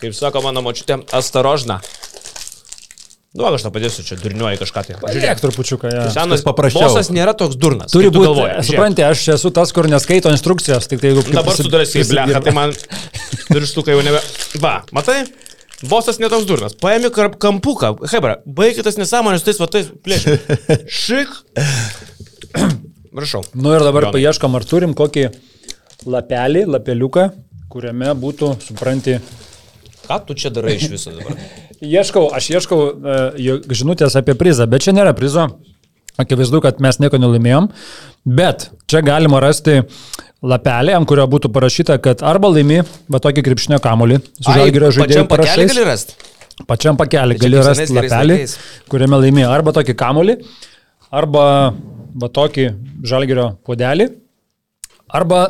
kaip 0.00 0.14
sako 0.16 0.40
mano 0.46 0.62
močiutė, 0.64 1.02
astarožna. 1.12 1.80
Nu, 3.34 3.42
aš 3.48 3.64
tą 3.66 3.70
padėsiu, 3.74 4.04
čia 4.06 4.14
durniuoji 4.22 4.60
kažką 4.60 4.82
tai. 4.86 4.96
Žiūrėk, 5.10 5.40
trupučiuką, 5.42 5.90
ja. 5.90 6.02
Senas 6.14 6.44
paprasčiau. 6.46 6.86
Bosas 6.86 7.08
nėra 7.10 7.32
toks 7.34 7.56
durnas. 7.58 7.90
Turi 7.90 8.06
būti, 8.06 8.28
galvoji. 8.28 8.60
Supranti, 8.68 9.02
aš 9.02 9.24
esu 9.34 9.50
tas, 9.54 9.72
kur 9.74 9.88
neskaito 9.90 10.30
instrukcijos, 10.30 10.86
tik 10.86 11.02
tai 11.02 11.10
jeigu... 11.10 11.24
Dabar 11.34 11.58
sudarėsi 11.58 12.04
į 12.04 12.06
bleką, 12.12 12.42
tai 12.46 12.54
man 12.54 12.74
virštukai 13.50 13.96
jau 13.96 14.04
nebe... 14.06 14.20
Va, 14.62 14.76
matai? 14.94 15.24
Bosas 15.90 16.20
netoks 16.22 16.46
durnas. 16.46 16.78
Paėmė 16.78 17.10
kampuką. 17.42 17.90
Hebra, 18.12 18.38
baigit 18.46 18.86
tas 18.86 19.00
nesąmonės, 19.02 19.42
tais 19.46 19.58
vatais 19.58 19.90
plėšė. 20.06 20.38
Šik. 21.02 21.34
Prašau. 23.18 23.42
Nu 23.58 23.74
ir 23.74 23.82
dabar 23.82 24.08
Jonai. 24.08 24.14
paieškam, 24.20 24.54
ar 24.54 24.70
turim 24.70 24.94
kokį 24.94 25.26
lapelį, 26.06 26.68
lapeliuką, 26.76 27.26
kuriame 27.74 28.14
būtų, 28.14 28.54
supranti. 28.62 29.18
Ką 30.04 30.22
tu 30.28 30.38
čia 30.38 30.54
darai 30.54 30.78
iš 30.78 30.90
viso 30.92 31.18
dabar? 31.18 31.34
ieškau, 31.84 32.26
aš 32.34 32.50
ieškau 32.56 32.80
uh, 32.80 33.70
žinutės 33.70 34.16
apie 34.20 34.36
prizą, 34.38 34.66
bet 34.70 34.86
čia 34.86 34.96
nėra 34.96 35.14
prizo. 35.16 35.48
Akivaizdu, 36.20 36.60
kad 36.62 36.78
mes 36.78 37.00
nieko 37.02 37.18
nelaimėjom, 37.18 37.72
bet 38.38 38.68
čia 38.86 39.00
galima 39.02 39.40
rasti 39.42 39.80
lapelį, 40.46 40.92
ant 40.94 41.08
kurio 41.10 41.24
būtų 41.32 41.50
parašyta, 41.50 41.96
kad 42.02 42.22
arba 42.22 42.52
laimi, 42.52 42.84
va 43.10 43.18
tokį 43.24 43.42
krepšinio 43.48 43.80
kamulį, 43.82 44.20
su 44.38 44.54
žalgerio 44.54 44.92
žaidėjų 44.94 45.24
parašais. 45.32 45.72
Gali 45.72 45.88
rasti? 45.88 46.14
Pačiam 46.70 46.94
pakelį 46.94 47.38
gali 47.42 47.58
rasti 47.66 47.90
lapelį, 47.96 48.36
kuriame 48.92 49.18
laimėjo 49.24 49.50
arba 49.50 49.74
tokį 49.74 49.96
kamulį, 49.98 50.36
arba 51.10 51.46
va 52.14 52.30
tokį 52.38 52.68
žalgerio 53.10 53.48
puodelį 53.66 54.12
arba 55.14 55.40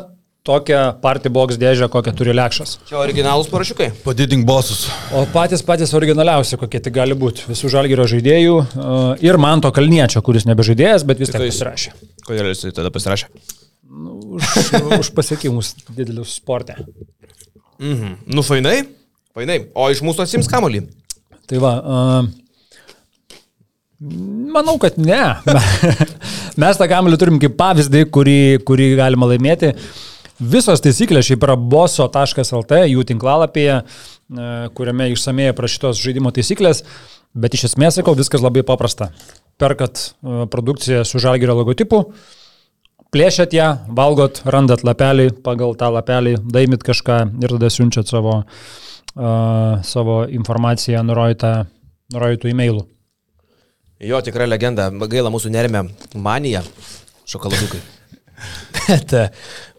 tokią 0.45 0.81
party 1.01 1.31
box 1.33 1.57
dėžę, 1.57 1.89
kokią 1.89 2.13
turi 2.17 2.33
lekšas. 2.37 2.75
Čia 2.89 2.99
originalūs 3.01 3.49
parašiukai. 3.49 3.89
Padidink 4.05 4.45
bosus. 4.45 4.85
O 5.15 5.23
patys 5.33 5.65
patys 5.65 5.93
originaliausi, 5.97 6.59
kokie 6.61 6.81
tik 6.85 6.93
gali 6.99 7.17
būti. 7.17 7.47
Visų 7.49 7.71
žalgerio 7.73 8.05
žaidėjų 8.11 8.59
uh, 8.61 8.67
ir 9.25 9.39
man 9.41 9.63
to 9.65 9.73
kalniečio, 9.73 10.21
kuris 10.25 10.45
nebežaidėjas, 10.49 11.07
bet 11.09 11.23
vis 11.23 11.33
tiek 11.33 11.41
Tai 11.41 11.49
pasirašė. 11.49 11.95
Kodėl 12.27 12.51
jis 12.53 12.61
tada 12.77 12.93
pasirašė? 12.93 13.31
Už, 14.35 14.53
už 14.99 15.11
pasiekimus 15.17 15.73
didelius 15.89 16.37
sporte. 16.37 16.77
Mhm. 17.81 18.21
Nu, 18.29 18.45
fainai. 18.45 18.83
Fainai. 19.35 19.63
O 19.73 19.89
iš 19.91 20.05
mūsų 20.05 20.27
atsims 20.27 20.49
kamolį. 20.51 20.85
Tai 21.49 21.57
va, 21.61 21.75
uh, 21.81 22.23
manau, 24.53 24.77
kad 24.81 24.97
ne. 25.01 25.23
Mes 26.61 26.77
tą 26.77 26.85
kamelį 26.89 27.17
turim 27.21 27.41
kaip 27.41 27.57
pavyzdį, 27.57 28.05
kurį, 28.13 28.41
kurį 28.67 28.93
galima 29.01 29.33
laimėti. 29.33 29.73
Visos 30.35 30.81
taisyklės 30.83 31.29
šiaip 31.29 31.43
yra 31.47 31.55
boso.lt, 31.55 32.79
jų 32.91 33.03
tinklalapyje, 33.07 33.75
e, 33.79 34.47
kuriame 34.75 35.07
išsamei 35.13 35.47
aprašytos 35.53 36.01
žaidimo 36.01 36.33
taisyklės, 36.35 36.83
bet 37.31 37.55
iš 37.55 37.69
esmės, 37.69 37.95
sakau, 37.95 38.17
viskas 38.19 38.43
labai 38.43 38.65
paprasta. 38.67 39.13
Perkat 39.61 40.01
e, 40.01 40.43
produkciją 40.51 41.05
su 41.07 41.21
žalgerio 41.23 41.55
logotipu, 41.55 42.01
plėšiat 43.15 43.55
ją, 43.55 43.69
valgot, 43.95 44.41
randat 44.43 44.83
lapelį, 44.83 45.29
pagal 45.45 45.77
tą 45.79 45.93
lapelį 45.95 46.35
daimit 46.43 46.83
kažką 46.83 47.21
ir 47.39 47.55
tada 47.55 47.71
siunčiat 47.71 48.11
savo, 48.11 48.41
uh, 48.43 49.79
savo 49.87 50.17
informaciją 50.27 51.05
nurodytą, 51.07 51.53
nurodytų 52.11 52.51
e-mailų. 52.51 52.83
Jo, 54.03 54.19
tikra 54.19 54.49
legenda. 54.49 54.89
Gaila 54.91 55.31
mūsų 55.31 55.53
nerime 55.55 55.85
manija. 56.19 56.65
Šokoladukai. 57.25 57.79
Bet 58.87 59.13
e, 59.17 59.25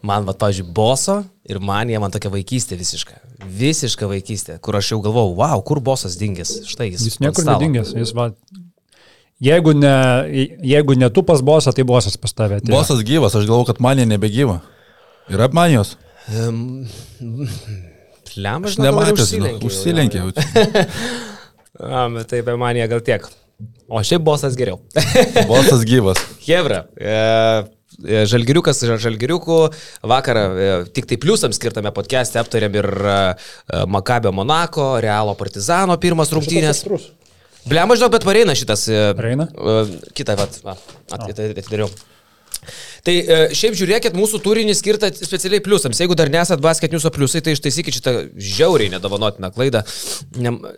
man, 0.05 0.25
va, 0.27 0.33
pavyzdžiui, 0.37 0.67
boso 0.75 1.21
ir 1.47 1.59
manija 1.63 1.99
man 2.03 2.11
tokia 2.13 2.31
vaikystė 2.33 2.77
visiška. 2.79 3.19
Visiška 3.57 4.09
vaikystė, 4.09 4.57
kur 4.63 4.75
aš 4.79 4.93
jau 4.93 4.99
galvojau, 5.05 5.35
wow, 5.39 5.61
kur 5.65 5.79
bosas 5.83 6.17
dingęs. 6.19 6.55
Štai 6.67 6.89
jis. 6.91 7.05
Jis 7.07 7.19
niekur 7.23 7.45
nedingęs. 7.47 7.93
Jis 7.95 8.11
va, 8.17 8.29
jeigu, 9.43 9.75
ne, 9.77 9.93
jeigu 10.65 10.97
ne 10.99 11.09
tu 11.13 11.23
pas 11.27 11.43
bosą, 11.45 11.73
tai 11.75 11.85
bosas 11.87 12.17
pas 12.19 12.33
tave. 12.35 12.59
Tai 12.63 12.73
Bosas 12.73 13.03
gyvas, 13.07 13.37
aš 13.37 13.47
galvoju, 13.47 13.69
kad 13.71 13.81
man 13.83 14.01
jie 14.01 14.07
nebegyva. 14.09 14.59
Yra 15.31 15.47
manijos. 15.53 15.95
Lemba, 18.37 18.69
Aš 18.69 18.77
nematęs, 18.81 19.31
užsilenkė. 19.65 20.19
jau. 20.19 20.31
A, 21.77 22.07
bet 22.09 22.27
taip, 22.31 22.45
be 22.47 22.55
manija 22.57 22.87
gal 22.89 23.01
tiek. 23.05 23.25
O 23.87 24.01
šiaip 24.03 24.23
bosas 24.25 24.57
geriau. 24.57 24.79
Bosas 25.49 25.85
gyvas. 25.87 26.19
Hebra, 26.47 26.83
e, 26.97 27.13
žalgiriukas 28.03 28.81
yra 28.85 28.97
žalgiriukų. 29.01 29.59
Vakarą 30.07 30.43
e, 30.49 30.67
tik 30.93 31.07
tai 31.09 31.17
pliusams 31.21 31.57
skirtame 31.57 31.91
podcast'e 31.95 32.41
aptarėm 32.41 32.75
ir 32.77 32.89
e, 32.89 33.15
e, 33.73 33.85
Makabio 33.89 34.33
Monako, 34.35 34.97
Realo 35.03 35.33
Partizano 35.39 35.97
pirmas 36.01 36.29
rungtynės. 36.35 36.83
Blema, 37.67 37.97
žinau, 37.99 38.11
bet 38.13 38.23
pareina 38.27 38.53
šitas. 38.55 38.85
e, 38.87 39.07
Pareina? 39.17 39.49
e, 39.51 39.81
Kitą, 40.15 40.37
vat, 40.39 40.61
va, 40.63 40.77
at- 41.11 41.25
at- 41.33 41.41
atidariau. 41.63 41.89
Tai 43.07 43.13
e, 43.15 43.35
šiaip 43.55 43.75
žiūrėkit, 43.79 44.15
mūsų 44.17 44.39
turinį 44.43 44.73
skirtą 44.75 45.07
specialiai 45.15 45.61
pliusams. 45.63 45.99
Jeigu 46.01 46.15
dar 46.19 46.27
nesat 46.33 46.59
basket 46.63 46.91
news'o 46.91 47.11
pliusai, 47.15 47.39
tai 47.45 47.53
ištaisykit 47.55 47.95
šitą 47.99 48.13
žiauriai 48.35 48.91
nedovanotiną 48.91 49.51
klaidą. 49.55 49.83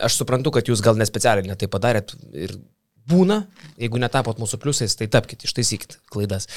Aš 0.05 0.20
suprantu, 0.22 0.51
kad 0.53 0.70
jūs 0.70 0.84
gal 0.86 0.99
nespecialiai 0.99 1.49
netai 1.49 1.70
padarėt 1.72 2.13
ir 2.38 2.53
būna, 3.10 3.41
jeigu 3.82 3.99
netapot 4.01 4.39
mūsų 4.41 4.60
pliusais, 4.62 4.95
tai 4.99 5.10
tapkite, 5.12 5.47
ištaisykit 5.49 5.97
klaidas. 6.14 6.47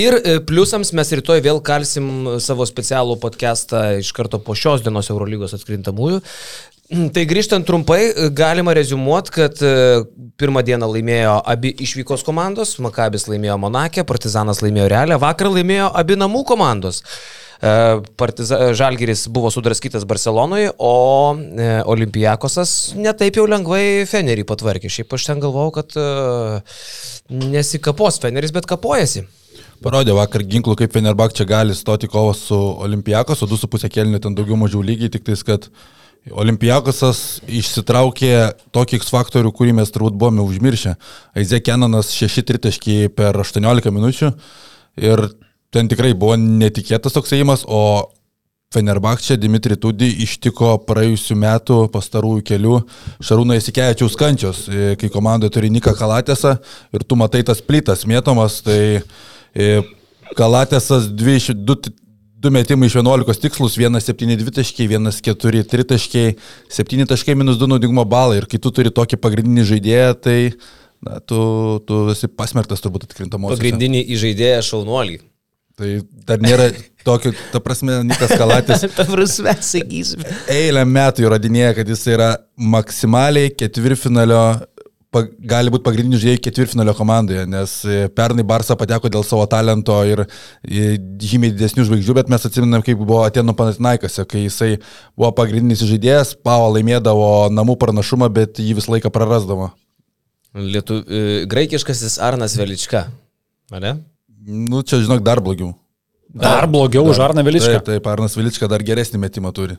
Ir 0.00 0.18
e, 0.18 0.36
pliusams 0.44 0.92
mes 0.96 1.14
rytoj 1.18 1.42
vėl 1.44 1.62
kalsim 1.64 2.36
savo 2.42 2.66
specialų 2.68 3.18
podcastą 3.22 3.84
iš 4.02 4.12
karto 4.16 4.42
po 4.42 4.56
šios 4.58 4.84
dienos 4.84 5.10
Eurolygos 5.12 5.56
atkrintamųjų. 5.58 6.20
Tai 6.92 7.22
grįžtant 7.24 7.64
trumpai, 7.64 8.00
galima 8.36 8.74
rezumuoti, 8.76 9.32
kad 9.32 9.60
e, 9.64 10.02
pirmą 10.36 10.60
dieną 10.66 10.90
laimėjo 10.92 11.38
abi 11.48 11.70
išvykos 11.86 12.24
komandos, 12.26 12.74
Makabis 12.84 13.24
laimėjo 13.30 13.56
Monakė, 13.62 14.04
Partizanas 14.04 14.60
laimėjo 14.60 14.90
Realę, 14.92 15.16
vakar 15.22 15.48
laimėjo 15.54 15.88
abi 16.02 16.18
namų 16.20 16.44
komandos. 16.50 17.00
E, 17.62 18.00
Partiza, 18.18 18.72
Žalgiris 18.74 19.28
buvo 19.30 19.50
sudraskytas 19.54 20.04
Barcelonoje, 20.04 20.72
o 20.78 21.36
e, 21.38 21.68
Olimpijakosas 21.86 22.94
netaip 22.98 23.38
jau 23.38 23.46
lengvai 23.46 24.02
Fenerį 24.10 24.42
patvarkė. 24.48 24.90
Šiaip 24.90 25.14
aš 25.14 25.28
ten 25.28 25.42
galvojau, 25.44 25.70
kad 25.76 25.94
e, 25.94 26.06
nesikapos 27.30 28.18
Feneris, 28.24 28.50
bet 28.54 28.66
kapojasi. 28.66 29.28
Parodė 29.82 30.14
vakar 30.16 30.42
ginklų, 30.46 30.74
kaip 30.80 30.94
Fenerbak 30.94 31.36
čia 31.38 31.46
gali 31.46 31.74
stoti 31.78 32.10
kovą 32.10 32.34
su 32.38 32.58
Olimpijakos, 32.82 33.44
o 33.46 33.50
2,5 33.50 33.86
kelnių 33.94 34.22
ten 34.22 34.34
daugiau 34.38 34.58
mažiau 34.58 34.82
lygiai, 34.82 35.12
tik 35.14 35.26
tais, 35.30 35.46
kad 35.46 35.70
Olimpijakosas 36.30 37.42
išsitraukė 37.46 38.34
tokį 38.74 38.98
X 38.98 39.14
faktorių, 39.14 39.54
kurį 39.54 39.76
mes 39.78 39.90
turbūt 39.94 40.18
buvome 40.18 40.42
užmiršę. 40.42 40.96
Aizė 41.38 41.62
Kenanas 41.62 42.10
6 42.14 42.42
tritaškiai 42.50 43.10
per 43.10 43.38
18 43.42 43.90
minučių 43.94 44.34
ir 45.02 45.26
ten 45.72 45.88
tikrai 45.90 46.12
buvo 46.14 46.36
netikėtas 46.40 47.14
toks 47.16 47.32
ėjimas, 47.36 47.64
o 47.66 48.10
Fenerbakčia 48.72 49.36
Dimitri 49.36 49.76
Tudi 49.76 50.08
ištiko 50.24 50.78
praėjusiu 50.88 51.36
metu 51.36 51.82
pastarųjų 51.92 52.44
kelių 52.48 52.76
Šarūno 53.24 53.56
Įsikevičiaus 53.58 54.16
kančios, 54.16 54.62
e, 54.68 54.94
kai 55.00 55.10
komanda 55.12 55.50
turi 55.52 55.68
Niką 55.72 55.92
Kalatėsą 55.98 56.56
ir 56.96 57.04
tu 57.04 57.18
matai 57.20 57.42
tas 57.44 57.60
plytas 57.60 58.06
mėtomas, 58.08 58.62
tai 58.64 59.02
e, 59.52 59.82
Kalatėsas 60.38 61.10
2 61.12 61.98
Du 62.42 62.50
metimai 62.50 62.88
iš 62.88 62.96
11 62.98 63.38
tikslus, 63.38 63.76
1-7-2 63.78 64.50
taškai, 64.56 64.88
1-4 64.90 65.60
tritaškai, 65.70 66.24
7 66.74 67.06
taškai 67.12 67.36
minus 67.38 67.60
2 67.60 67.68
naudingumo 67.70 68.02
balai. 68.02 68.40
Ir 68.40 68.48
kai 68.50 68.58
tu 68.58 68.72
turi 68.74 68.90
tokį 68.90 69.20
pagrindinį 69.22 69.62
žaidėją, 69.68 70.08
tai 70.18 70.38
na, 71.06 71.20
tu, 71.22 71.38
tu 71.86 72.08
esi 72.10 72.26
pasmerktas 72.26 72.82
turbūt 72.82 73.06
atkrintamos. 73.06 73.54
Pagrindinį 73.54 74.02
įžaidėją 74.16 74.58
šaunuolį. 74.72 75.20
Tai 75.82 75.92
dar 76.28 76.42
nėra 76.42 76.68
tokio, 77.02 77.32
ta 77.50 77.58
prasme, 77.62 78.02
Nikas 78.06 78.34
Kalatis 78.38 78.84
Ta 78.98 79.06
prasme, 79.08 79.54
sakysim. 79.66 80.22
eilę 80.50 80.84
metų 80.86 81.26
įrodinėja, 81.26 81.72
kad 81.80 81.88
jis 81.90 82.04
yra 82.12 82.28
maksimaliai 82.54 83.50
ketvirfinalio, 83.58 84.42
gali 85.50 85.72
būti 85.72 85.84
pagrindinių 85.88 86.20
žaidėjų 86.22 86.42
ketvirfinalio 86.46 86.94
komandoje, 86.96 87.42
nes 87.50 87.74
e, 87.84 88.04
pernai 88.14 88.44
Barsa 88.46 88.76
pateko 88.78 89.10
dėl 89.12 89.26
savo 89.26 89.48
talento 89.50 89.96
ir 90.08 90.22
e, 90.24 90.94
žymiai 91.20 91.52
didesnių 91.56 91.88
žvaigždžių, 91.88 92.16
bet 92.20 92.30
mes 92.32 92.46
atsiminam, 92.48 92.84
kaip 92.86 93.02
buvo 93.02 93.24
Atėnų 93.26 93.56
Panatinaikose, 93.58 94.24
kai 94.30 94.46
jisai 94.46 94.70
buvo 95.18 95.32
pagrindinis 95.42 95.82
žaidėjas, 95.88 96.36
Pavo 96.46 96.70
laimėdavo 96.76 97.50
namų 97.52 97.76
pranašumą, 97.82 98.30
bet 98.32 98.62
jį 98.62 98.78
visą 98.78 98.94
laiką 98.94 99.10
prarasdavo. 99.12 99.72
Lietu, 100.54 101.02
e, 101.02 101.42
graikiškasis 101.50 102.20
Arnas 102.22 102.56
Velička. 102.60 103.08
Mane? 103.72 103.98
Nu, 104.42 104.82
čia 104.82 104.98
žinok, 105.02 105.22
dar 105.22 105.40
blogiau. 105.44 105.72
Dar 106.32 106.66
blogiau 106.66 107.06
už 107.12 107.20
Arną 107.22 107.44
Veličką. 107.46 107.78
Taip, 107.78 107.88
taip, 107.90 108.06
Arnas 108.10 108.36
Vilička 108.36 108.68
dar 108.70 108.82
geresnį 108.82 109.20
metimą 109.22 109.52
turi. 109.54 109.76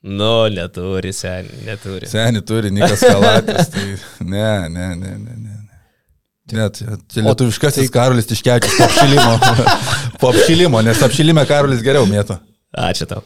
Nu, 0.00 0.48
neturi, 0.48 1.12
sen, 1.12 1.48
neturi. 1.66 2.08
Seniai 2.08 2.44
turi, 2.46 2.70
Nikas 2.72 3.02
Kalatis. 3.04 3.68
Tai 3.74 3.84
ne, 4.24 4.68
ne, 4.72 4.86
ne, 4.94 5.16
ne, 5.16 5.16
ne. 5.18 5.34
ne. 5.36 5.56
Ne, 6.50 6.66
čia, 6.74 6.96
lietuviškasis 7.22 7.90
Karolis 7.94 8.26
Tiškevičius 8.26 8.78
po 8.78 8.86
apšilimo. 8.88 9.34
po 10.22 10.30
apšilimo, 10.32 10.80
nes 10.82 11.02
apšilime 11.06 11.44
Karolis 11.46 11.84
geriau 11.84 12.08
mėto. 12.10 12.40
Ačiū 12.74 13.06
tau. 13.10 13.22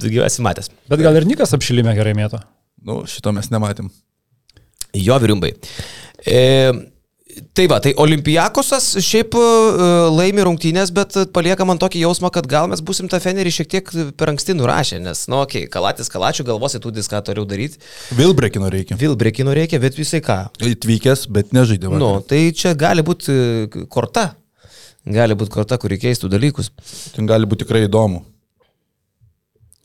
Tu 0.00 0.12
gyvasi 0.14 0.44
matęs. 0.44 0.70
Bet 0.88 1.02
gal 1.04 1.18
ir 1.18 1.26
Nikas 1.28 1.52
apšilimė 1.56 1.92
gerai 1.98 2.14
mėto. 2.16 2.40
Nu, 2.86 3.02
šito 3.10 3.34
mes 3.36 3.50
nematėm. 3.52 3.90
Jo 4.96 5.18
virimbai. 5.20 5.52
E, 6.24 6.40
tai 7.56 7.66
va, 7.70 7.78
tai 7.82 7.92
Olimpijakosas 8.00 8.86
šiaip 9.04 9.36
e, 9.38 9.44
laimi 10.14 10.44
rungtynės, 10.46 10.92
bet 10.94 11.16
palieka 11.34 11.66
man 11.68 11.80
tokį 11.80 12.04
jausmą, 12.04 12.30
kad 12.34 12.48
gal 12.50 12.70
mes 12.70 12.82
busim 12.84 13.10
tą 13.10 13.20
Fenerį 13.22 13.52
šiek 13.54 13.70
tiek 13.74 13.92
per 14.18 14.32
anksti 14.32 14.56
nurašę, 14.58 15.00
nes, 15.04 15.26
nu, 15.30 15.42
okei, 15.44 15.64
okay, 15.66 15.72
kalatis 15.72 16.12
kalačių 16.12 16.46
galvosi 16.50 16.82
tų 16.82 16.94
diską 16.96 17.22
turiu 17.26 17.46
daryti. 17.48 17.80
Vilbrekino 18.18 18.70
reikia. 18.72 18.98
Vilbrekino 19.00 19.54
reikia, 19.56 19.80
bet 19.82 19.98
visai 19.98 20.22
ką. 20.24 20.40
Atvykęs, 20.72 21.26
bet 21.32 21.54
nežaidė. 21.56 21.92
Nu, 22.00 22.12
tai 22.26 22.48
čia 22.56 22.74
gali 22.78 23.04
būti 23.06 23.34
e, 23.34 23.86
korta. 23.90 24.30
Gali 25.08 25.36
būti 25.38 25.54
korta, 25.54 25.78
kuri 25.80 25.96
keistų 26.00 26.28
dalykus. 26.32 26.72
Ten 27.14 27.28
gali 27.28 27.48
būti 27.48 27.64
tikrai 27.64 27.86
įdomu. 27.86 28.24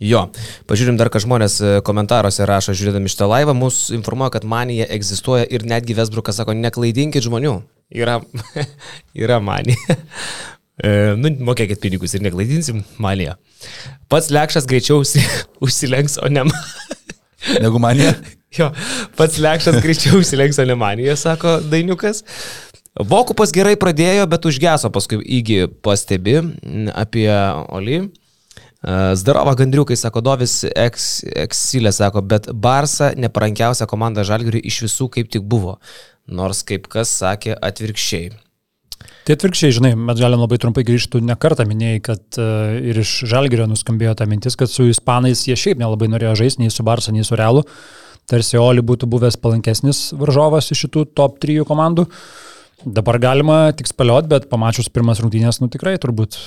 Jo, 0.03 0.25
pažiūrim 0.67 0.97
dar, 0.99 1.07
ką 1.07 1.21
žmonės 1.23 1.53
e, 1.63 1.69
komentaruose 1.87 2.43
rašo, 2.43 2.73
žiūrėdami 2.75 3.07
šitą 3.07 3.29
laivą, 3.31 3.53
mus 3.55 3.93
informuoja, 3.95 4.33
kad 4.33 4.47
manija 4.47 4.89
egzistuoja 4.91 5.45
ir 5.47 5.63
netgi 5.63 5.95
Vesbrukas 5.95 6.35
sako, 6.35 6.51
neklaidinkit 6.59 7.23
žmonių. 7.23 7.53
Yra, 7.95 8.17
yra 9.23 9.39
manija. 9.39 9.99
E, 10.75 10.89
nu, 11.15 11.31
mokėkit 11.47 11.79
pinigus 11.79 12.17
ir 12.17 12.25
neklaidinsim, 12.25 12.81
manija. 12.99 13.37
Pats 14.11 14.27
lekšas 14.35 14.67
greičiau 14.67 14.99
užsi, 14.99 15.23
užsilenks, 15.65 16.19
o 16.19 16.27
ne 16.27 16.43
man. 16.49 16.67
Negu 17.63 17.79
manė. 17.79 18.11
Jo, 18.55 18.73
pats 19.15 19.39
lekšas 19.39 19.79
greičiau 19.79 20.19
užsilenks, 20.19 20.59
o 20.59 20.67
ne 20.67 20.75
manija, 20.79 21.15
sako 21.19 21.61
Dainiukas. 21.71 22.25
Vokupas 22.95 23.55
gerai 23.55 23.77
pradėjo, 23.79 24.27
bet 24.31 24.47
užgeso 24.47 24.91
paskui 24.91 25.23
įgy 25.39 25.69
pastebi 25.83 26.37
apie 26.91 27.31
Oli. 27.75 28.03
E, 28.85 29.15
Zdarova 29.15 29.55
Gandriukai, 29.57 29.97
sako 29.97 30.21
Dovis 30.21 30.59
Eksilė, 30.69 31.91
sako, 31.95 32.21
bet 32.21 32.51
Barsa 32.53 33.11
neparankiausia 33.17 33.87
komanda 33.89 34.25
Žalgiriui 34.27 34.61
iš 34.69 34.83
visų 34.85 35.09
kaip 35.17 35.31
tik 35.33 35.45
buvo. 35.49 35.79
Nors 36.29 36.61
kaip 36.65 36.89
kas 36.91 37.11
sakė 37.21 37.57
atvirkščiai. 37.65 38.33
Tai 39.25 39.33
atvirkščiai, 39.33 39.73
žinai, 39.73 39.91
mes 39.97 40.21
galim 40.21 40.41
labai 40.41 40.57
trumpai 40.61 40.83
grįžti, 40.85 41.21
ne 41.25 41.33
kartą 41.37 41.65
minėjai, 41.65 42.01
kad 42.05 42.39
uh, 42.41 42.75
ir 42.77 42.97
iš 43.01 43.23
Žalgirio 43.29 43.65
nuskambėjo 43.69 44.13
ta 44.17 44.27
mintis, 44.29 44.57
kad 44.57 44.69
su 44.69 44.85
Ispanais 44.89 45.43
jie 45.47 45.57
šiaip 45.57 45.81
nelabai 45.81 46.09
norėjo 46.13 46.35
žaisti, 46.43 46.61
nei 46.61 46.73
su 46.73 46.85
Barsa, 46.85 47.13
nei 47.13 47.25
su 47.25 47.37
Realu. 47.37 47.65
Tarsi 48.29 48.57
Oli 48.57 48.81
būtų 48.85 49.09
buvęs 49.09 49.37
palankesnis 49.41 50.07
varžovas 50.17 50.71
iš 50.73 50.85
šitų 50.85 51.07
top 51.17 51.37
3 51.41 51.65
komandų. 51.69 52.07
Dabar 52.85 53.17
galima 53.21 53.57
tik 53.77 53.89
spėliot, 53.89 54.29
bet 54.29 54.49
pamačius 54.49 54.89
pirmas 54.93 55.21
rungtynės, 55.21 55.61
nu 55.61 55.69
tikrai 55.73 55.95
turbūt 56.01 56.37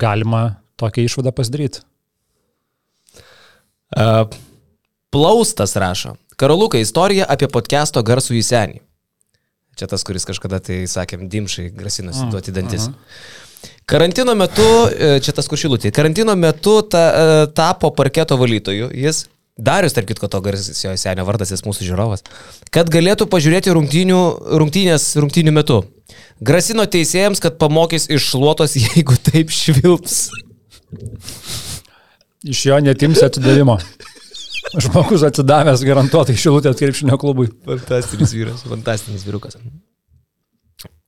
galima 0.00 0.44
tokią 0.82 1.06
išvadą 1.06 1.32
pasidaryti. 1.34 1.82
Uh, 3.92 4.26
plaustas 5.12 5.76
rašo. 5.76 6.16
Karolukai, 6.40 6.80
istorija 6.82 7.26
apie 7.28 7.48
podcast'o 7.52 8.02
garsų 8.02 8.38
į 8.40 8.46
senį. 8.46 8.80
Čia 9.78 9.88
tas, 9.88 10.04
kuris 10.04 10.26
kažkada 10.28 10.60
tai, 10.64 10.82
sakėm, 10.88 11.28
dimšai 11.32 11.70
grasinosi 11.76 12.26
duoti 12.32 12.52
dantis. 12.52 12.88
Karantino 13.88 14.34
metu, 14.38 14.64
e, 14.88 15.20
čia 15.24 15.32
tas 15.36 15.48
kuršilutė, 15.48 15.92
karantino 15.94 16.34
metu 16.38 16.80
ta, 16.82 17.02
e, 17.02 17.46
tapo 17.56 17.90
parketo 17.96 18.36
valytoju, 18.40 18.90
jis, 18.96 19.26
Darius, 19.62 19.92
tarp 19.92 20.08
kitko, 20.08 20.30
to 20.32 20.40
garsiojo 20.40 20.96
senio 20.96 21.26
vardas, 21.28 21.50
jis 21.52 21.60
mūsų 21.66 21.84
žiūrovas, 21.84 22.24
kad 22.72 22.88
galėtų 22.88 23.26
pažiūrėti 23.28 23.74
rungtynės 23.76 25.10
rungtynių 25.20 25.52
metu. 25.52 25.82
Grasino 26.40 26.86
teisėjams, 26.88 27.40
kad 27.42 27.58
pamokys 27.60 28.08
iš 28.08 28.30
šluotos, 28.32 28.78
jeigu 28.86 29.18
taip 29.20 29.52
švilps. 29.52 30.30
Iš 32.42 32.66
jo 32.66 32.80
netimsi 32.82 33.24
atsidavimo. 33.26 33.78
Žmogus 34.82 35.24
atsidavęs 35.26 35.82
garantuotai 35.84 36.34
šilutės 36.38 36.78
krepšinio 36.80 37.18
klubui. 37.20 37.48
Fantastinis 37.66 38.32
vyras, 38.34 38.62
fantastinis 38.66 39.24
vyrukas. 39.26 39.58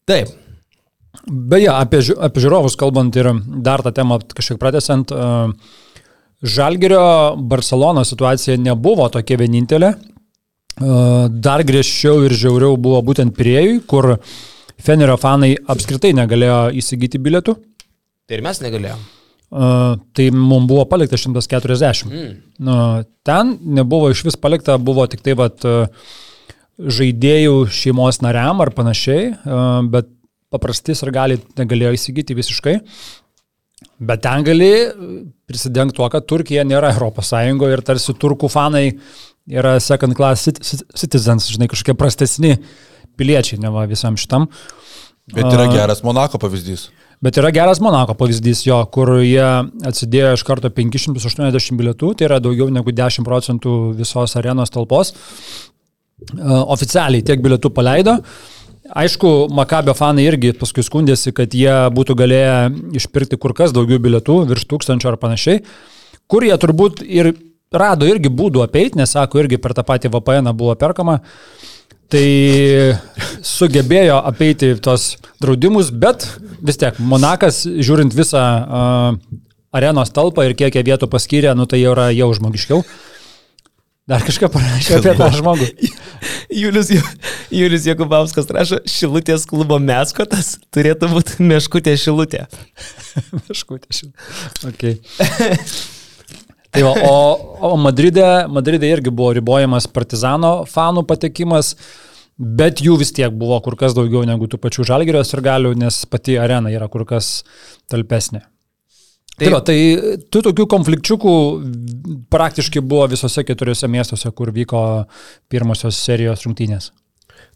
Taip. 0.09 0.35
Beje, 1.25 1.71
apie, 1.73 2.03
apie 2.27 2.43
žiūrovus 2.43 2.77
kalbant 2.77 3.17
ir 3.17 3.31
dar 3.65 3.83
tą 3.87 3.95
temą 3.95 4.19
kažkiek 4.35 4.59
pratesant, 4.61 5.15
e, 5.15 5.53
Žalgerio 6.45 7.37
Barcelono 7.41 8.03
situacija 8.05 8.59
nebuvo 8.61 9.07
tokia 9.09 9.39
vienintelė. 9.41 9.95
E, 9.95 10.99
Dar 11.47 11.65
griežčiau 11.65 12.27
ir 12.27 12.35
žiauriau 12.37 12.77
buvo 12.77 13.01
būtent 13.07 13.33
Priejui, 13.39 13.81
kur 13.89 14.17
Fenerio 14.85 15.17
fanai 15.17 15.55
apskritai 15.57 16.13
negalėjo 16.19 16.59
įsigyti 16.83 17.23
bilietų. 17.23 17.57
Tai 18.29 18.37
ir 18.37 18.45
mes 18.45 18.61
negalėjom. 18.61 19.07
Tai 19.55 20.25
mums 20.35 20.67
buvo 20.67 20.83
palikta 20.91 21.19
140. 21.21 22.09
Mm. 22.11 23.05
Ten 23.23 23.53
nebuvo 23.77 24.09
iš 24.11 24.25
vis 24.27 24.37
palikta, 24.41 24.75
buvo 24.83 25.05
tik 25.07 25.23
tai 25.23 25.37
vat, 25.39 25.63
žaidėjų 26.79 27.59
šeimos 27.71 28.19
nariam 28.25 28.63
ar 28.65 28.73
panašiai, 28.75 29.29
bet 29.93 30.09
paprastis 30.55 31.03
ir 31.05 31.13
gali 31.15 31.39
negalėjo 31.59 31.95
įsigyti 31.95 32.35
visiškai. 32.35 32.75
Bet 34.03 34.25
ten 34.25 34.43
gali 34.47 34.73
prisidengti 35.47 35.99
tuo, 35.99 36.09
kad 36.11 36.27
Turkija 36.27 36.65
nėra 36.67 36.91
ES 36.95 37.33
ir 37.71 37.83
tarsi 37.87 38.15
turkų 38.19 38.51
fanai 38.51 38.89
yra 39.47 39.77
second 39.79 40.17
class 40.17 40.49
cit- 40.49 40.63
cit- 40.65 40.87
citizens, 40.97 41.47
žinai, 41.53 41.69
kažkokie 41.69 41.95
prastesni 41.95 42.57
piliečiai, 43.19 43.61
ne 43.61 43.71
va 43.71 43.85
visam 43.87 44.17
šitam. 44.17 44.49
Bet 45.31 45.45
yra 45.47 45.69
geras 45.71 46.03
Monako 46.03 46.41
pavyzdys. 46.43 46.89
Bet 47.25 47.39
yra 47.41 47.49
geras 47.55 47.81
Monako 47.81 48.13
pavyzdys 48.21 48.67
jo, 48.67 48.77
kur 48.93 49.15
jie 49.25 49.45
atsidėjo 49.89 50.35
iš 50.37 50.43
karto 50.45 50.69
580 50.69 51.79
bilietų, 51.79 52.11
tai 52.19 52.27
yra 52.29 52.41
daugiau 52.43 52.69
negu 52.73 52.93
10 52.93 53.25
procentų 53.25 53.77
visos 53.97 54.37
arenos 54.37 54.73
talpos. 54.75 55.15
E, 55.15 56.35
Oficialiai 56.77 57.25
tiek 57.25 57.41
bilietų 57.41 57.71
paleido. 57.73 58.19
Aišku, 58.93 59.31
Makabio 59.57 59.95
fanai 59.97 60.27
irgi 60.29 60.53
paskui 60.61 60.85
skundėsi, 60.85 61.33
kad 61.33 61.57
jie 61.57 61.73
būtų 61.97 62.19
galėję 62.21 62.59
išpirkti 63.01 63.41
kur 63.41 63.57
kas 63.57 63.73
daugiau 63.73 64.03
bilietų, 64.05 64.43
virš 64.51 64.69
tūkstančio 64.69 65.09
ar 65.15 65.17
panašiai, 65.23 65.63
kur 66.29 66.45
jie 66.45 66.59
turbūt 66.61 67.01
ir 67.09 67.33
rado 67.73 68.05
irgi 68.05 68.29
būdų 68.29 68.67
apeiti, 68.67 69.01
nes 69.01 69.17
sako, 69.17 69.41
irgi 69.41 69.57
per 69.57 69.73
tą 69.73 69.87
patį 69.89 70.13
VPN 70.13 70.53
buvo 70.53 70.77
perkama. 70.77 71.23
Tai 72.13 72.27
sugebėjo 73.45 74.19
apeiti 74.29 74.75
tos 74.83 75.15
draudimus, 75.43 75.89
bet 75.91 76.27
vis 76.65 76.79
tiek 76.81 76.99
Monakas, 77.01 77.65
žiūrint 77.65 78.15
visą 78.15 78.43
uh, 78.43 79.41
arenos 79.75 80.13
talpą 80.15 80.47
ir 80.47 80.55
kiek 80.59 80.77
jie 80.77 80.85
vietų 80.87 81.09
paskyrė, 81.11 81.55
nu 81.59 81.67
tai 81.71 81.83
jau 81.83 81.95
yra 81.97 82.11
jau 82.15 82.31
žmogiškiau. 82.37 82.85
Dar 84.05 84.21
kažką 84.21 84.51
parašė 84.53 84.99
apie 84.99 85.15
tą 85.17 85.31
žmogų. 85.33 85.71
Julius, 86.61 86.91
Julius 87.49 87.87
Jokubauskas 87.89 88.51
rašo, 88.53 88.83
šilutės 88.85 89.49
klubo 89.49 89.81
meskotas 89.81 90.59
turėtų 90.77 91.09
būti 91.15 91.49
meškutė 91.49 91.97
šilutė. 92.01 92.45
Meškutė 93.49 93.97
šil. 94.03 94.15
Okay. 94.69 95.01
Tai 96.75 96.83
va, 96.83 96.95
o, 97.07 97.19
o 97.71 97.77
Madride, 97.79 98.25
Madride 98.51 98.89
irgi 98.91 99.13
buvo 99.15 99.31
ribojamas 99.37 99.87
partizano 99.87 100.65
fanų 100.67 101.05
patekimas, 101.07 101.75
bet 102.35 102.83
jų 102.83 102.97
vis 102.99 103.15
tiek 103.15 103.31
buvo 103.31 103.61
kur 103.63 103.77
kas 103.79 103.95
daugiau 103.95 104.25
negu 104.27 104.49
tų 104.51 104.59
pačių 104.63 104.89
žalgerios 104.91 105.31
ir 105.37 105.45
galių, 105.45 105.77
nes 105.79 106.01
pati 106.11 106.35
arena 106.41 106.73
yra 106.75 106.91
kur 106.91 107.07
kas 107.07 107.45
talpesnė. 107.93 108.43
Tai, 109.35 109.49
va, 109.51 109.59
tai 109.67 109.79
tų 110.31 110.45
tokių 110.49 110.67
konflikčiukų 110.71 111.33
praktiškai 112.31 112.83
buvo 112.83 113.09
visose 113.11 113.43
keturiose 113.47 113.89
miestuose, 113.91 114.31
kur 114.31 114.53
vyko 114.55 114.83
pirmosios 115.51 115.99
serijos 115.99 116.45
rungtynės. 116.47 116.93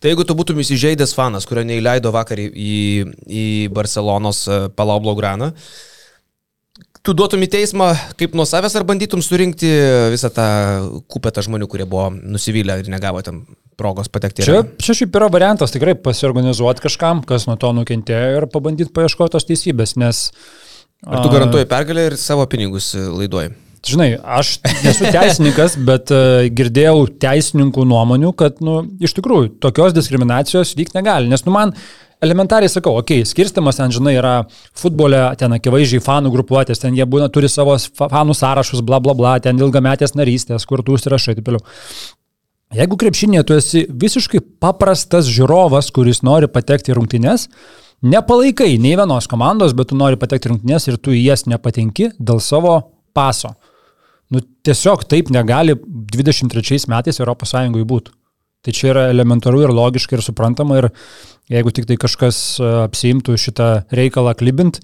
Tai 0.02 0.10
jeigu 0.10 0.26
tu 0.26 0.34
būtum 0.38 0.58
įsižeidęs 0.62 1.14
fanas, 1.14 1.46
kurio 1.46 1.64
neįleido 1.66 2.10
vakar 2.14 2.38
į, 2.38 2.48
į, 3.26 3.46
Barcelonos 3.74 4.44
e, 4.46 4.58
Palau 4.78 4.98
Blaugraną, 5.02 5.52
tu 7.08 7.14
duotum 7.16 7.40
į 7.46 7.48
teismą 7.52 7.88
kaip 8.20 8.34
nuo 8.36 8.44
savęs 8.48 8.76
ar 8.76 8.84
bandytum 8.88 9.22
surinkti 9.24 9.70
visą 10.12 10.28
tą 10.34 10.48
kupetą 11.08 11.44
žmonių, 11.46 11.68
kurie 11.70 11.86
buvo 11.88 12.10
nusivylę 12.12 12.82
ir 12.82 12.90
negavo 12.92 13.22
tam 13.24 13.46
progos 13.78 14.10
patekti. 14.12 14.44
Čia, 14.44 14.60
čia 14.82 14.96
šiaip 14.98 15.16
yra 15.16 15.30
variantas 15.32 15.72
tikrai 15.72 15.94
pasiorganizuoti 16.02 16.84
kažkam, 16.84 17.22
kas 17.26 17.46
nuo 17.48 17.56
to 17.60 17.70
nukentėjo 17.76 18.42
ir 18.42 18.48
pabandyti 18.52 18.92
paieškoti 18.96 19.36
tos 19.36 19.48
teisybės, 19.48 19.94
nes... 20.00 20.26
Ar 21.06 21.22
tu 21.22 21.30
garantuoji 21.30 21.68
pergalę 21.70 22.08
ir 22.08 22.18
savo 22.18 22.44
pinigus 22.50 22.90
e, 22.98 23.04
laiduoji? 23.20 23.52
Žinai, 23.86 24.08
aš 24.18 24.56
nesu 24.82 25.06
teisininkas, 25.14 25.76
bet 25.86 26.10
e, 26.10 26.48
girdėjau 26.58 27.06
teisininkų 27.22 27.86
nuomonių, 27.88 28.32
kad, 28.36 28.58
nu, 28.66 28.80
iš 28.98 29.14
tikrųjų, 29.16 29.54
tokios 29.62 29.94
diskriminacijos 29.96 30.74
vykti 30.76 30.98
negali. 30.98 31.30
Nes, 31.30 31.46
nu, 31.46 31.54
man 31.54 31.76
elementariai 32.24 32.70
sakau, 32.70 32.96
okei, 32.98 33.22
okay, 33.22 33.28
skirstimas 33.28 33.78
ten, 33.78 33.92
žinai, 33.94 34.14
yra 34.18 34.34
futbole, 34.76 35.20
ten 35.38 35.54
akivaizdžiai 35.56 36.02
fanų 36.04 36.32
grupuotės, 36.34 36.82
ten 36.82 36.96
jie 36.98 37.06
būna, 37.08 37.30
turi 37.34 37.50
savo 37.50 37.76
fa- 37.78 38.10
fanų 38.12 38.36
sąrašus, 38.38 38.82
bla 38.86 39.00
bla 39.02 39.14
bla, 39.18 39.36
ten 39.42 39.58
ilgametės 39.58 40.16
narystės, 40.18 40.66
kur 40.68 40.82
tu 40.82 40.96
užsirašai, 40.98 41.36
taip 41.38 41.48
toliau. 41.48 41.64
Jeigu 42.76 42.98
krepšinėje 43.00 43.44
tu 43.48 43.56
esi 43.56 43.84
visiškai 43.88 44.42
paprastas 44.60 45.30
žiūrovas, 45.32 45.88
kuris 45.94 46.20
nori 46.26 46.50
patekti 46.52 46.92
į 46.92 46.98
rungtynes, 46.98 47.46
nepalaikai 48.04 48.74
nei 48.82 48.92
vienos 48.98 49.30
komandos, 49.30 49.72
bet 49.76 49.88
tu 49.88 49.96
nori 49.96 50.20
patekti 50.20 50.50
į 50.50 50.52
rungtynes 50.52 50.90
ir 50.90 50.98
tu 51.00 51.14
į 51.16 51.22
jas 51.30 51.46
nepatenki 51.48 52.12
dėl 52.18 52.42
savo 52.44 52.76
paso. 53.16 53.54
Nu, 54.28 54.42
tiesiog 54.44 55.06
taip 55.08 55.30
negali 55.32 55.78
23 56.12 56.84
metais 56.92 57.16
ES 57.16 57.54
būti. 57.88 58.12
Tai 58.58 58.74
čia 58.74 58.90
yra 58.90 59.06
elementaru 59.08 59.62
ir 59.62 59.72
logiška 59.72 60.18
ir 60.18 60.22
suprantama 60.26 60.82
ir 60.82 60.90
jeigu 61.52 61.72
tik 61.74 61.88
tai 61.88 61.98
kažkas 62.00 62.38
e, 62.60 62.70
apsiimtų 62.86 63.36
šitą 63.40 63.68
reikalą 63.94 64.34
klibint, 64.38 64.80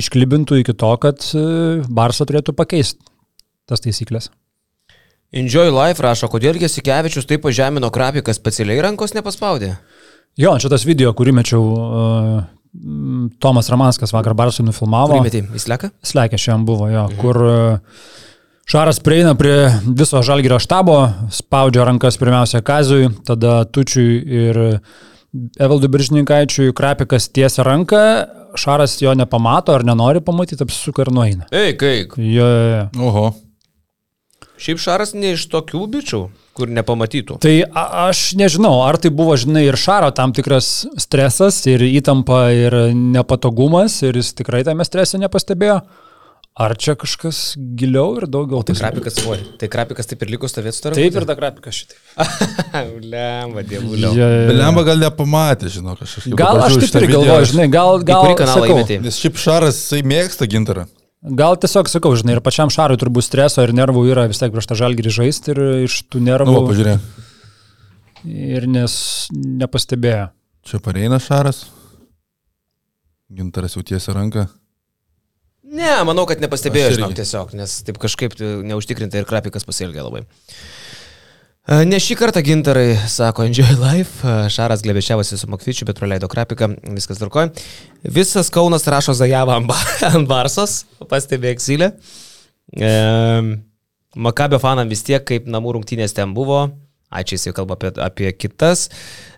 išklibintų 0.00 0.62
iki 0.62 0.74
to, 0.78 0.94
kad 1.02 1.26
e, 1.32 1.44
Barsa 1.88 2.26
turėtų 2.28 2.56
pakeisti 2.56 3.00
tas 3.68 3.82
taisyklės. 3.84 4.30
Enjoy 5.34 5.72
Life 5.74 6.02
rašo, 6.04 6.28
kodėl 6.30 6.58
Jasikevičius 6.62 7.26
taip 7.26 7.42
pažemino 7.42 7.88
krapiką 7.94 8.34
specialiai 8.36 8.82
rankos 8.84 9.16
nepaspaudė. 9.16 9.72
Jo, 10.38 10.52
čia 10.62 10.70
tas 10.70 10.84
video, 10.86 11.10
kurį 11.14 11.32
mečiau, 11.34 11.62
uh, 11.74 12.44
Tomas 13.42 13.70
Ramanskas 13.70 14.12
vakar 14.14 14.34
Barsui 14.38 14.66
nufilmavo. 14.66 15.16
Kurį 15.16 15.26
metį? 15.26 15.42
Jis 15.56 15.66
leka? 15.70 15.90
Slekė 16.06 16.38
šiandien 16.38 16.68
buvo, 16.68 16.86
jo, 16.90 17.06
mhm. 17.08 17.18
kur 17.22 17.40
uh, 17.42 18.22
Šaras 18.64 18.96
prieina 19.04 19.34
prie 19.36 19.68
viso 19.84 20.22
žalgyrio 20.24 20.56
štabo, 20.62 20.96
spaudžia 21.34 21.84
rankas 21.84 22.16
pirmiausia 22.16 22.62
Kazui, 22.64 23.10
tada 23.26 23.58
Tučiui 23.68 24.22
ir 24.24 24.60
Evaldui 25.58 25.90
Biržininkaičiui, 25.90 26.74
Krapikas 26.76 27.28
tiesia 27.34 27.64
ranką, 27.66 28.02
Šaras 28.58 29.00
jo 29.02 29.14
nepamato 29.18 29.74
ar 29.74 29.82
nenori 29.86 30.22
pamatyti, 30.22 30.62
apsisuka 30.62 31.02
ir 31.02 31.10
nueina. 31.14 31.48
Ei, 31.50 31.74
kaip. 31.78 32.14
Jo, 32.18 32.46
jo, 32.46 32.68
jo. 32.70 32.84
Oho. 33.08 33.26
Šiaip 34.62 34.78
Šaras 34.78 35.16
ne 35.18 35.34
iš 35.34 35.48
tokių 35.50 35.86
bičių. 35.90 36.22
kur 36.54 36.70
nepamatytų. 36.70 37.40
Tai 37.42 37.54
a, 37.66 37.82
aš 38.06 38.36
nežinau, 38.38 38.76
ar 38.86 38.94
tai 39.02 39.10
buvo, 39.10 39.34
žinai, 39.34 39.64
ir 39.66 39.74
Šaro 39.74 40.12
tam 40.14 40.30
tikras 40.36 40.86
stresas, 41.02 41.58
ir 41.66 41.82
įtampa, 41.82 42.44
ir 42.54 42.76
nepatogumas, 42.94 43.96
ir 44.06 44.20
jis 44.20 44.30
tikrai 44.38 44.62
tame 44.62 44.86
strese 44.86 45.18
nepastebėjo. 45.18 45.80
Ar 46.54 46.70
čia 46.78 46.92
kažkas 46.94 47.38
giliau 47.74 48.12
ir 48.20 48.28
daugiau? 48.30 48.60
Tai 48.62 48.76
krapikas, 48.78 49.16
oi, 49.26 49.40
tai 49.58 49.66
krapikas 49.72 50.06
taip 50.06 50.20
ir 50.22 50.28
liko 50.36 50.46
stovėti 50.46 50.76
su 50.76 50.84
tavimi. 50.84 51.08
Taip 51.10 51.16
ir 51.18 51.24
ta 51.26 51.34
krapikas 51.34 51.80
šitaip. 51.80 51.98
Lemba, 53.12 53.64
dievulio. 53.66 54.12
Ja, 54.14 54.28
ja, 54.30 54.36
ja. 54.44 54.52
Belemba 54.52 54.84
gal 54.86 55.02
nepamatė, 55.02 55.72
žinok, 55.74 56.04
aš 56.06 56.12
kažkaip. 56.20 56.36
Gal 56.38 56.60
aš 56.62 56.76
taip 56.84 57.00
ir 57.02 57.08
galvoju, 57.10 57.48
žinai, 57.50 57.66
gal, 57.74 57.98
gal, 58.06 58.22
kurį 58.28 58.38
kanalą 58.38 58.62
sakau, 58.68 58.76
įmetei? 58.78 59.00
Nes 59.02 59.18
šiaip 59.18 59.42
Šaras, 59.42 59.80
jisai 59.82 60.04
mėgsta 60.14 60.46
gintarą. 60.54 60.86
gal 61.42 61.58
tiesiog 61.58 61.90
sakau, 61.90 62.14
žinai, 62.22 62.38
ir 62.38 62.44
pačiam 62.46 62.70
Šarui 62.70 63.00
turbūt 63.02 63.26
streso 63.26 63.66
ir 63.66 63.74
nervų 63.74 64.06
yra 64.14 64.28
vis 64.30 64.38
tiek 64.38 64.54
prieš 64.54 64.70
tą 64.70 64.78
žalgį 64.78 65.10
žaisti 65.18 65.56
ir 65.56 65.62
iš 65.90 66.04
tų 66.06 66.22
nervų 66.30 66.54
Nu, 66.54 66.64
pažiūrėjau. 66.70 67.02
ir 68.30 68.70
nes 68.70 68.94
nepastebėjo. 69.34 70.30
Čia 70.70 70.78
pareina 70.86 71.18
Šaras. 71.18 71.64
Gintaras 73.34 73.74
jau 73.74 73.82
tiesia 73.82 74.14
ranką. 74.14 74.46
Ne, 75.74 75.90
manau, 76.06 76.24
kad 76.30 76.38
irgi. 76.92 77.00
žinok, 77.00 77.14
tiesiog, 77.18 77.54
nes 77.58 77.80
taip 77.86 77.98
kažkaip 78.02 78.36
tai 78.38 78.50
neužtikrintai 78.70 79.22
ir 79.24 79.26
krapikas 79.28 79.66
pasielgė 79.66 80.04
labai. 80.06 80.22
E, 81.66 81.80
Ne 81.88 81.96
šį 82.02 82.14
kartą 82.20 82.42
gintarai, 82.44 82.92
sako 83.08 83.46
Enjoy 83.48 83.74
Life, 83.80 84.20
E, 84.28 84.48
Šaras 84.52 84.82
glebečiavosi 84.84 85.38
su 85.40 85.48
Makvičiu, 85.50 85.86
bet 85.88 85.98
praleido 85.98 86.28
krapiką, 86.30 86.68
viskas 86.94 87.18
tvarkoja. 87.18 87.50
Visas 88.04 88.50
Kaunas 88.54 88.86
rašo 88.86 89.14
Zajavą 89.16 89.56
ant 89.58 89.66
ba- 89.70 89.80
ant 90.14 90.28
Barsos, 90.30 90.84
pastebė 91.10 91.54
Eksilė. 91.56 91.90
E, 92.76 92.94
Makabio 94.14 94.60
fanam 94.62 94.88
vis 94.92 95.02
tiek, 95.02 95.24
kaip 95.26 95.48
namų 95.50 95.72
rungtynės 95.78 96.14
ten 96.14 96.34
buvo, 96.36 96.68
ačiū 97.10 97.34
jisai 97.38 97.54
kalba 97.56 97.74
apie, 97.74 97.90
apie 98.04 98.30
kitas. 98.38 98.86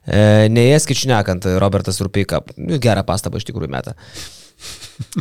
E, 0.04 0.48
Neėskičinekant, 0.52 1.46
Robertas 1.62 2.02
Rupeika, 2.04 2.42
nu, 2.60 2.76
gerą 2.82 3.06
pastabą 3.08 3.40
iš 3.40 3.46
tikrųjų 3.48 3.72
metą. 3.72 3.94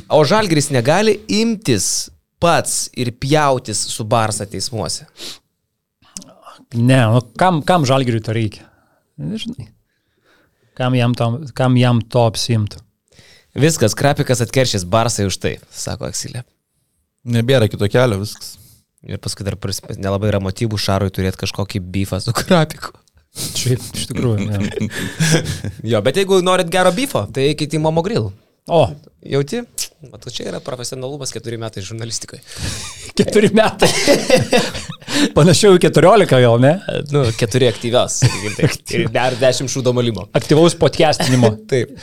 O 0.09 0.21
Žalgris 0.27 0.69
negali 0.71 1.17
imtis 1.27 2.09
pats 2.39 2.89
ir 2.95 3.11
pjautis 3.19 3.79
su 3.91 4.03
Barsa 4.07 4.45
teismuose. 4.49 5.05
Ne, 6.75 6.99
nu, 7.11 7.21
kam, 7.39 7.61
kam 7.63 7.85
žalgiriui 7.87 8.23
to 8.25 8.33
reikia? 8.35 8.65
Nežinai. 9.21 9.69
Kam 10.75 10.95
jam, 10.97 11.13
to, 11.15 11.27
kam 11.55 11.77
jam 11.79 12.01
to 12.01 12.25
apsimtų? 12.27 12.81
Viskas, 13.55 13.93
krapikas 13.95 14.41
atkeršys 14.43 14.83
Barsai 14.91 15.29
už 15.29 15.37
tai, 15.39 15.53
sako 15.71 16.09
Aksilė. 16.09 16.41
Nebėra 17.23 17.69
kito 17.71 17.87
kelio, 17.87 18.17
viskas. 18.19 18.57
Ir 19.05 19.21
paskui 19.23 19.45
dar 19.47 19.55
pris- 19.55 19.79
nelabai 19.95 20.33
yra 20.33 20.41
motyvų 20.43 20.79
Šarui 20.81 21.13
turėti 21.15 21.39
kažkokį 21.45 21.79
bifą 21.95 22.19
su 22.19 22.33
krapiku. 22.35 22.91
Šiaip, 23.35 23.85
iš 23.95 24.09
tikrųjų. 24.11 24.89
Jo, 25.87 26.01
bet 26.03 26.19
jeigu 26.19 26.41
norit 26.43 26.67
gero 26.73 26.91
bifo, 26.95 27.23
tai 27.31 27.49
eikite 27.53 27.79
į 27.79 27.83
Momo 27.85 28.03
Grill. 28.03 28.33
O, 28.65 28.87
Jauti? 29.21 29.59
Matai, 30.09 30.31
čia 30.33 30.47
yra 30.49 30.59
profesionalumas 30.61 31.29
keturi 31.33 31.57
metai 31.61 31.83
žurnalistikoje. 31.85 32.41
keturi 33.19 33.51
metai. 33.53 33.89
Panašiau 35.37 35.77
į 35.77 35.81
keturiolika 35.83 36.39
gal, 36.41 36.57
ne? 36.63 36.71
Nu, 37.13 37.27
keturi 37.37 37.69
aktyvios. 37.69 38.23
Ir 38.97 39.05
dar 39.13 39.37
dešimt 39.37 39.69
šūdo 39.69 39.93
malimo. 39.93 40.25
Aktyvaus 40.33 40.73
podcastinimo. 40.81 41.53
Taip. 41.69 41.93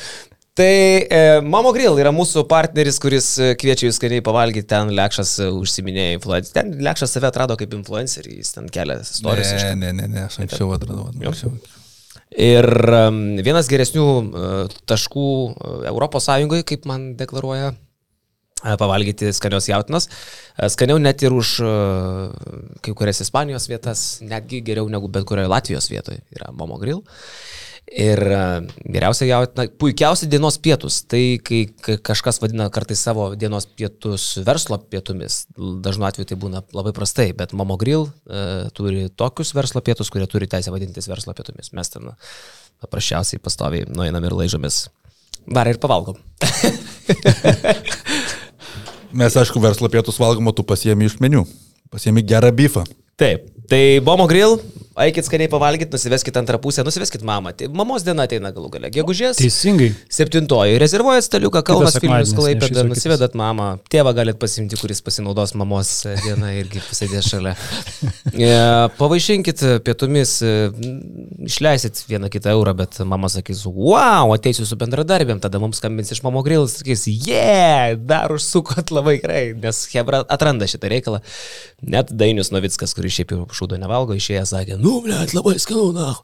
Tai 0.55 0.71
e, 0.71 1.21
Mamo 1.43 1.75
Grill 1.75 1.99
yra 1.99 2.15
mūsų 2.15 2.47
partneris, 2.47 3.03
kuris 3.03 3.33
e, 3.43 3.53
kviečia 3.59 3.89
jūs 3.89 3.99
skaniai 3.99 4.23
pavalgyti, 4.23 4.69
ten 4.71 4.95
Lekšas 4.95 5.39
e, 5.43 5.51
užsiminėjo 5.65 6.19
influencerį. 6.21 6.55
Ten 6.61 6.75
Lekšas 6.87 7.19
save 7.19 7.33
atrado 7.33 7.59
kaip 7.59 7.75
influencerį, 7.75 8.39
jis 8.39 8.55
ten 8.55 8.71
kelia 8.71 9.01
istorijas. 9.03 9.57
Ne, 9.65 9.79
ne, 9.83 9.95
ne, 9.99 10.11
ne, 10.13 10.27
aš 10.29 10.45
anksčiau 10.45 10.77
atradau. 10.77 11.09
Anksčiau. 11.11 11.57
Ir 12.33 12.66
vienas 13.45 13.68
geresnių 13.68 14.05
uh, 14.05 14.74
taškų 14.89 15.26
Sąjungoje, 16.24 16.64
kaip 16.64 16.87
man 16.89 17.11
deklaruoja, 17.18 17.72
uh, 17.74 18.76
pavalgyti 18.80 19.33
skanios 19.37 19.68
jautinos. 19.68 20.09
Uh, 20.57 20.68
skaniau 20.72 21.01
net 21.03 21.22
ir 21.22 21.35
už 21.37 21.59
kai 22.80 22.95
kurias 22.97 23.20
Ispanijos 23.24 23.68
vietas, 23.68 24.07
netgi 24.24 24.62
geriau 24.64 24.89
negu 24.89 25.11
bet 25.12 25.28
kurioje 25.28 25.53
Latvijos 25.53 25.91
vietoje 25.93 26.22
yra 26.33 26.53
Momo 26.57 26.80
Grill. 26.80 27.05
Ir 27.93 28.20
uh, 28.24 28.62
geriausia 28.89 29.26
jautina, 29.28 29.66
puikiausia 29.80 30.28
dienos 30.30 30.57
pietus. 30.62 31.03
Tai 31.11 31.20
kai, 31.45 31.66
kažkas 32.07 32.39
vadina 32.41 32.68
kartais 32.72 33.03
savo 33.05 33.26
dienos 33.37 33.66
pietus 33.68 34.39
verslo 34.47 34.78
pietumis, 34.80 35.43
dažnu 35.57 36.07
atveju 36.09 36.30
tai 36.30 36.39
būna 36.41 36.62
labai 36.72 36.95
prastai, 36.97 37.28
bet 37.37 37.53
Momo 37.59 37.76
Grill 37.80 38.07
uh, 38.07 38.70
turi 38.76 39.09
tokius 39.12 39.53
verslo 39.57 39.85
pietus, 39.85 40.09
kurie 40.14 40.30
turi 40.30 40.49
teisę 40.49 40.72
vadintis 40.72 41.11
verslo 41.11 41.35
pietumis. 41.37 41.74
Mes 41.76 41.93
ten 41.93 42.09
paprasčiausiai 42.83 43.43
pastoviai 43.43 43.85
nueinam 43.91 44.24
ir 44.24 44.39
laižomės. 44.41 44.87
Dar 45.53 45.68
ir 45.68 45.78
pavalgom. 45.83 46.16
Mes, 49.12 49.35
aišku, 49.37 49.61
verslo 49.61 49.91
pietus 49.93 50.16
valgom, 50.16 50.49
o 50.49 50.53
tu 50.57 50.64
pasiemi 50.64 51.05
iš 51.11 51.18
meniu. 51.20 51.45
Pasiemi 51.93 52.22
gerą 52.24 52.49
bifą. 52.57 52.87
Taip. 53.20 53.51
Tai 53.73 54.01
Bomo 54.05 54.27
Grill, 54.29 54.59
eikit 55.01 55.25
skaniai 55.25 55.49
pavalgyti, 55.49 55.89
nusiveskit 55.95 56.37
antrą 56.37 56.59
pusę, 56.61 56.83
nusiveskit 56.85 57.23
mamą. 57.25 57.55
Tai 57.57 57.68
mamos 57.73 58.05
diena 58.05 58.27
ateina 58.29 58.51
galų 58.53 58.68
gale. 58.75 58.91
Gegužės. 58.93 59.39
Teisingai. 59.41 59.89
Septintoji. 60.12 60.77
Rezervuojat 60.83 61.25
staliuką 61.25 61.62
Kaunas 61.64 61.97
Vilnius 61.97 62.35
Klaipėda, 62.37 62.85
nusivedat 62.85 63.37
mamą. 63.39 63.70
Tėvą 63.93 64.12
galit 64.18 64.37
pasimti, 64.41 64.77
kuris 64.77 65.01
pasinaudos 65.05 65.55
mamos 65.57 65.95
dieną 66.05 66.53
irgi 66.61 66.85
pasėdės 66.89 67.33
šalia. 67.33 67.57
E, 68.33 68.49
Pavaišinkit 68.97 69.61
pietumis, 69.85 70.31
e, 70.47 70.68
išleisit 71.45 72.01
vieną 72.09 72.31
kitą 72.33 72.55
eurą, 72.55 72.73
bet 72.79 72.97
mama 73.07 73.29
sakys, 73.31 73.61
wow, 73.68 74.33
ateisiu 74.33 74.64
su 74.66 74.79
bendradarbėm, 74.81 75.41
tada 75.43 75.61
mums 75.62 75.79
skambins 75.83 76.11
iš 76.14 76.23
mamo 76.25 76.41
grilas, 76.47 76.79
sakys, 76.81 77.05
yeah, 77.11 77.93
dar 77.99 78.33
užsukot 78.35 78.91
labai 78.95 79.18
gerai, 79.20 79.43
nes 79.59 79.83
Hebra 79.93 80.23
atranda 80.33 80.68
šitą 80.70 80.91
reikalą. 80.95 81.20
Net 81.85 82.11
Dainius 82.14 82.51
Novickas, 82.55 82.97
kuris 82.97 83.18
šiaip 83.18 83.37
jau 83.37 83.45
šūdo 83.63 83.79
nevalgo, 83.79 84.17
išėjęs 84.19 84.53
sakė, 84.57 84.77
nu, 84.81 85.01
blėt, 85.05 85.35
labai 85.37 85.59
skanu, 85.63 85.93
na. 85.95 86.15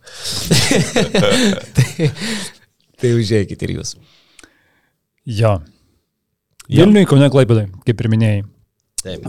tai, 1.76 2.10
tai 2.98 3.12
užėjkit 3.14 3.62
ir 3.62 3.74
jūs. 3.78 3.94
Jo. 5.28 5.58
Vilniui, 6.68 7.06
Kaune 7.08 7.30
Klaipėdai, 7.30 7.68
kaip 7.86 8.00
ir 8.00 8.10
minėjai. 8.12 8.42
Taip. 8.98 9.28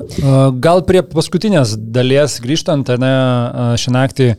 Gal 0.60 0.82
prie 0.88 1.04
paskutinės 1.06 1.76
dalies 1.78 2.40
grįžtant, 2.42 2.90
ne, 3.00 3.14
šią 3.78 3.94
naktį 3.94 4.32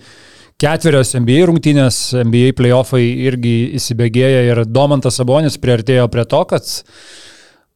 ketverios 0.61 1.15
NBA 1.15 1.47
rungtynės, 1.49 2.01
NBA 2.27 2.51
playoffai 2.59 3.05
irgi 3.29 3.71
įsibėgėja 3.79 4.43
ir 4.51 4.65
Domantas 4.67 5.21
Sabonis 5.21 5.57
priartėjo 5.63 6.11
prie 6.13 6.27
to, 6.29 6.43
kad 6.51 6.67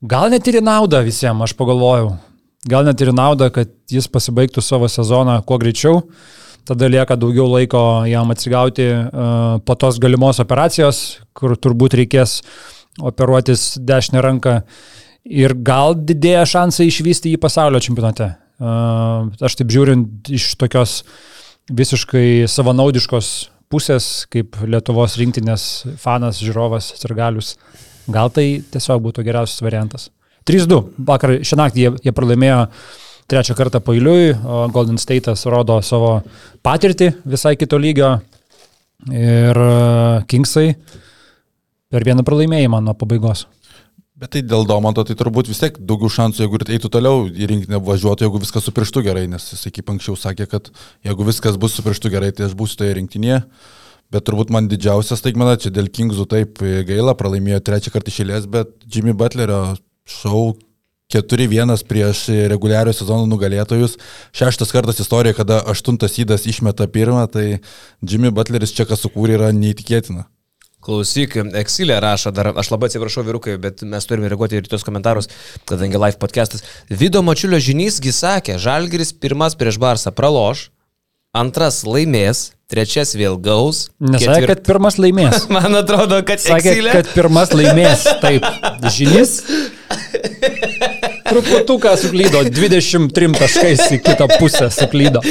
gal 0.02 0.34
net 0.34 0.50
ir 0.50 0.58
į 0.60 0.64
naudą 0.66 1.04
visiems, 1.06 1.46
aš 1.46 1.54
pagalvojau. 1.56 2.16
Gal 2.70 2.86
net 2.86 3.00
ir 3.04 3.12
naudą, 3.12 3.50
kad 3.52 3.70
jis 3.92 4.08
pasibaigtų 4.08 4.62
savo 4.64 4.88
sezoną 4.88 5.36
kuo 5.44 5.58
greičiau. 5.60 6.04
Tada 6.64 6.88
lieka 6.88 7.16
daugiau 7.20 7.44
laiko 7.52 7.80
jam 8.08 8.30
atsigauti 8.32 8.86
a, 8.88 9.58
po 9.60 9.74
tos 9.76 9.98
galimos 10.00 10.40
operacijos, 10.40 11.20
kur 11.36 11.58
turbūt 11.60 11.98
reikės 12.00 12.38
operuotis 13.04 13.74
dešinę 13.84 14.22
ranką 14.24 14.62
ir 15.24 15.52
gal 15.66 15.92
didėja 15.96 16.46
šansai 16.48 16.88
išvysti 16.88 17.34
jį 17.34 17.42
pasaulio 17.42 17.82
čempionate. 17.84 18.30
Uh, 18.54 19.32
Aš 19.42 19.58
taip 19.58 19.72
žiūrint 19.74 20.30
iš 20.30 20.52
tokios 20.60 21.02
visiškai 21.74 22.46
savanaudiškos 22.48 23.30
pusės, 23.72 24.08
kaip 24.30 24.56
Lietuvos 24.62 25.16
rinktinės 25.18 25.64
fanas, 26.00 26.38
žiūrovas, 26.44 26.92
sirgalius, 27.00 27.56
gal 28.06 28.30
tai 28.30 28.62
tiesiog 28.72 29.02
būtų 29.08 29.24
geriausias 29.26 29.64
variantas. 29.64 30.08
3-2. 30.48 30.80
Vakar 31.08 31.38
šią 31.44 31.58
naktį 31.60 31.84
jie, 31.84 31.94
jie 32.04 32.14
pralaimėjo 32.16 32.60
trečią 33.30 33.56
kartą 33.56 33.80
pailiui, 33.80 34.34
Golden 34.74 35.00
State'as 35.00 35.46
rodo 35.50 35.80
savo 35.82 36.18
patirtį 36.64 37.14
visai 37.24 37.54
kito 37.56 37.80
lygio 37.80 38.18
ir 39.10 39.60
uh, 39.60 40.22
Kingsai 40.28 40.74
per 41.92 42.04
vieną 42.06 42.24
pralaimėjimą 42.26 42.80
nuo 42.84 42.96
pabaigos. 42.98 43.46
Bet 44.14 44.30
tai 44.30 44.44
dėl 44.46 44.62
Domanto, 44.62 45.02
tai 45.02 45.16
turbūt 45.18 45.48
vis 45.50 45.58
tiek 45.58 45.78
daugiau 45.82 46.08
šansų, 46.12 46.44
jeigu 46.44 46.58
ir 46.60 46.76
eitų 46.76 46.90
toliau 46.94 47.24
į 47.26 47.48
rinkinį 47.50 47.80
važiuotų, 47.82 48.28
jeigu 48.28 48.40
viskas 48.44 48.62
su 48.62 48.72
pirštu 48.74 49.02
gerai, 49.02 49.24
nes 49.30 49.48
jis 49.50 49.66
kaip 49.74 49.90
anksčiau 49.90 50.14
sakė, 50.18 50.46
kad 50.52 50.70
jeigu 51.04 51.26
viskas 51.26 51.58
bus 51.58 51.74
su 51.74 51.82
pirštu 51.82 52.12
gerai, 52.14 52.30
tai 52.30 52.46
aš 52.46 52.54
būsiu 52.58 52.78
toje 52.78 52.94
rinktinėje. 53.00 53.40
Bet 54.14 54.26
turbūt 54.28 54.52
man 54.54 54.68
didžiausias 54.70 55.18
staigmena 55.18 55.56
čia 55.58 55.72
dėl 55.74 55.90
Kingsų 55.90 56.28
taip 56.30 56.62
gaila, 56.62 57.16
pralaimėjo 57.18 57.58
trečią 57.66 57.90
kartą 57.90 58.14
išėlės, 58.14 58.46
bet 58.46 58.70
Jimmy 58.86 59.16
Butlerio 59.18 59.74
šau 60.08 60.54
4-1 61.12 61.84
prieš 61.88 62.26
reguliario 62.50 62.92
sezono 62.96 63.26
nugalėtojus. 63.30 63.98
Šeštas 64.34 64.72
kartas 64.74 65.00
istorijoje, 65.04 65.38
kada 65.38 65.60
aštuntas 65.70 66.18
įdas 66.18 66.48
išmeta 66.50 66.88
pirmą, 66.90 67.26
tai 67.30 67.60
Jimmy 68.02 68.32
Butleris 68.34 68.74
čia 68.74 68.88
kas 68.88 69.04
sukūrė 69.04 69.38
yra 69.38 69.52
neįtikėtina. 69.54 70.26
Klausyk, 70.84 71.38
Exilė 71.56 71.96
rašo 72.02 72.28
dar, 72.34 72.50
aš 72.60 72.68
labai 72.74 72.90
atsiprašau 72.90 73.22
vyrukai, 73.24 73.54
bet 73.60 73.80
mes 73.88 74.04
turime 74.04 74.28
reaguoti 74.28 74.58
ir 74.58 74.66
į 74.66 74.72
tos 74.74 74.84
komentarus, 74.84 75.30
kadangi 75.64 75.96
live 75.96 76.20
podcastas. 76.20 76.60
Vido 76.90 77.22
Mačiulio 77.24 77.56
žinysgi 77.56 78.12
sakė, 78.12 78.58
Žalgiris 78.60 79.14
pirmas 79.16 79.56
prieš 79.56 79.80
Barsą 79.80 80.12
praloš, 80.12 80.66
antras 81.34 81.82
laimės, 81.86 82.52
trečias 82.70 83.14
vėl 83.18 83.36
gaus. 83.42 83.88
Nesakė, 84.00 84.48
kad 84.52 84.62
pirmas 84.66 84.98
laimės. 85.02 85.46
Man 85.54 85.76
atrodo, 85.80 86.20
kad 86.26 86.42
Sakė, 86.42 86.72
Exilė- 86.76 86.94
kad 86.96 87.10
pirmas 87.14 87.52
laimės. 87.54 88.06
Taip, 88.22 88.46
žinys. 88.94 89.36
Truputuką 91.24 91.94
suklydo, 91.98 92.44
23 92.54 93.30
taškais 93.38 93.86
į 93.96 94.00
kitą 94.04 94.28
pusę 94.38 94.68
suklydo. 94.74 95.22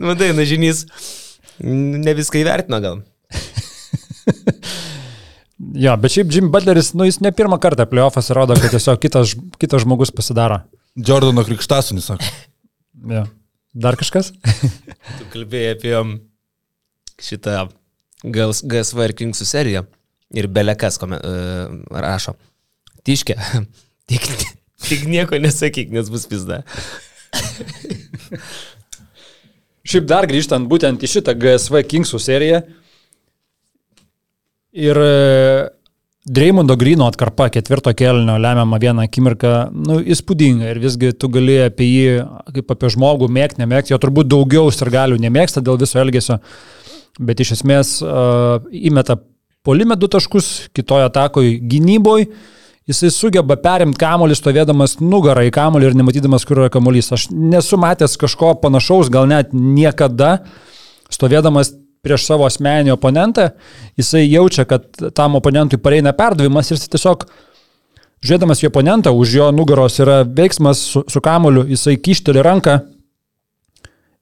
Matai, 0.00 0.32
na 0.36 0.46
žinys, 0.48 0.84
ne 1.60 2.14
viską 2.18 2.40
įvertino 2.42 2.80
gal. 2.82 3.02
Jo, 5.74 5.94
bet 5.98 6.12
šiaip 6.14 6.32
Jim 6.34 6.50
Butleris, 6.52 6.92
nu 6.98 7.06
jis 7.06 7.20
ne 7.24 7.30
pirmą 7.34 7.56
kartą 7.62 7.86
playoffas 7.90 8.28
rodo, 8.36 8.56
kad 8.58 8.74
tiesiog 8.74 8.98
kitas, 9.02 9.32
kitas 9.60 9.82
žmogus 9.84 10.12
pasidaro. 10.14 10.60
Jordano 10.94 11.42
Krikštasunis, 11.46 12.10
sako. 12.10 12.26
Jo. 13.10 13.24
Dar 13.74 13.98
kažkas? 13.98 14.30
Tu 15.18 15.26
kalbėjai 15.32 15.74
apie 15.74 15.94
um, 15.98 16.14
šitą 17.18 17.66
GS 18.22 18.62
GSV 18.70 19.08
ir 19.08 19.14
Kingsų 19.18 19.46
seriją 19.48 19.82
ir 20.34 20.48
belekas 20.50 20.98
komen, 21.02 21.18
uh, 21.18 21.98
rašo. 22.04 22.36
Tiškė, 23.04 23.36
tik, 24.10 24.28
tik 24.86 25.04
nieko 25.10 25.40
nesakyk, 25.42 25.90
nes 25.94 26.08
bus 26.12 26.28
pizda. 26.30 26.62
Šiaip 29.84 30.06
dar 30.08 30.24
grįžtant 30.30 30.70
būtent 30.70 31.02
į 31.04 31.10
šitą 31.18 31.34
GSV 31.36 31.82
Kingsų 31.90 32.22
seriją. 32.22 32.62
Ir 34.74 34.98
Dreymondo 36.24 36.76
Grino 36.80 37.04
atkarpa 37.04 37.50
ketvirto 37.52 37.92
kelnio 37.92 38.38
lemiamą 38.40 38.78
vieną 38.80 39.02
akimirką, 39.04 39.50
nu, 39.76 39.98
įspūdinga. 40.00 40.70
Ir 40.72 40.80
visgi 40.80 41.10
tu 41.20 41.28
gali 41.28 41.58
apie 41.66 41.84
jį, 41.84 42.06
kaip 42.56 42.72
apie 42.72 42.90
žmogų, 42.94 43.28
mėgti, 43.28 43.60
nemėgti. 43.60 43.92
Jo 43.92 43.98
turbūt 44.00 44.30
daugiau 44.32 44.72
sirgalių 44.72 45.20
nemėgsta 45.20 45.60
dėl 45.60 45.76
viso 45.82 46.00
elgesio. 46.00 46.38
Bet 47.20 47.44
iš 47.44 47.58
esmės 47.58 47.98
uh, 48.00 48.64
įmeta 48.72 49.18
polime 49.64 49.98
du 50.00 50.08
taškus, 50.08 50.70
kitoje 50.72 51.10
atakoje 51.10 51.58
gynyboje. 51.60 52.30
Jisai 52.88 53.12
sugeba 53.12 53.56
perimti 53.60 54.00
kamuolį 54.00 54.40
stovėdamas 54.40 54.98
nugarą 55.04 55.44
į 55.44 55.52
kamuolį 55.52 55.92
ir 55.92 56.00
nematydamas, 56.00 56.48
kur 56.48 56.62
yra 56.62 56.72
kamuolys. 56.72 57.12
Aš 57.16 57.30
nesu 57.32 57.76
matęs 57.80 58.16
kažko 58.20 58.56
panašaus, 58.64 59.12
gal 59.12 59.28
net 59.28 59.52
niekada, 59.52 60.38
stovėdamas 61.12 61.76
prieš 62.04 62.28
savo 62.28 62.46
asmenį 62.46 62.94
oponentą, 62.94 63.50
jisai 63.98 64.26
jaučia, 64.26 64.66
kad 64.68 64.86
tam 65.16 65.38
oponentui 65.40 65.80
pareina 65.82 66.12
perdavimas 66.16 66.70
ir 66.70 66.78
jis 66.78 66.92
tiesiog, 66.92 67.26
žiūrėdamas 68.24 68.62
į 68.62 68.70
oponentą, 68.70 69.12
už 69.12 69.38
jo 69.38 69.50
nugaros 69.52 69.98
yra 70.00 70.22
veiksmas 70.24 70.84
su, 70.92 71.04
su 71.08 71.24
kamuoliu, 71.24 71.66
jisai 71.68 71.96
kišteli 72.00 72.44
ranką 72.44 72.78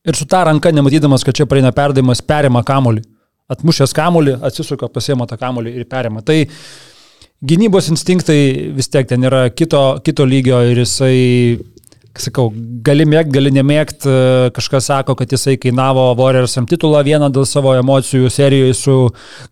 ir 0.05 0.18
su 0.18 0.26
tą 0.26 0.45
ranką, 0.49 0.72
nematydamas, 0.74 1.24
kad 1.24 1.37
čia 1.37 1.47
pareina 1.47 1.72
perdavimas, 1.74 2.22
perima 2.26 2.64
kamuolį. 2.66 3.05
Atmušęs 3.53 3.93
kamuolį, 3.95 4.39
atsisuka, 4.47 4.89
pasiema 4.91 5.26
tą 5.28 5.37
kamuolį 5.39 5.74
ir 5.76 5.87
perima. 5.91 6.22
Tai 6.26 6.39
gynybos 7.43 7.91
instinktai 7.93 8.72
vis 8.76 8.91
tiek 8.91 9.07
ten 9.09 9.26
yra 9.28 9.45
kito, 9.51 9.83
kito 10.05 10.26
lygio 10.26 10.62
ir 10.70 10.83
jisai, 10.83 11.18
sakau, 12.20 12.50
gali 12.84 13.06
mėgti, 13.08 13.32
gali 13.32 13.52
nemėgti, 13.54 14.12
kažkas 14.56 14.90
sako, 14.90 15.16
kad 15.16 15.32
jisai 15.32 15.56
kainavo 15.60 16.10
Warriorsam 16.18 16.66
titulą 16.68 17.00
vieną 17.06 17.30
dėl 17.32 17.46
savo 17.48 17.72
emocijų 17.78 18.30
serijoje 18.32 18.76
su 18.76 18.96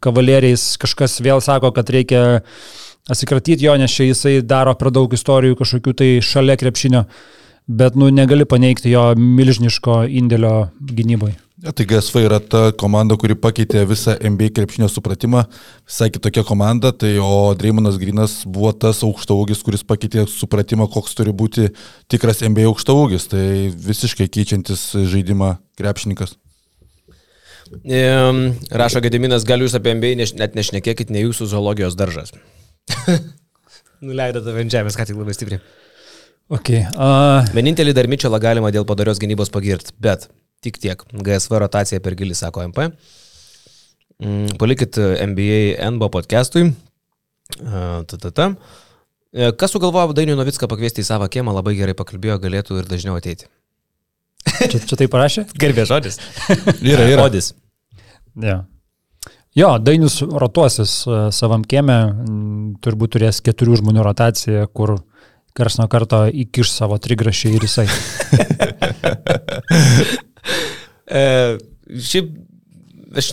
kavaleriais, 0.04 0.74
kažkas 0.80 1.20
vėl 1.24 1.40
sako, 1.44 1.72
kad 1.76 1.90
reikia 1.90 2.22
atsikratyti 3.10 3.64
jo, 3.64 3.76
nes 3.80 3.94
čia 3.94 4.10
jisai 4.10 4.38
daro 4.44 4.74
per 4.78 4.92
daug 4.94 5.12
istorijų 5.16 5.58
kažkokių 5.60 5.96
tai 5.96 6.10
šalia 6.24 6.58
krepšinio, 6.60 7.04
bet 7.80 7.96
nu 7.96 8.10
negali 8.12 8.44
paneigti 8.48 8.92
jo 8.92 9.10
milžiniško 9.16 10.02
indėlio 10.20 10.70
gynyboje. 10.80 11.38
Ja, 11.60 11.74
tai 11.76 11.84
GSV 11.84 12.22
yra 12.24 12.38
ta 12.40 12.60
komanda, 12.72 13.18
kuri 13.20 13.34
pakeitė 13.36 13.82
visą 13.84 14.14
NBA 14.16 14.48
krepšinio 14.56 14.86
supratimą, 14.88 15.42
visai 15.84 16.08
kitokia 16.08 16.40
komanda, 16.48 16.88
tai 16.96 17.10
o 17.20 17.52
Dreimanas 17.52 17.98
Grinas 18.00 18.38
buvo 18.48 18.70
tas 18.72 19.02
aukštaugis, 19.04 19.60
kuris 19.66 19.84
pakeitė 19.84 20.24
supratimą, 20.24 20.86
koks 20.88 21.18
turi 21.18 21.34
būti 21.36 21.68
tikras 22.08 22.40
NBA 22.46 22.64
aukštaugis, 22.70 23.28
tai 23.34 23.44
visiškai 23.76 24.30
keičiantis 24.32 24.86
žaidimą 25.12 25.58
krepšininkas. 25.76 26.38
Ehm, 27.84 28.42
Rašo 28.72 29.04
Gediminas, 29.04 29.44
gal 29.44 29.60
jūs 29.60 29.76
apie 29.76 29.92
MBA 30.00 30.16
neš, 30.16 30.34
net 30.40 30.56
nešnekėkit, 30.56 31.12
ne 31.12 31.28
jūsų 31.28 31.52
zoologijos 31.52 31.92
daržas. 31.98 32.32
Nuleido 34.00 34.40
tave 34.40 34.64
ant 34.64 34.72
žemės, 34.72 34.96
ką 34.96 35.10
tik 35.12 35.20
labai 35.20 35.36
stipriai. 35.36 35.60
Okay, 36.50 36.86
uh, 36.96 37.44
Vienintelį 37.52 37.92
dar 37.94 38.08
Mičelą 38.10 38.40
galima 38.42 38.72
dėl 38.74 38.88
padarios 38.88 39.20
gynybos 39.22 39.52
pagirti, 39.52 39.92
bet 40.02 40.30
tik 40.64 40.78
tiek. 40.80 41.02
GSV 41.12 41.60
rotacija 41.62 42.00
per 42.04 42.16
gilį, 42.18 42.36
sako 42.36 42.64
MP. 42.68 42.90
Mm, 44.20 44.56
Palikit 44.60 44.98
NBA 45.00 45.78
NBO 45.94 46.10
podcastui. 46.12 46.70
Uh, 47.60 48.02
ta, 48.06 48.18
ta, 48.20 48.30
ta. 48.30 48.46
E, 49.30 49.52
Kas 49.58 49.72
sugalvojo 49.74 50.14
Dainių 50.16 50.36
Novicką 50.38 50.68
pakviesti 50.70 51.04
į 51.04 51.06
savo 51.06 51.26
kiemą, 51.30 51.54
labai 51.54 51.76
gerai 51.78 51.94
pakalbėjo, 51.98 52.38
galėtų 52.42 52.80
ir 52.80 52.90
dažniau 52.90 53.16
ateiti. 53.18 53.48
čia, 54.58 54.78
čia 54.78 54.98
tai 54.98 55.08
parašė? 55.10 55.46
Garbė 55.62 55.86
žodis. 55.88 56.18
Yra, 56.92 57.06
yra. 57.06 57.24
Žodis. 57.24 57.52
Ja. 58.40 58.64
Jo, 59.56 59.78
Dainius 59.82 60.20
rotuosis 60.22 61.00
e, 61.06 61.20
savam 61.34 61.64
kieme, 61.66 61.98
m, 62.10 62.74
turbūt 62.82 63.16
turės 63.16 63.40
keturių 63.42 63.80
žmonių 63.82 64.02
rotaciją, 64.06 64.66
kur 64.74 65.00
kars 65.58 65.80
nuo 65.80 65.88
karto 65.90 66.24
įkiš 66.30 66.70
savo 66.70 66.98
trigrašį 67.02 67.54
ir 67.56 67.66
jisai. 67.66 67.86
E, 71.10 71.22
šiaip, 72.06 72.28
aš, 73.18 73.32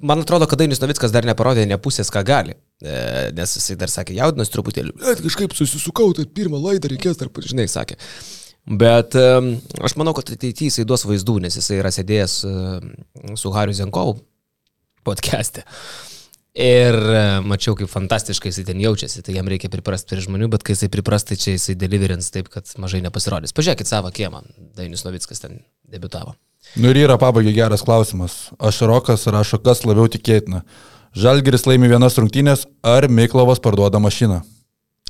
man 0.00 0.22
atrodo, 0.22 0.48
kad 0.48 0.60
Dainis 0.60 0.80
Novickas 0.80 1.12
dar 1.12 1.26
neparodė 1.28 1.66
ne 1.68 1.76
pusės, 1.82 2.08
ką 2.12 2.22
gali. 2.24 2.54
E, 2.80 2.94
nes 3.36 3.56
jisai 3.58 3.76
dar 3.80 3.92
sakė, 3.92 4.16
jaudinas 4.16 4.48
truputėlį, 4.54 4.94
bet 5.02 5.20
kažkaip 5.26 5.52
susisukau, 5.56 6.14
tai 6.16 6.24
pirmą 6.24 6.62
laidą 6.62 6.88
reikės 6.88 7.20
dar, 7.20 7.28
žinai, 7.44 7.68
sakė. 7.68 7.98
Bet 8.70 9.16
e, 9.18 9.26
aš 9.84 9.96
manau, 10.00 10.14
kad 10.16 10.30
ateityje 10.32 10.70
jisai 10.70 10.86
duos 10.88 11.04
vaizdų, 11.08 11.40
nes 11.44 11.56
jisai 11.58 11.80
yra 11.80 11.92
sėdėjęs 11.94 12.36
e, 12.46 12.54
su 13.40 13.52
Hariu 13.52 13.76
Zenkovu 13.76 14.20
podcast'e. 15.06 15.64
Ir 16.60 16.96
e, 16.96 17.22
mačiau, 17.46 17.76
kaip 17.78 17.90
fantastiškai 17.92 18.50
jisai 18.50 18.66
ten 18.68 18.80
jaučiasi, 18.82 19.22
tai 19.26 19.36
jam 19.36 19.48
reikia 19.48 19.70
priprasti 19.72 20.12
prie 20.12 20.24
žmonių, 20.24 20.48
bet 20.50 20.64
kai 20.66 20.74
jisai 20.74 20.90
pripras, 20.92 21.24
tai 21.28 21.38
čia 21.40 21.54
jisai 21.54 21.76
deliverins 21.78 22.32
taip, 22.34 22.50
kad 22.52 22.68
mažai 22.82 23.00
nepasirodys. 23.04 23.54
Pažiūrėkit 23.56 23.88
savo 23.88 24.10
kiemą, 24.14 24.42
Dainis 24.76 25.06
Novickas 25.06 25.44
ten 25.44 25.60
debitavo. 25.90 26.34
Nu 26.78 26.92
ir 26.92 27.00
yra 27.02 27.16
pabaigai 27.18 27.52
geras 27.56 27.82
klausimas. 27.82 28.50
Aš 28.58 28.84
Rokas 28.86 29.26
rašo, 29.26 29.58
kas 29.62 29.82
labiau 29.88 30.06
tikėtina. 30.10 30.62
Žalgeris 31.18 31.66
laimi 31.66 31.90
vienas 31.90 32.18
rungtynės 32.20 32.68
ar 32.86 33.08
Miklovas 33.10 33.58
parduoda 33.62 33.98
mašiną? 33.98 34.44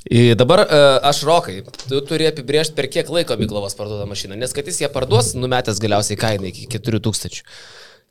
I 0.09 0.33
dabar 0.33 0.63
e, 0.65 0.79
aš 1.05 1.21
rokai, 1.27 1.59
tu 1.85 1.99
turi 2.09 2.25
apibriežti, 2.25 2.73
per 2.73 2.87
kiek 2.89 3.09
laiko 3.13 3.37
Miklovas 3.37 3.77
parduoda 3.77 4.07
mašiną, 4.09 4.33
nes 4.39 4.55
kad 4.55 4.65
jis 4.65 4.81
ją 4.81 4.89
parduos, 4.93 5.35
numetęs 5.37 5.77
galiausiai 5.83 6.17
kainą 6.17 6.49
iki 6.49 6.65
4000. 6.73 7.43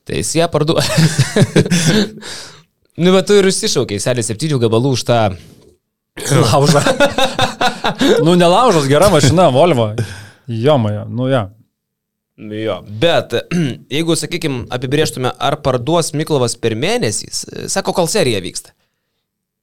Tai 0.07 0.21
jis 0.21 0.31
ją 0.39 0.47
parduoda. 0.53 0.85
nu, 3.03 3.11
bet 3.11 3.27
tu 3.27 3.41
ir 3.41 3.51
išsišaukiai, 3.51 3.99
selė 4.03 4.23
7 4.23 4.63
gabalų 4.63 4.95
už 4.95 5.07
tą... 5.09 5.23
Laužą. 6.21 6.83
nu, 8.27 8.37
nelaužas, 8.39 8.87
gera 8.91 9.11
mašina, 9.11 9.49
Volvo. 9.55 9.91
Jomaja, 10.47 11.09
nu 11.11 11.27
ja. 11.31 11.49
Nu 12.41 12.57
Jo, 12.57 12.79
bet 13.03 13.35
jeigu, 13.97 14.17
sakykime, 14.17 14.65
apibrieštume, 14.73 15.33
ar 15.37 15.59
parduos 15.65 16.15
Miklovas 16.17 16.57
per 16.57 16.77
mėnesį, 16.79 17.29
sako, 17.69 17.93
kol 17.97 18.09
serija 18.09 18.41
vyksta. 18.45 18.73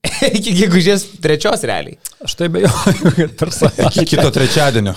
Iki 0.38 0.54
gegužės 0.62 1.08
trečios 1.24 1.66
realiai. 1.68 1.98
Aš 2.24 2.38
tai 2.38 2.52
bejoju, 2.54 3.12
kad 3.18 3.36
personažai. 3.40 4.06
Kito 4.08 4.30
trečiadienio. 4.34 4.94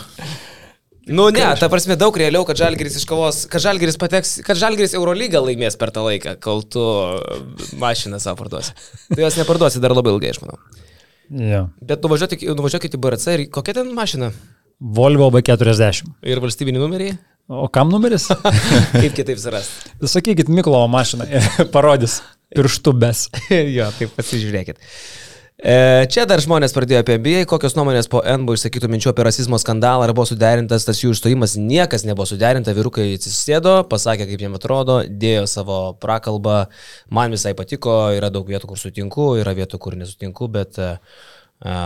Nu 1.11 1.27
ne, 1.35 1.43
ta 1.59 1.67
prasme 1.73 1.97
daug 1.99 2.15
realiau, 2.21 2.45
kad 2.47 2.61
Žalgiris 2.61 3.01
iškovos, 3.01 3.43
kad 3.51 3.65
Žalgiris 3.65 3.97
pateks, 3.99 4.37
kad 4.47 4.61
Žalgiris 4.61 4.93
Eurolygą 4.95 5.41
laimės 5.43 5.79
per 5.81 5.91
tą 5.95 6.05
laiką, 6.05 6.37
kol 6.45 6.61
tu 6.63 6.85
mašiną 7.81 8.21
savo 8.23 8.39
parduosi. 8.45 8.77
Tu 9.09 9.19
jos 9.19 9.41
neparduosi 9.41 9.83
dar 9.83 9.97
labai 9.97 10.13
ilgai, 10.15 10.31
aš 10.37 10.43
manau. 10.45 10.61
Ja. 11.31 11.65
Bet 11.83 12.05
nuvažiuokit, 12.05 12.45
nuvažiuokit 12.59 12.95
į 12.95 13.03
BRC 13.03 13.35
ir 13.39 13.45
kokia 13.55 13.81
ten 13.81 13.91
mašina? 13.97 14.31
Volvo 14.81 15.33
B40. 15.35 16.13
Ir 16.31 16.45
valstybinį 16.45 16.85
numerį? 16.85 17.11
O 17.51 17.67
kam 17.69 17.89
numeris? 17.91 18.29
Kaip 19.03 19.15
kitaip 19.17 19.39
surasti? 19.43 19.91
Sakykit 20.07 20.51
Miklovo 20.55 20.87
mašiną, 20.91 21.27
parodys 21.75 22.21
pirštų 22.55 22.95
bes. 22.95 23.25
jo, 23.77 23.89
taip 23.99 24.15
pasižiūrėkit. 24.15 24.79
E, 25.61 25.75
čia 26.15 26.29
dar 26.31 26.41
žmonės 26.41 26.73
pradėjo 26.73 27.03
apie 27.03 27.19
NBA, 27.19 27.43
kokios 27.51 27.75
nuomonės 27.75 28.07
po 28.13 28.23
NBO 28.23 28.55
išsakytų 28.55 28.93
minčių 28.95 29.11
apie 29.11 29.27
rasizmo 29.27 29.59
skandalą, 29.61 30.07
ar 30.07 30.15
buvo 30.15 30.29
suderintas 30.31 30.87
tas 30.87 31.03
jų 31.03 31.11
išstojimas, 31.17 31.59
niekas 31.59 32.07
nebuvo 32.07 32.29
suderinta, 32.31 32.73
vyrukai 32.77 33.11
atsisėdo, 33.19 33.81
pasakė, 33.91 34.31
kaip 34.31 34.47
jiem 34.47 34.55
atrodo, 34.57 35.03
dėjo 35.11 35.45
savo 35.51 35.83
prakalbą, 36.01 36.63
man 37.11 37.35
visai 37.35 37.53
patiko, 37.59 37.99
yra 38.15 38.31
daug 38.33 38.47
vietų, 38.47 38.71
kur 38.71 38.81
sutinku, 38.81 39.33
yra 39.43 39.59
vietų, 39.59 39.83
kur 39.83 39.99
nesutinku, 39.99 40.49
bet... 40.55 40.79
A, 41.61 41.81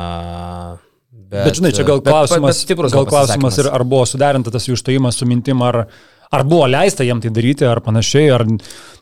Bet, 1.14 1.44
bet 1.46 1.58
žinai, 1.58 1.70
čia 1.74 1.84
gal 1.86 2.00
bet- 2.02 2.10
klausimas, 2.12 2.54
bet 2.54 2.62
stiprus 2.62 2.92
gal 2.94 3.04
buvo 3.04 3.12
klausimas 3.14 3.58
ir 3.62 3.68
ar 3.70 3.84
buvo 3.86 4.06
suderinta 4.06 4.52
tas 4.54 4.66
jų 4.68 4.78
išstojimas 4.78 5.18
su 5.18 5.28
mintim, 5.30 5.62
ar, 5.66 5.86
ar 6.30 6.44
buvo 6.46 6.66
leista 6.70 7.06
jiem 7.06 7.22
tai 7.22 7.30
daryti, 7.34 7.66
ar 7.66 7.80
panašiai, 7.84 8.32
ar 8.34 8.44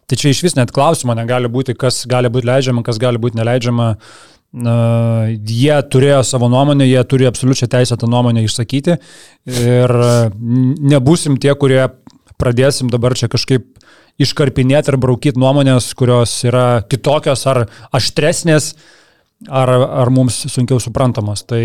tai 0.09 0.19
čia 0.21 0.33
iš 0.33 0.43
vis 0.45 0.57
net 0.59 0.73
klausimo 0.75 1.17
negali 1.17 1.51
būti, 1.53 1.77
kas 1.79 2.05
gali 2.11 2.31
būti 2.33 2.49
leidžiama, 2.49 2.85
kas 2.87 3.01
gali 3.03 3.21
būti 3.21 3.41
neleidžiama. 3.41 3.89
Na, 4.53 4.73
jie 5.33 5.77
turėjo 5.89 6.19
savo 6.29 6.51
nuomonę, 6.53 6.85
jie 6.85 7.01
turi 7.09 7.25
absoliučią 7.25 7.71
teisę 7.73 7.97
tą 7.97 8.09
nuomonę 8.13 8.43
išsakyti 8.45 8.99
ir 9.49 9.95
nebūsim 10.93 11.39
tie, 11.41 11.55
kurie 11.57 11.87
pradėsim 12.37 12.91
dabar 12.93 13.17
čia 13.17 13.31
kažkaip 13.33 13.65
iškarpinėti 14.21 14.93
ir 14.93 14.99
braukyti 15.01 15.41
nuomonės, 15.41 15.95
kurios 15.97 16.35
yra 16.45 16.83
kitokios 16.85 17.47
ar 17.49 17.65
aštresnės, 17.97 18.75
ar, 19.49 19.73
ar 20.03 20.13
mums 20.15 20.45
sunkiau 20.53 20.81
suprantamos. 20.83 21.47
Tai 21.49 21.65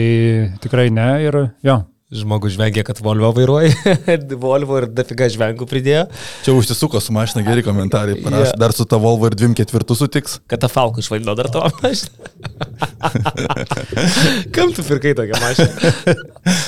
tikrai 0.64 0.90
ne 0.94 1.12
ir 1.28 1.42
jo. 1.66 1.84
Žmogus 2.08 2.54
žvengia, 2.56 2.86
kad 2.88 3.02
Volvo 3.04 3.28
vairuoja, 3.36 3.74
Volvo 4.44 4.78
ir 4.80 4.86
dafiga 4.96 5.26
žvengų 5.28 5.66
pridėjo. 5.68 6.06
Čia 6.46 6.54
užsisuko 6.56 7.02
su 7.04 7.12
mašina 7.12 7.42
geri 7.44 7.66
komentarai, 7.66 8.14
parašė, 8.24 8.46
yeah. 8.46 8.60
dar 8.62 8.72
su 8.72 8.86
ta 8.88 8.96
Volvo 9.04 9.28
ir 9.28 9.36
dviem 9.36 9.52
ketvirtų 9.60 9.98
sutiks. 10.00 10.38
Kad 10.48 10.62
ta 10.64 10.70
Falku 10.72 11.04
išvaidino 11.04 11.36
dar 11.36 11.50
to 11.52 11.66
mašiną. 11.82 12.32
Kam 14.56 14.72
tu 14.72 14.88
pirkai 14.88 15.12
tokią 15.20 15.42
mašiną? 15.44 16.16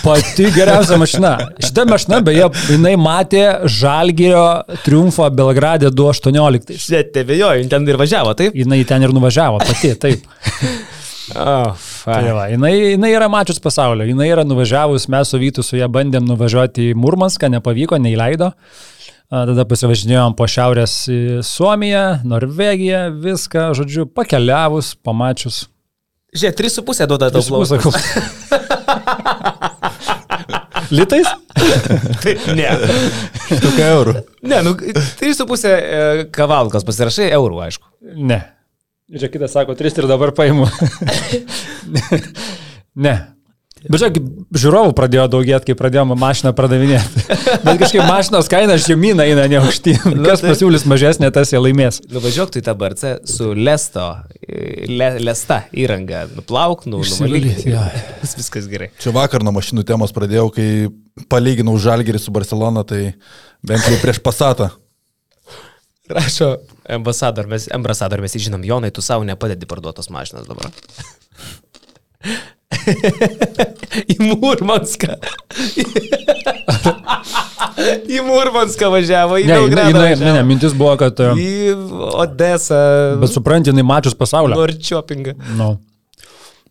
Pati 0.04 0.50
geriausia 0.58 1.00
mašina. 1.00 1.32
Šitą 1.64 1.88
mašiną, 1.88 2.20
beje, 2.28 2.52
jinai 2.74 2.98
matė 3.00 3.46
Žalgirio 3.80 4.44
triumfą 4.84 5.32
Belgradė 5.40 5.94
218. 5.96 6.76
Šit, 6.76 7.16
tebejo, 7.16 7.56
jin 7.62 7.72
ten 7.72 7.88
ir 7.88 8.04
važiavo, 8.04 8.36
taip? 8.36 8.60
Jinai 8.60 8.84
ten 8.92 9.08
ir 9.08 9.16
nuvažiavo, 9.16 9.64
pati, 9.72 9.96
taip. 10.04 10.28
Oh, 11.38 11.76
tai 12.06 12.32
va, 12.34 12.48
jinai, 12.50 12.72
jinai 12.96 13.12
yra 13.14 13.28
mačius 13.30 13.60
pasaulio, 13.62 14.08
jinai 14.10 14.30
yra 14.32 14.46
nuvažiavus, 14.48 15.06
mes 15.14 15.30
su 15.30 15.38
Vytu 15.42 15.62
su 15.66 15.78
ją 15.78 15.90
bandėm 15.94 16.26
nuvažiuoti 16.26 16.90
į 16.92 16.96
Murmanską, 16.98 17.52
nepavyko, 17.54 18.00
neįleido. 18.02 18.52
Tada 19.30 19.66
pasivažinėjom 19.70 20.34
po 20.34 20.48
šiaurės 20.50 20.94
į 21.14 21.20
Suomiją, 21.46 22.24
Norvegiją, 22.26 23.04
viską, 23.22 23.68
žodžiu, 23.78 24.08
pakeliavus, 24.10 24.96
pamačius. 25.06 25.68
Žiūrėk, 26.34 26.58
3,5 26.58 27.06
duoda 27.10 27.30
tau 27.34 27.42
plaukų. 27.46 27.94
Litais? 30.98 31.30
tai, 32.24 32.34
ne. 32.58 32.70
Štuka 33.52 33.90
eurų. 33.94 34.14
Ne, 34.50 34.64
nu, 34.66 34.74
3,5 35.22 36.30
kavalkas 36.34 36.86
pasirašai 36.88 37.30
eurų, 37.38 37.62
aišku. 37.68 37.86
Ne. 38.18 38.42
Čia 39.10 39.32
kitas 39.34 39.56
sako, 39.56 39.74
3 39.74 40.04
ir 40.04 40.06
dabar 40.10 40.30
paimu. 40.38 40.68
ne. 43.06 43.16
Bet 43.80 44.02
žiūrėk, 44.02 44.18
žiūrovų 44.60 44.92
pradėjo 44.98 45.26
daugėti, 45.32 45.70
kai 45.70 45.76
pradėjome 45.80 46.18
mašiną 46.20 46.52
pradavinėti. 46.56 47.24
Bet 47.66 47.80
kažkaip 47.80 48.04
mašinos 48.04 48.50
kaina 48.52 48.76
žemyną 48.82 49.24
eina 49.24 49.46
ne 49.48 49.62
aukštyn. 49.62 50.02
Nu, 50.18 50.26
Kas 50.28 50.44
tai... 50.44 50.52
pasiūlys 50.52 50.84
mažesnė, 50.90 51.30
tas 51.34 51.54
jie 51.54 51.62
laimės. 51.62 52.02
Nuvažiuok 52.12 52.52
tu 52.52 52.60
į 52.60 52.66
tą 52.68 52.76
barcę 52.80 53.14
su 53.30 53.54
lesto, 53.56 54.10
le, 54.44 55.10
lesta 55.24 55.62
įranga. 55.72 56.26
Nuplauk, 56.36 56.84
nu, 56.92 57.00
nuvalyk. 57.00 57.64
Viskas 58.36 58.68
gerai. 58.70 58.92
Čia 59.00 59.16
vakar 59.16 59.48
nuo 59.48 59.56
mašinų 59.56 59.88
temos 59.88 60.14
pradėjau, 60.16 60.50
kai 60.60 60.68
palyginau 61.32 61.80
Žalgerį 61.80 62.20
su 62.20 62.36
Barcelona, 62.36 62.84
tai 62.84 63.14
bent 63.64 63.88
jau 63.88 63.96
prieš 64.04 64.20
pasatą. 64.26 64.74
Rašo 66.10 66.56
ambasador, 66.90 67.48
mes, 67.48 67.68
ambasador, 67.74 68.22
mes 68.22 68.36
žinom, 68.36 68.64
Jonai, 68.66 68.92
tu 68.92 69.02
savo 69.06 69.24
nepadedi 69.28 69.66
parduotos 69.70 70.10
mašinas 70.10 70.48
dabar. 70.50 70.72
į 74.10 74.18
Murmanską. 74.22 75.18
į 78.16 78.22
Murmanską 78.26 78.90
važiavo, 78.94 79.38
į 79.42 79.44
Belgradą. 79.50 80.00
Ne, 80.00 80.16
ne, 80.20 80.34
ne, 80.40 80.44
mintis 80.48 80.74
buvo, 80.78 80.96
kad... 81.00 81.20
E, 81.22 81.24
į 81.38 81.50
Odesą. 82.24 82.80
Bet 83.22 83.30
supranti, 83.34 83.68
jinai 83.74 83.86
mačius 83.88 84.16
pasaulio. 84.18 84.56
Norčiopingą. 84.60 85.34
No. 85.60 85.70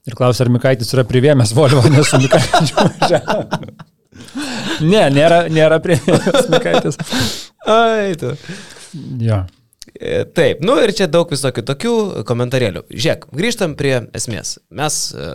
Ir 0.08 0.12
klausia, 0.16 0.42
ar 0.46 0.50
Mikaitis 0.52 0.94
yra 0.96 1.04
privėmęs 1.08 1.50
Volvo, 1.56 1.82
nes 1.92 2.06
su 2.08 2.16
Mikaitis 2.22 2.70
važiavo. 2.78 3.40
ne, 4.82 5.04
nėra, 5.14 5.38
nėra 5.52 5.78
privėmęs 5.84 6.48
Mikaitis. 6.54 6.96
Ai, 7.68 8.12
tu. 8.18 8.28
Ja. 9.22 9.44
E, 9.94 10.24
taip, 10.36 10.60
nu 10.64 10.76
ir 10.82 10.92
čia 10.96 11.08
daug 11.10 11.30
visokių 11.32 11.64
tokių 11.68 11.94
komentarėlių. 12.28 12.84
Žiūrėk, 12.92 13.28
grįžtam 13.34 13.76
prie 13.78 13.94
esmės. 14.16 14.58
Mes 14.74 15.00
e, 15.14 15.32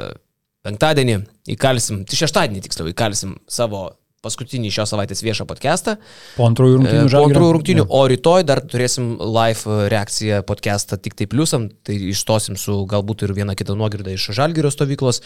penktadienį 0.66 1.20
įkalsim, 1.56 2.04
tai 2.08 2.20
šeštadienį 2.22 2.64
tiksliau 2.68 2.91
įkalsim 2.93 3.38
savo 3.51 3.89
paskutinį 4.24 4.71
šios 4.71 4.93
savaitės 4.93 5.21
viešą 5.26 5.45
podcastą. 5.49 5.97
Po 6.38 6.47
antrųjų 6.47 6.80
rungtynių. 6.80 7.07
Po 7.11 7.24
antrųjų 7.28 7.51
rungtynių, 7.57 7.86
o 7.91 8.01
rytoj 8.11 8.45
dar 8.47 8.61
turėsim 8.63 9.13
live 9.19 9.78
reakciją 9.91 10.41
podcastą 10.47 10.97
tik 11.03 11.17
tai 11.19 11.28
pliusam, 11.32 11.67
tai 11.84 11.97
išstosim 12.13 12.57
su 12.59 12.80
galbūt 12.89 13.26
ir 13.28 13.36
viena 13.36 13.57
kita 13.59 13.76
nuogirda 13.78 14.13
iš 14.15 14.30
Žalgirio 14.38 14.71
stovyklos. 14.74 15.19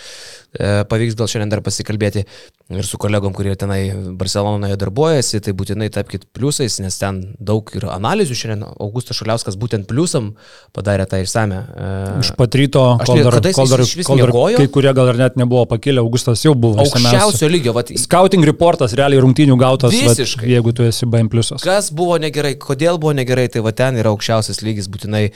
E, 0.58 0.84
pavyks 0.90 1.18
gal 1.20 1.30
šiandien 1.30 1.54
dar 1.54 1.62
pasikalbėti 1.66 2.26
ir 2.74 2.88
su 2.88 3.00
kolegom, 3.00 3.36
kurie 3.38 3.54
tenai 3.60 3.82
Barcelonoje 4.18 4.76
darbuojasi, 4.82 5.40
tai 5.46 5.54
būtinai 5.58 5.88
tapkite 5.94 6.28
pliusais, 6.36 6.80
nes 6.84 6.98
ten 7.00 7.22
daug 7.40 7.70
ir 7.78 7.86
analizių 7.94 8.36
šiandien 8.42 8.66
Augustas 8.74 9.20
Šuliauskas 9.22 9.56
būtent 9.60 9.88
pliusam 9.88 10.34
padarė 10.76 11.06
tą 11.08 11.22
išsame. 11.24 11.62
E, 11.64 11.94
Iš 12.26 12.34
pat 12.40 12.58
ryto, 12.60 12.84
kol 13.06 13.22
dar, 13.24 13.40
kol 13.56 13.72
dar, 13.72 13.86
kol 14.10 14.24
dar 14.26 14.34
kai 14.58 14.68
kurie 14.74 14.94
gal 14.98 15.14
ir 15.14 15.22
net 15.22 15.38
nebuvo 15.40 15.64
pakilę, 15.70 16.02
Augustas 16.04 16.44
jau 16.44 16.56
buvo. 16.58 16.82
Aukščiausio 16.84 17.52
lygio. 17.52 17.76
Vat, 17.78 17.94
Scouting 17.98 18.44
reportas 18.48 18.87
gautas, 18.88 18.98
realiai 19.00 19.24
rungtynių 19.24 19.58
gautas, 19.60 19.94
Visiškai. 19.94 20.46
Vat, 20.46 20.52
jeigu 20.56 20.74
tu 20.76 20.86
esi 20.88 21.06
BM 21.06 21.30
pliusas. 21.32 21.64
Kas 21.64 21.92
buvo 21.92 22.18
negerai, 22.22 22.56
kodėl 22.60 23.00
buvo 23.02 23.14
negerai, 23.18 23.48
tai 23.52 23.62
va 23.66 23.74
ten 23.76 23.98
yra 24.00 24.14
aukščiausias 24.14 24.62
lygis, 24.64 24.88
būtinai 24.92 25.32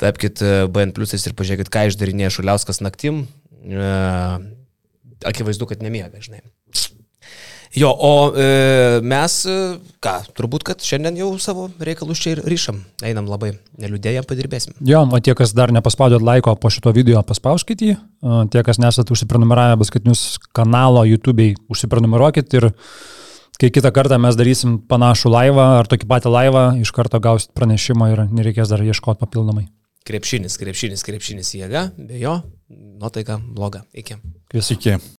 tapkite 0.00 0.66
BM 0.72 0.94
pliusais 0.96 1.24
ir 1.26 1.36
pažiūrėkit, 1.36 1.70
ką 1.72 1.86
išdarinėja 1.90 2.32
Šuliauskas 2.38 2.80
naktim. 2.84 3.26
E, 3.64 3.92
akivaizdu, 5.24 5.68
kad 5.70 5.84
nemiega, 5.84 6.20
žinai. 6.24 6.42
Jo, 7.74 7.90
o 7.98 8.32
e, 8.38 9.00
mes, 9.02 9.34
e, 9.50 9.54
ką, 10.02 10.12
turbūt, 10.36 10.62
kad 10.68 10.84
šiandien 10.84 11.16
jau 11.18 11.32
savo 11.42 11.66
reikalus 11.82 12.20
čia 12.22 12.36
ir 12.36 12.42
ryšam. 12.46 12.78
Einam 13.02 13.26
labai 13.26 13.50
neliūdėję, 13.82 14.22
padirbėsim. 14.30 14.76
Jo, 14.86 15.02
o 15.10 15.18
tie, 15.18 15.34
kas 15.34 15.56
dar 15.58 15.74
nepaspaudėt 15.74 16.22
laiko 16.22 16.54
po 16.60 16.70
šito 16.70 16.92
video, 16.94 17.18
paspauskit 17.26 17.82
jį. 17.82 17.96
Tie, 18.54 18.62
kas 18.66 18.78
nesate 18.78 19.10
užsiprenumeravę 19.14 19.80
basketinius 19.82 20.38
kanalo 20.54 21.02
YouTube'ai, 21.08 21.56
užsiprenumeruokit 21.74 22.54
ir 22.60 22.70
kai 23.58 23.72
kitą 23.74 23.90
kartą 23.94 24.20
mes 24.22 24.38
darysim 24.38 24.78
panašų 24.90 25.34
laivą 25.34 25.66
ar 25.80 25.90
tokį 25.90 26.10
patį 26.10 26.34
laivą, 26.34 26.64
iš 26.78 26.94
karto 26.94 27.18
gausit 27.22 27.50
pranešimą 27.58 28.10
ir 28.14 28.24
nereikės 28.30 28.70
dar 28.70 28.86
ieškoti 28.86 29.24
papildomai. 29.26 29.66
Krepšinis, 30.06 30.60
krepšinis, 30.60 31.02
krepšinis 31.02 31.54
jėga, 31.58 31.88
be 31.98 32.22
jo, 32.22 32.38
nuotaika 33.02 33.40
bloga. 33.42 33.82
Iki. 33.96 34.20
Sveiki. 34.60 34.98